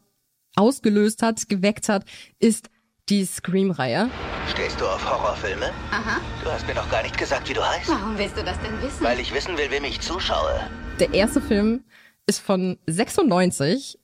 ausgelöst 0.57 1.23
hat, 1.23 1.49
geweckt 1.49 1.89
hat, 1.89 2.05
ist 2.39 2.71
die 3.09 3.25
Scream-Reihe. 3.25 4.09
Stehst 4.53 4.81
du 4.81 4.87
auf 4.87 5.05
Horrorfilme? 5.05 5.71
Aha. 5.91 6.21
Du 6.45 6.51
hast 6.51 6.67
mir 6.67 6.75
noch 6.75 6.89
gar 6.91 7.03
nicht 7.03 7.19
gesagt, 7.19 7.49
wie 7.49 7.55
du 7.55 7.65
heißt. 7.65 7.89
Warum 7.89 8.17
willst 8.19 8.37
du 8.37 8.45
das 8.45 8.59
denn 8.61 8.81
wissen? 8.83 9.03
Weil 9.03 9.19
ich 9.21 9.35
wissen 9.35 9.57
will, 9.59 9.71
wem 9.71 9.85
ich 9.85 10.01
zuschaue. 10.01 10.61
Der 10.99 11.13
erste 11.13 11.41
Film 11.41 11.85
ist 12.27 12.41
von 12.41 12.79
96 12.87 13.99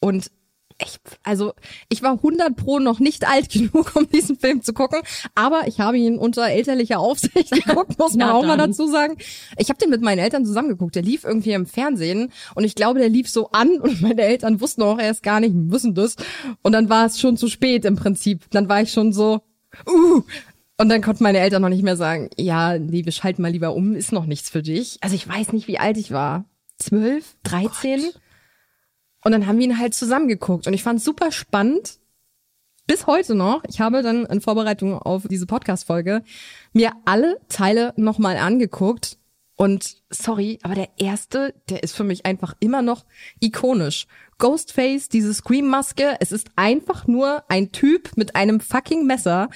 und 0.00 0.30
ich, 0.80 0.98
also 1.24 1.52
ich 1.88 2.02
war 2.02 2.12
100 2.12 2.54
pro 2.56 2.78
noch 2.78 3.00
nicht 3.00 3.26
alt 3.28 3.48
genug, 3.52 3.96
um 3.96 4.08
diesen 4.08 4.38
Film 4.38 4.62
zu 4.62 4.72
gucken, 4.72 5.00
aber 5.34 5.66
ich 5.66 5.80
habe 5.80 5.98
ihn 5.98 6.18
unter 6.18 6.48
elterlicher 6.48 6.98
Aufsicht 7.00 7.50
geguckt, 7.64 7.98
muss 7.98 8.14
man 8.14 8.30
auch 8.30 8.44
mal 8.44 8.56
dazu 8.56 8.86
sagen. 8.86 9.16
Ich 9.56 9.68
habe 9.68 9.78
den 9.78 9.90
mit 9.90 10.02
meinen 10.02 10.18
Eltern 10.18 10.44
zusammengeguckt. 10.44 10.94
Der 10.94 11.02
lief 11.02 11.24
irgendwie 11.24 11.52
im 11.52 11.66
Fernsehen 11.66 12.32
und 12.54 12.64
ich 12.64 12.74
glaube, 12.74 13.00
der 13.00 13.08
lief 13.08 13.28
so 13.28 13.50
an 13.50 13.70
und 13.80 14.00
meine 14.00 14.22
Eltern 14.22 14.60
wussten 14.60 14.82
auch 14.82 14.98
erst 14.98 15.22
gar 15.22 15.40
nicht, 15.40 15.52
wissen 15.54 15.94
das. 15.94 16.16
Und 16.62 16.72
dann 16.72 16.88
war 16.88 17.06
es 17.06 17.20
schon 17.20 17.36
zu 17.36 17.48
spät 17.48 17.84
im 17.84 17.96
Prinzip. 17.96 18.44
Dann 18.50 18.68
war 18.68 18.82
ich 18.82 18.92
schon 18.92 19.12
so, 19.12 19.40
uh, 19.86 20.22
und 20.80 20.88
dann 20.88 21.02
konnten 21.02 21.24
meine 21.24 21.38
Eltern 21.38 21.62
noch 21.62 21.68
nicht 21.68 21.82
mehr 21.82 21.96
sagen, 21.96 22.30
ja, 22.36 22.78
nee, 22.78 23.04
wir 23.04 23.12
schalten 23.12 23.42
mal 23.42 23.50
lieber 23.50 23.74
um, 23.74 23.96
ist 23.96 24.12
noch 24.12 24.26
nichts 24.26 24.48
für 24.48 24.62
dich. 24.62 24.98
Also 25.00 25.16
ich 25.16 25.28
weiß 25.28 25.52
nicht, 25.52 25.66
wie 25.66 25.78
alt 25.78 25.96
ich 25.96 26.12
war. 26.12 26.44
Zwölf, 26.78 27.34
dreizehn? 27.42 28.00
Und 29.28 29.32
dann 29.32 29.46
haben 29.46 29.58
wir 29.58 29.66
ihn 29.66 29.78
halt 29.78 29.92
zusammengeguckt 29.92 30.66
und 30.66 30.72
ich 30.72 30.82
fand 30.82 31.00
es 31.00 31.04
super 31.04 31.30
spannend. 31.32 31.98
Bis 32.86 33.06
heute 33.06 33.34
noch. 33.34 33.62
Ich 33.68 33.78
habe 33.78 34.02
dann 34.02 34.24
in 34.24 34.40
Vorbereitung 34.40 34.94
auf 34.94 35.28
diese 35.28 35.44
Podcast-Folge 35.44 36.22
mir 36.72 36.92
alle 37.04 37.38
Teile 37.50 37.92
nochmal 37.98 38.38
angeguckt. 38.38 39.18
Und 39.54 39.98
sorry, 40.08 40.58
aber 40.62 40.76
der 40.76 40.88
erste, 40.96 41.54
der 41.68 41.82
ist 41.82 41.94
für 41.94 42.04
mich 42.04 42.24
einfach 42.24 42.54
immer 42.60 42.80
noch 42.80 43.04
ikonisch. 43.38 44.06
Ghostface, 44.38 45.10
diese 45.10 45.34
Scream-Maske, 45.34 46.16
es 46.20 46.32
ist 46.32 46.48
einfach 46.56 47.06
nur 47.06 47.44
ein 47.50 47.70
Typ 47.70 48.16
mit 48.16 48.34
einem 48.34 48.60
fucking 48.60 49.04
Messer. 49.04 49.50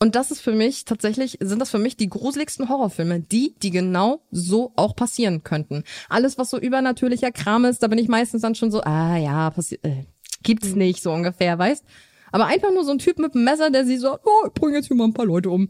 Und 0.00 0.16
das 0.16 0.30
ist 0.30 0.40
für 0.40 0.52
mich 0.52 0.84
tatsächlich, 0.84 1.38
sind 1.40 1.60
das 1.60 1.70
für 1.70 1.78
mich 1.78 1.96
die 1.96 2.08
gruseligsten 2.08 2.68
Horrorfilme, 2.68 3.20
die, 3.20 3.54
die 3.62 3.70
genau 3.70 4.22
so 4.30 4.72
auch 4.76 4.96
passieren 4.96 5.44
könnten. 5.44 5.84
Alles, 6.08 6.36
was 6.36 6.50
so 6.50 6.58
übernatürlicher 6.58 7.32
Kram 7.32 7.64
ist, 7.64 7.82
da 7.82 7.86
bin 7.86 7.98
ich 7.98 8.08
meistens 8.08 8.42
dann 8.42 8.54
schon 8.54 8.70
so, 8.70 8.82
ah 8.82 9.16
ja, 9.16 9.50
passiert, 9.50 9.84
äh, 9.84 10.04
gibt's 10.42 10.74
nicht 10.74 11.02
so 11.02 11.12
ungefähr, 11.12 11.58
weißt? 11.58 11.84
Aber 12.32 12.46
einfach 12.46 12.72
nur 12.72 12.84
so 12.84 12.90
ein 12.90 12.98
Typ 12.98 13.18
mit 13.18 13.34
einem 13.34 13.44
Messer, 13.44 13.70
der 13.70 13.86
sie 13.86 13.96
so, 13.96 14.14
oh, 14.14 14.46
ich 14.46 14.52
bring 14.52 14.74
jetzt 14.74 14.88
hier 14.88 14.96
mal 14.96 15.04
ein 15.04 15.14
paar 15.14 15.24
Leute 15.26 15.50
um. 15.50 15.68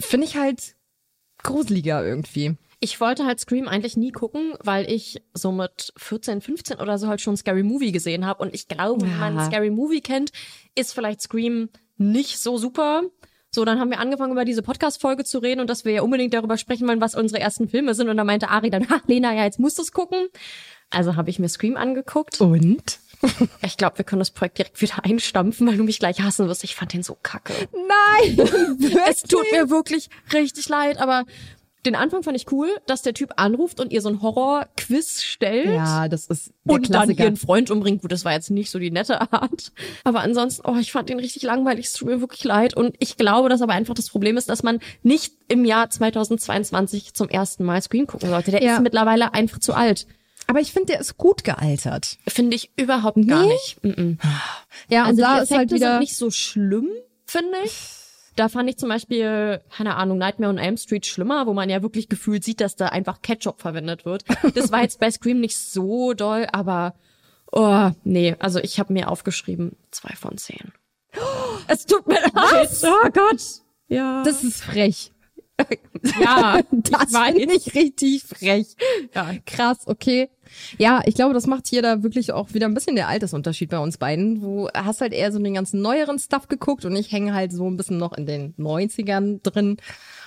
Finde 0.00 0.26
ich 0.26 0.36
halt 0.36 0.74
gruseliger 1.42 2.04
irgendwie. 2.04 2.56
Ich 2.80 3.00
wollte 3.00 3.24
halt 3.24 3.38
Scream 3.38 3.68
eigentlich 3.68 3.96
nie 3.96 4.10
gucken, 4.10 4.54
weil 4.64 4.90
ich 4.90 5.22
so 5.34 5.52
mit 5.52 5.92
14, 5.96 6.40
15 6.40 6.78
oder 6.78 6.98
so 6.98 7.06
halt 7.06 7.20
schon 7.20 7.36
Scary 7.36 7.62
Movie 7.62 7.92
gesehen 7.92 8.26
habe. 8.26 8.42
Und 8.42 8.52
ich 8.52 8.66
glaube, 8.66 9.02
wenn 9.02 9.20
man 9.20 9.36
Ja. 9.36 9.46
Scary 9.46 9.70
Movie 9.70 10.00
kennt, 10.00 10.32
ist 10.74 10.92
vielleicht 10.92 11.22
Scream 11.22 11.68
nicht 11.96 12.40
so 12.40 12.58
super. 12.58 13.04
So, 13.54 13.66
dann 13.66 13.78
haben 13.78 13.90
wir 13.90 13.98
angefangen, 13.98 14.32
über 14.32 14.46
diese 14.46 14.62
Podcast-Folge 14.62 15.24
zu 15.24 15.38
reden 15.38 15.60
und 15.60 15.68
dass 15.68 15.84
wir 15.84 15.92
ja 15.92 16.02
unbedingt 16.02 16.32
darüber 16.32 16.56
sprechen 16.56 16.88
wollen, 16.88 17.02
was 17.02 17.14
unsere 17.14 17.38
ersten 17.38 17.68
Filme 17.68 17.94
sind. 17.94 18.08
Und 18.08 18.16
da 18.16 18.24
meinte 18.24 18.48
Ari 18.48 18.70
dann, 18.70 18.88
ha, 18.88 19.02
Lena, 19.06 19.34
ja, 19.34 19.44
jetzt 19.44 19.58
musst 19.58 19.76
du 19.76 19.82
es 19.82 19.92
gucken. 19.92 20.28
Also 20.88 21.16
habe 21.16 21.28
ich 21.28 21.38
mir 21.38 21.50
Scream 21.50 21.76
angeguckt. 21.76 22.40
Und? 22.40 22.98
Ich 23.64 23.76
glaube, 23.76 23.98
wir 23.98 24.04
können 24.04 24.18
das 24.18 24.32
Projekt 24.32 24.58
direkt 24.58 24.82
wieder 24.82 25.04
einstampfen, 25.04 25.68
weil 25.68 25.76
du 25.76 25.84
mich 25.84 26.00
gleich 26.00 26.20
hassen 26.20 26.48
wirst. 26.48 26.64
Ich 26.64 26.74
fand 26.74 26.92
den 26.92 27.04
so 27.04 27.16
kacke. 27.22 27.52
Nein! 27.72 28.36
Es 29.08 29.22
tut 29.22 29.46
mir 29.52 29.70
wirklich 29.70 30.10
richtig 30.32 30.68
leid, 30.68 30.98
aber 30.98 31.24
den 31.84 31.94
Anfang 31.96 32.22
fand 32.22 32.36
ich 32.36 32.50
cool, 32.52 32.68
dass 32.86 33.02
der 33.02 33.12
Typ 33.14 33.32
anruft 33.36 33.80
und 33.80 33.92
ihr 33.92 34.00
so 34.02 34.08
ein 34.08 34.22
Horror-Quiz 34.22 35.22
stellt. 35.22 35.66
Ja, 35.74 36.08
das 36.08 36.26
ist 36.26 36.52
der 36.64 36.74
und 36.74 36.84
dann 36.94 37.00
Klassiker. 37.02 37.24
ihren 37.24 37.36
Freund 37.36 37.70
umbringt. 37.70 38.02
Gut, 38.02 38.12
das 38.12 38.24
war 38.24 38.32
jetzt 38.32 38.50
nicht 38.50 38.70
so 38.70 38.78
die 38.78 38.90
nette 38.90 39.20
Art. 39.32 39.72
Aber 40.04 40.20
ansonsten, 40.20 40.62
oh, 40.66 40.76
ich 40.78 40.92
fand 40.92 41.10
ihn 41.10 41.18
richtig 41.18 41.42
langweilig. 41.42 41.86
Es 41.86 41.92
tut 41.94 42.08
mir 42.08 42.20
wirklich 42.20 42.44
leid. 42.44 42.74
Und 42.76 42.94
ich 43.00 43.16
glaube, 43.16 43.48
dass 43.48 43.62
aber 43.62 43.72
einfach 43.72 43.94
das 43.94 44.08
Problem 44.10 44.36
ist, 44.36 44.48
dass 44.48 44.62
man 44.62 44.78
nicht 45.02 45.34
im 45.48 45.64
Jahr 45.64 45.90
2022 45.90 47.14
zum 47.14 47.28
ersten 47.28 47.64
Mal 47.64 47.82
Screen 47.82 48.06
gucken 48.06 48.28
sollte. 48.28 48.50
Der 48.52 48.62
Ja. 48.62 48.74
ist 48.76 48.82
mittlerweile 48.82 49.34
einfach 49.34 49.58
zu 49.58 49.74
alt. 49.74 50.06
Aber 50.46 50.60
ich 50.60 50.72
finde, 50.72 50.92
der 50.92 51.00
ist 51.00 51.16
gut 51.18 51.44
gealtert. 51.44 52.18
Finde 52.28 52.56
ich 52.56 52.70
überhaupt 52.76 53.16
gar 53.28 53.42
Nee? 53.42 53.52
nicht. 53.52 53.78
Mm-mm. 53.84 54.18
Ja, 54.88 55.04
Also 55.04 55.10
und 55.14 55.18
da 55.20 55.36
die 55.38 55.42
ist 55.42 55.50
halt 55.50 55.58
Effekte 55.60 55.74
wieder. 55.76 55.90
sind 55.92 56.00
nicht 56.00 56.16
so 56.16 56.30
schlimm, 56.30 56.88
finde 57.26 57.54
ich. 57.64 57.72
Da 58.36 58.48
fand 58.48 58.68
ich 58.70 58.78
zum 58.78 58.88
Beispiel, 58.88 59.60
keine 59.70 59.96
Ahnung, 59.96 60.18
Nightmare 60.18 60.50
on 60.50 60.58
Elm 60.58 60.76
Street 60.76 61.06
schlimmer, 61.06 61.46
wo 61.46 61.52
man 61.52 61.68
ja 61.68 61.82
wirklich 61.82 62.08
gefühlt 62.08 62.44
sieht, 62.44 62.60
dass 62.60 62.76
da 62.76 62.86
einfach 62.86 63.20
Ketchup 63.20 63.60
verwendet 63.60 64.04
wird. 64.04 64.24
Das 64.54 64.72
war 64.72 64.82
jetzt 64.82 65.00
bei 65.00 65.10
Scream 65.10 65.40
nicht 65.40 65.58
so 65.58 66.14
doll, 66.14 66.46
aber 66.50 66.94
oh, 67.50 67.90
nee, 68.04 68.34
also 68.38 68.58
ich 68.58 68.78
habe 68.78 68.92
mir 68.92 69.08
aufgeschrieben, 69.08 69.76
zwei 69.90 70.14
von 70.14 70.38
zehn. 70.38 70.72
Es 71.68 71.84
tut 71.84 72.06
mir 72.06 72.20
leid. 72.20 72.70
Oh 72.84 73.10
Gott. 73.12 73.42
Ja. 73.88 74.22
Das 74.24 74.42
ist 74.42 74.62
frech. 74.62 75.12
Ja, 76.20 76.60
das 76.70 77.12
war 77.12 77.30
nicht 77.30 77.74
richtig 77.74 78.22
frech. 78.24 78.68
Ja. 79.14 79.34
Krass, 79.44 79.86
okay. 79.86 80.30
Ja, 80.78 81.02
ich 81.04 81.14
glaube, 81.14 81.34
das 81.34 81.46
macht 81.46 81.66
hier 81.66 81.82
da 81.82 82.02
wirklich 82.02 82.32
auch 82.32 82.54
wieder 82.54 82.66
ein 82.66 82.74
bisschen 82.74 82.96
der 82.96 83.08
Altersunterschied 83.08 83.70
bei 83.70 83.78
uns 83.78 83.98
beiden. 83.98 84.40
Du 84.40 84.68
hast 84.74 85.00
halt 85.00 85.12
eher 85.12 85.32
so 85.32 85.38
den 85.38 85.54
ganzen 85.54 85.80
neueren 85.80 86.18
Stuff 86.18 86.48
geguckt 86.48 86.84
und 86.84 86.96
ich 86.96 87.12
hänge 87.12 87.34
halt 87.34 87.52
so 87.52 87.68
ein 87.68 87.76
bisschen 87.76 87.98
noch 87.98 88.12
in 88.12 88.26
den 88.26 88.54
90ern 88.56 89.40
drin. 89.42 89.76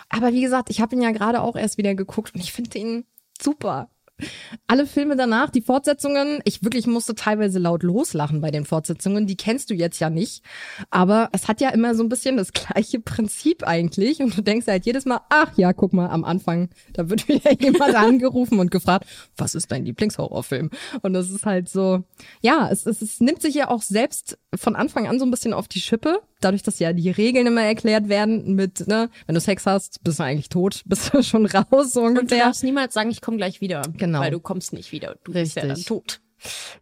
Aber 0.10 0.34
wie 0.34 0.42
gesagt, 0.42 0.70
ich 0.70 0.82
habe 0.82 0.96
ihn 0.96 1.02
ja 1.02 1.12
gerade 1.12 1.42
auch 1.42 1.56
erst 1.56 1.78
wieder 1.78 1.96
geguckt 1.96 2.36
und 2.36 2.42
ich 2.42 2.54
finde 2.54 2.78
ihn 2.78 3.06
super. 3.42 3.90
Alle 4.68 4.86
Filme 4.88 5.16
danach, 5.16 5.50
die 5.50 5.62
Fortsetzungen, 5.62 6.40
ich 6.46 6.64
wirklich 6.64 6.88
musste 6.88 7.16
teilweise 7.16 7.60
laut 7.60 7.84
loslachen 7.84 8.42
bei 8.42 8.50
den 8.50 8.66
Fortsetzungen, 8.66 9.28
die 9.28 9.36
kennst 9.36 9.70
du 9.70 9.74
jetzt 9.74 10.00
ja 10.00 10.10
nicht. 10.10 10.44
Aber 10.90 11.30
es 11.34 11.48
hat 11.48 11.60
ja 11.62 11.70
immer 11.70 11.96
so 11.96 12.04
ein 12.04 12.10
bisschen 12.10 12.38
das 12.38 12.54
gleiche 12.54 13.00
Prinzip 13.00 13.68
eigentlich. 13.68 14.22
Und 14.22 14.38
du 14.38 14.42
denkst 14.42 14.68
halt 14.68 14.86
jedes 14.86 15.06
Mal, 15.06 15.20
ach 15.30 15.52
ja, 15.58 15.74
guck 15.74 15.94
mal, 15.94 16.10
am 16.10 16.24
Anfang, 16.24 16.70
da 16.94 17.10
wird 17.10 17.28
wieder 17.28 17.52
jemand 17.62 17.96
angerufen 17.96 18.60
und 18.60 18.72
gefragt, 18.72 19.06
was 19.38 19.54
ist 19.56 19.72
dein 19.72 19.86
Lieblingshorrorfilm? 19.86 20.70
Und 21.02 21.14
das 21.14 21.30
ist 21.30 21.46
halt 21.46 21.68
so, 21.70 22.04
ja, 22.42 22.70
es, 22.72 22.86
es, 22.86 23.02
es 23.02 23.20
nimmt 23.20 23.42
sich 23.42 23.56
ja 23.56 23.70
auch 23.70 23.82
selbst 23.82 24.38
von 24.56 24.76
Anfang 24.76 25.08
an 25.08 25.20
so 25.20 25.26
ein 25.26 25.32
bisschen 25.32 25.54
auf 25.54 25.68
die 25.68 25.82
Schippe. 25.82 26.20
Dadurch, 26.42 26.64
dass 26.64 26.80
ja 26.80 26.94
die 26.94 27.10
Regeln 27.10 27.48
immer 27.48 27.64
erklärt 27.64 28.08
werden 28.10 28.56
mit, 28.56 28.88
ne, 28.88 29.10
wenn 29.26 29.36
du 29.36 29.42
Sex 29.42 29.66
hast, 29.66 30.04
bist 30.04 30.20
du 30.20 30.24
eigentlich 30.24 30.50
tot, 30.50 30.84
bist 30.86 31.14
du 31.14 31.24
schon 31.24 31.46
raus, 31.46 31.92
so 31.94 32.02
Und 32.02 32.16
du 32.16 32.20
ungefähr. 32.22 32.46
darfst 32.46 32.64
niemals 32.64 32.94
sagen, 32.94 33.10
ich 33.10 33.22
komme 33.22 33.38
gleich 33.38 33.62
wieder. 33.62 33.82
Genau. 34.06 34.20
Weil 34.20 34.32
du 34.32 34.40
kommst 34.40 34.74
nicht 34.74 34.92
wieder. 34.92 35.18
Du 35.24 35.34
bist 35.34 35.56
ja 35.56 35.64
dann 35.64 35.72
Richtig. 35.72 35.88
tot. 35.88 36.22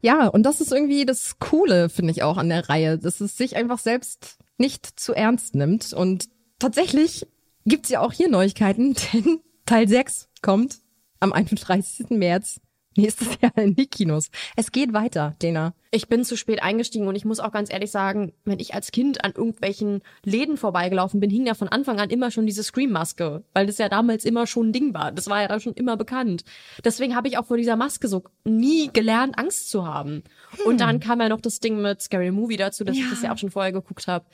Ja, 0.02 0.28
und 0.28 0.44
das 0.44 0.62
ist 0.62 0.72
irgendwie 0.72 1.06
das 1.06 1.40
Coole, 1.40 1.90
finde 1.90 2.12
ich 2.12 2.24
auch 2.24 2.38
an 2.38 2.50
der 2.50 2.70
Reihe, 2.70 2.98
dass 2.98 3.22
es 3.22 3.38
sich 3.38 3.56
einfach 3.56 3.80
selbst 3.80 4.38
nicht 4.58 5.00
zu 5.00 5.14
ernst 5.14 5.56
nimmt. 5.56 5.94
Und 5.94 6.28
tatsächlich 6.60 7.28
gibt's 7.66 7.90
ja 7.90 8.02
auch 8.02 8.12
hier 8.12 8.30
Neuigkeiten, 8.30 8.96
denn 9.14 9.40
Teil 9.66 9.88
6 9.88 10.30
kommt 10.42 10.80
am 11.20 11.32
31. 11.32 12.10
März 12.10 12.60
nächstes 12.98 13.40
Jahr 13.42 13.58
in 13.58 13.76
die 13.76 13.88
Kinos. 13.88 14.30
Es 14.56 14.72
geht 14.72 14.94
weiter, 14.94 15.36
Dena. 15.42 15.74
Ich 15.92 16.08
bin 16.08 16.26
zu 16.26 16.36
spät 16.38 16.64
eingestiegen 16.64 17.08
und 17.08 17.16
ich 17.16 17.26
muss 17.26 17.40
auch 17.40 17.52
ganz 17.52 17.72
ehrlich 17.72 17.92
sagen, 17.92 18.34
wenn 18.46 18.60
ich 18.60 18.74
als 18.74 18.92
Kind 18.92 19.24
an 19.24 19.34
irgendwelchen 19.36 20.02
Läden 20.24 20.58
vorbeigelaufen 20.58 21.20
bin, 21.20 21.30
hing 21.30 21.46
ja 21.46 21.54
von 21.54 21.68
Anfang 21.68 22.00
an 22.00 22.10
immer 22.10 22.32
schon 22.32 22.46
diese 22.48 22.64
Scream-Maske, 22.64 23.44
weil 23.54 23.68
das 23.68 23.78
ja 23.78 23.90
damals 23.90 24.26
immer 24.26 24.48
schon 24.48 24.70
ein 24.70 24.74
Ding 24.74 24.94
war. 24.94 25.12
Das 25.12 25.28
war 25.28 25.42
ja 25.42 25.48
da 25.48 25.60
schon 25.60 25.74
immer 25.74 25.98
bekannt. 25.98 26.44
Deswegen 26.84 27.16
habe 27.16 27.28
ich 27.28 27.38
auch 27.38 27.46
vor 27.46 27.58
dieser 27.58 27.76
Maske 27.76 28.08
so 28.08 28.24
nie 28.44 28.90
gelernt, 28.92 29.38
Angst 29.38 29.70
zu 29.70 29.86
haben. 29.86 30.24
Und 30.66 30.82
dann 30.82 31.00
kam 31.00 31.22
ja 31.22 31.30
noch 31.30 31.42
das 31.42 31.60
Ding 31.60 31.82
mit 31.82 32.02
Scary 32.02 32.32
Movie 32.32 32.58
dazu, 32.58 32.84
dass 32.84 32.96
ich 32.96 33.10
das 33.10 33.22
ja 33.22 33.34
auch 33.34 33.38
schon 33.38 33.52
vorher 33.52 33.72
geguckt 33.72 34.08
habe. 34.08 34.26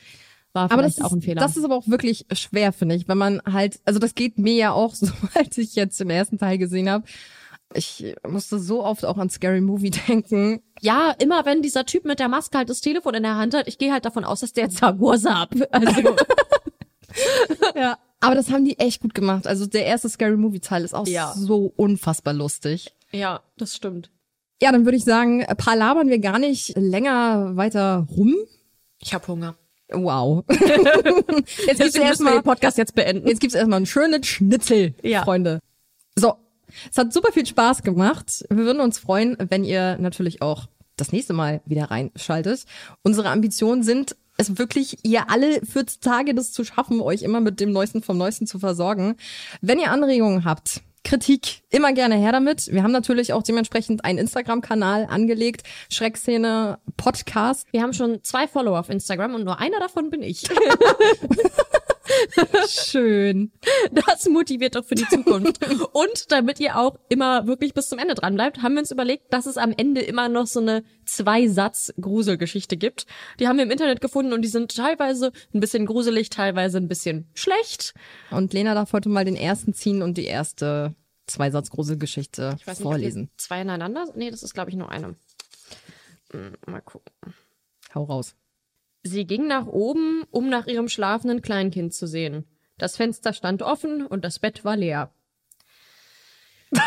War 0.54 0.64
Aber 0.64 0.80
vielleicht 0.80 1.00
das 1.00 1.06
auch 1.06 1.12
ein 1.12 1.20
ist, 1.20 1.26
Fehler. 1.26 1.42
das 1.42 1.58
ist 1.58 1.64
aber 1.64 1.76
auch 1.76 1.88
wirklich 1.88 2.26
schwer, 2.34 2.74
finde 2.74 2.96
ich, 2.96 3.08
wenn 3.08 3.20
man 3.20 3.42
halt, 3.46 3.80
also 3.86 4.00
das 4.00 4.16
geht 4.16 4.40
mir 4.40 4.56
ja 4.56 4.72
auch 4.72 4.96
so, 4.96 5.08
als 5.36 5.58
ich 5.58 5.76
jetzt 5.76 6.00
den 6.00 6.10
ersten 6.10 6.38
Teil 6.38 6.58
gesehen 6.58 6.90
habe. 6.90 7.06
Ich 7.74 8.16
musste 8.28 8.58
so 8.60 8.84
oft 8.84 9.06
auch 9.06 9.18
an 9.18 9.30
Scary 9.30 9.62
Movie 9.62 9.92
denken. 10.08 10.62
ja, 10.82 11.14
immer 11.20 11.46
wenn 11.46 11.62
dieser 11.62 11.86
Typ 11.86 12.04
mit 12.06 12.20
der 12.20 12.28
Maske 12.28 12.58
halt 12.58 12.70
das 12.70 12.82
Telefon 12.82 13.14
in 13.14 13.24
der 13.24 13.36
Hand 13.36 13.54
hat, 13.54 13.68
ich 13.68 13.78
gehe 13.78 13.92
halt 13.92 14.06
davon 14.06 14.24
aus, 14.26 14.40
dass 14.40 14.54
der 14.54 14.66
jetzt 14.66 14.78
sagt, 14.78 15.00
what's 15.00 15.26
up? 15.26 15.50
Also, 15.72 16.16
Ja. 17.76 17.98
Aber 18.22 18.36
das 18.36 18.52
haben 18.52 18.66
die 18.66 18.78
echt 18.80 19.02
gut 19.02 19.14
gemacht. 19.16 19.48
Also 19.48 19.66
der 19.66 19.86
erste 19.86 20.10
Scary 20.10 20.36
Movie 20.36 20.60
Teil 20.60 20.84
ist 20.84 20.94
auch 20.94 21.08
Ja. 21.08 21.34
so 21.36 21.72
unfassbar 21.78 22.34
lustig. 22.34 22.94
ja, 23.12 23.42
das 23.58 23.76
stimmt. 23.76 24.12
Ja, 24.62 24.74
dann 24.74 24.84
würde 24.84 24.98
ich 24.98 25.06
sagen, 25.06 25.46
ein 25.46 25.56
paar 25.56 25.78
labern 25.78 26.10
wir 26.10 26.20
gar 26.20 26.38
nicht 26.38 26.76
länger 26.78 27.56
weiter 27.56 28.06
rum. 28.16 28.36
Ich 29.00 29.14
habe 29.14 29.26
Hunger. 29.28 29.56
Wow. 29.92 30.44
jetzt 30.50 30.60
gibt's 30.60 31.56
Deswegen 31.66 31.78
müssen 31.80 31.94
wir 31.96 32.02
erstmal 32.04 32.34
den 32.34 32.44
Podcast 32.44 32.78
jetzt 32.78 32.94
beenden. 32.94 33.28
jetzt 33.28 33.40
gibt's 33.40 33.56
erstmal 33.56 33.78
einen 33.78 33.86
schönen 33.86 34.22
Schnitzel, 34.24 34.94
Ja. 35.02 35.24
Freunde. 35.24 35.60
So, 36.18 36.36
es 36.92 36.98
hat 36.98 37.14
super 37.14 37.32
viel 37.32 37.46
Spaß 37.46 37.84
gemacht. 37.84 38.46
Wir 38.50 38.66
würden 38.66 38.82
uns 38.82 39.00
freuen, 39.00 39.38
wenn 39.50 39.64
ihr 39.64 39.98
natürlich 40.00 40.42
auch 40.42 40.68
das 40.98 41.12
nächste 41.12 41.34
Mal 41.34 41.62
wieder 41.66 41.86
reinschaltet. 41.86 42.66
Unsere 43.04 43.30
Ambitionen 43.30 43.84
sind 43.84 44.16
es 44.38 44.58
wirklich, 44.58 45.00
ihr 45.04 45.30
alle 45.30 45.62
14 45.62 46.02
Tage 46.02 46.34
das 46.34 46.52
zu 46.52 46.64
schaffen, 46.64 47.02
euch 47.02 47.24
immer 47.24 47.42
mit 47.42 47.60
dem 47.60 47.72
Neuesten 47.72 48.02
vom 48.02 48.18
Neuesten 48.18 48.48
zu 48.48 48.60
versorgen. 48.60 49.16
Wenn 49.62 49.80
ihr 49.80 49.92
Anregungen 49.92 50.46
habt, 50.46 50.82
Kritik, 51.04 51.64
immer 51.70 51.94
gerne 51.94 52.16
her 52.16 52.32
damit. 52.32 52.68
Wir 52.72 52.84
haben 52.84 52.92
natürlich 52.92 53.34
auch 53.34 53.42
dementsprechend 53.42 54.06
einen 54.06 54.20
Instagram-Kanal 54.20 55.08
angelegt, 55.10 55.64
Schreckszene 55.90 56.78
Podcast. 56.98 57.68
Wir 57.72 57.82
haben 57.82 57.94
schon 57.94 58.24
zwei 58.24 58.48
Follower 58.48 58.80
auf 58.80 58.90
Instagram 58.90 59.36
und 59.36 59.46
nur 59.46 59.60
einer 59.60 59.80
davon 59.80 60.10
bin 60.10 60.22
ich. 60.22 60.44
Schön. 62.68 63.52
Das 63.92 64.28
motiviert 64.28 64.76
doch 64.76 64.86
für 64.86 64.96
die 64.96 65.08
Zukunft. 65.08 65.60
Und 65.94 66.32
damit 66.32 66.60
ihr 66.60 66.78
auch 66.78 66.98
immer 67.10 67.48
wirklich 67.48 67.74
bis 67.74 67.90
zum 67.90 68.00
Ende 68.00 68.16
dran 68.16 68.36
bleibt, 68.36 68.62
haben 68.62 68.74
wir 68.74 68.80
uns 68.80 68.92
überlegt, 68.92 69.34
dass 69.34 69.46
es 69.46 69.58
am 69.58 69.74
Ende 69.76 70.02
immer 70.02 70.30
noch 70.30 70.48
so 70.48 70.60
eine 70.60 70.84
Zwei-Satz-Gruselgeschichte 71.06 72.78
gibt. 72.78 73.06
Die 73.40 73.48
haben 73.48 73.58
wir 73.58 73.64
im 73.64 73.72
Internet 73.72 74.02
gefunden 74.02 74.34
und 74.34 74.42
die 74.42 74.48
sind 74.48 74.76
teilweise 74.76 75.32
ein 75.54 75.60
bisschen 75.60 75.86
gruselig, 75.86 76.30
teilweise 76.30 76.78
ein 76.78 76.88
bisschen 76.88 77.30
schlecht. 77.34 77.94
Und 78.32 78.54
Lena 78.54 78.74
darf 78.74 78.94
heute 78.94 79.10
mal 79.10 79.26
den 79.26 79.36
ersten 79.36 79.74
ziehen 79.74 80.02
und 80.02 80.18
die 80.18 80.26
erste 80.26 80.96
Zweisatz-Gruselgeschichte 81.28 82.56
Ich 82.60 82.68
weiß 82.68 82.80
nicht, 82.80 82.84
vorlesen. 82.84 83.30
Zwei 83.38 83.62
ineinander? 83.62 84.06
Nee, 84.16 84.32
das 84.32 84.44
ist 84.44 84.54
glaube 84.54 84.70
ich 84.70 84.76
nur 84.76 84.90
eine. 84.90 85.16
Hm, 86.32 86.56
Mal 86.66 86.82
gucken. 86.82 87.12
Hau 87.94 88.04
raus. 88.04 88.36
Sie 89.04 89.26
ging 89.26 89.48
nach 89.48 89.66
oben, 89.68 90.24
um 90.30 90.50
nach 90.50 90.68
ihrem 90.68 90.90
schlafenden 90.90 91.42
Kleinkind 91.42 91.94
zu 91.94 92.06
sehen. 92.08 92.46
Das 92.78 92.98
Fenster 92.98 93.34
stand 93.34 93.62
offen 93.62 94.06
und 94.06 94.24
das 94.26 94.40
Bett 94.40 94.66
war 94.66 94.76
leer. 94.78 95.12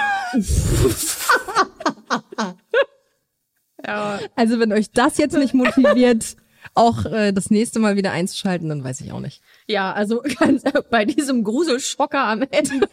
ja, 3.84 4.20
Also 4.36 4.58
wenn 4.60 4.72
euch 4.72 4.90
das 4.92 5.18
jetzt 5.18 5.36
nicht 5.36 5.54
motiviert, 5.54 6.36
auch 6.74 7.04
äh, 7.06 7.32
das 7.32 7.50
nächste 7.50 7.78
Mal 7.80 7.96
wieder 7.96 8.12
einzuschalten, 8.12 8.68
dann 8.68 8.84
weiß 8.84 9.00
ich 9.00 9.12
auch 9.12 9.20
nicht. 9.20 9.42
ja, 9.66 9.92
also 9.92 10.22
ganz, 10.38 10.62
bei 10.90 11.04
diesem 11.04 11.44
Gruselschocker 11.44 12.24
am 12.24 12.42
Ende. 12.42 12.88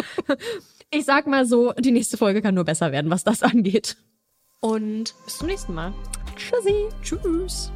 ich 0.90 1.04
sag 1.04 1.26
mal 1.26 1.46
so, 1.46 1.72
die 1.72 1.90
nächste 1.90 2.16
Folge 2.16 2.42
kann 2.42 2.54
nur 2.54 2.64
besser 2.64 2.92
werden, 2.92 3.10
was 3.10 3.24
das 3.24 3.42
angeht. 3.42 3.96
Und 4.60 5.14
bis 5.24 5.38
zum 5.38 5.48
nächsten 5.48 5.74
Mal. 5.74 5.92
Tschüssi. 6.36 6.88
Tschüss. 7.02 7.70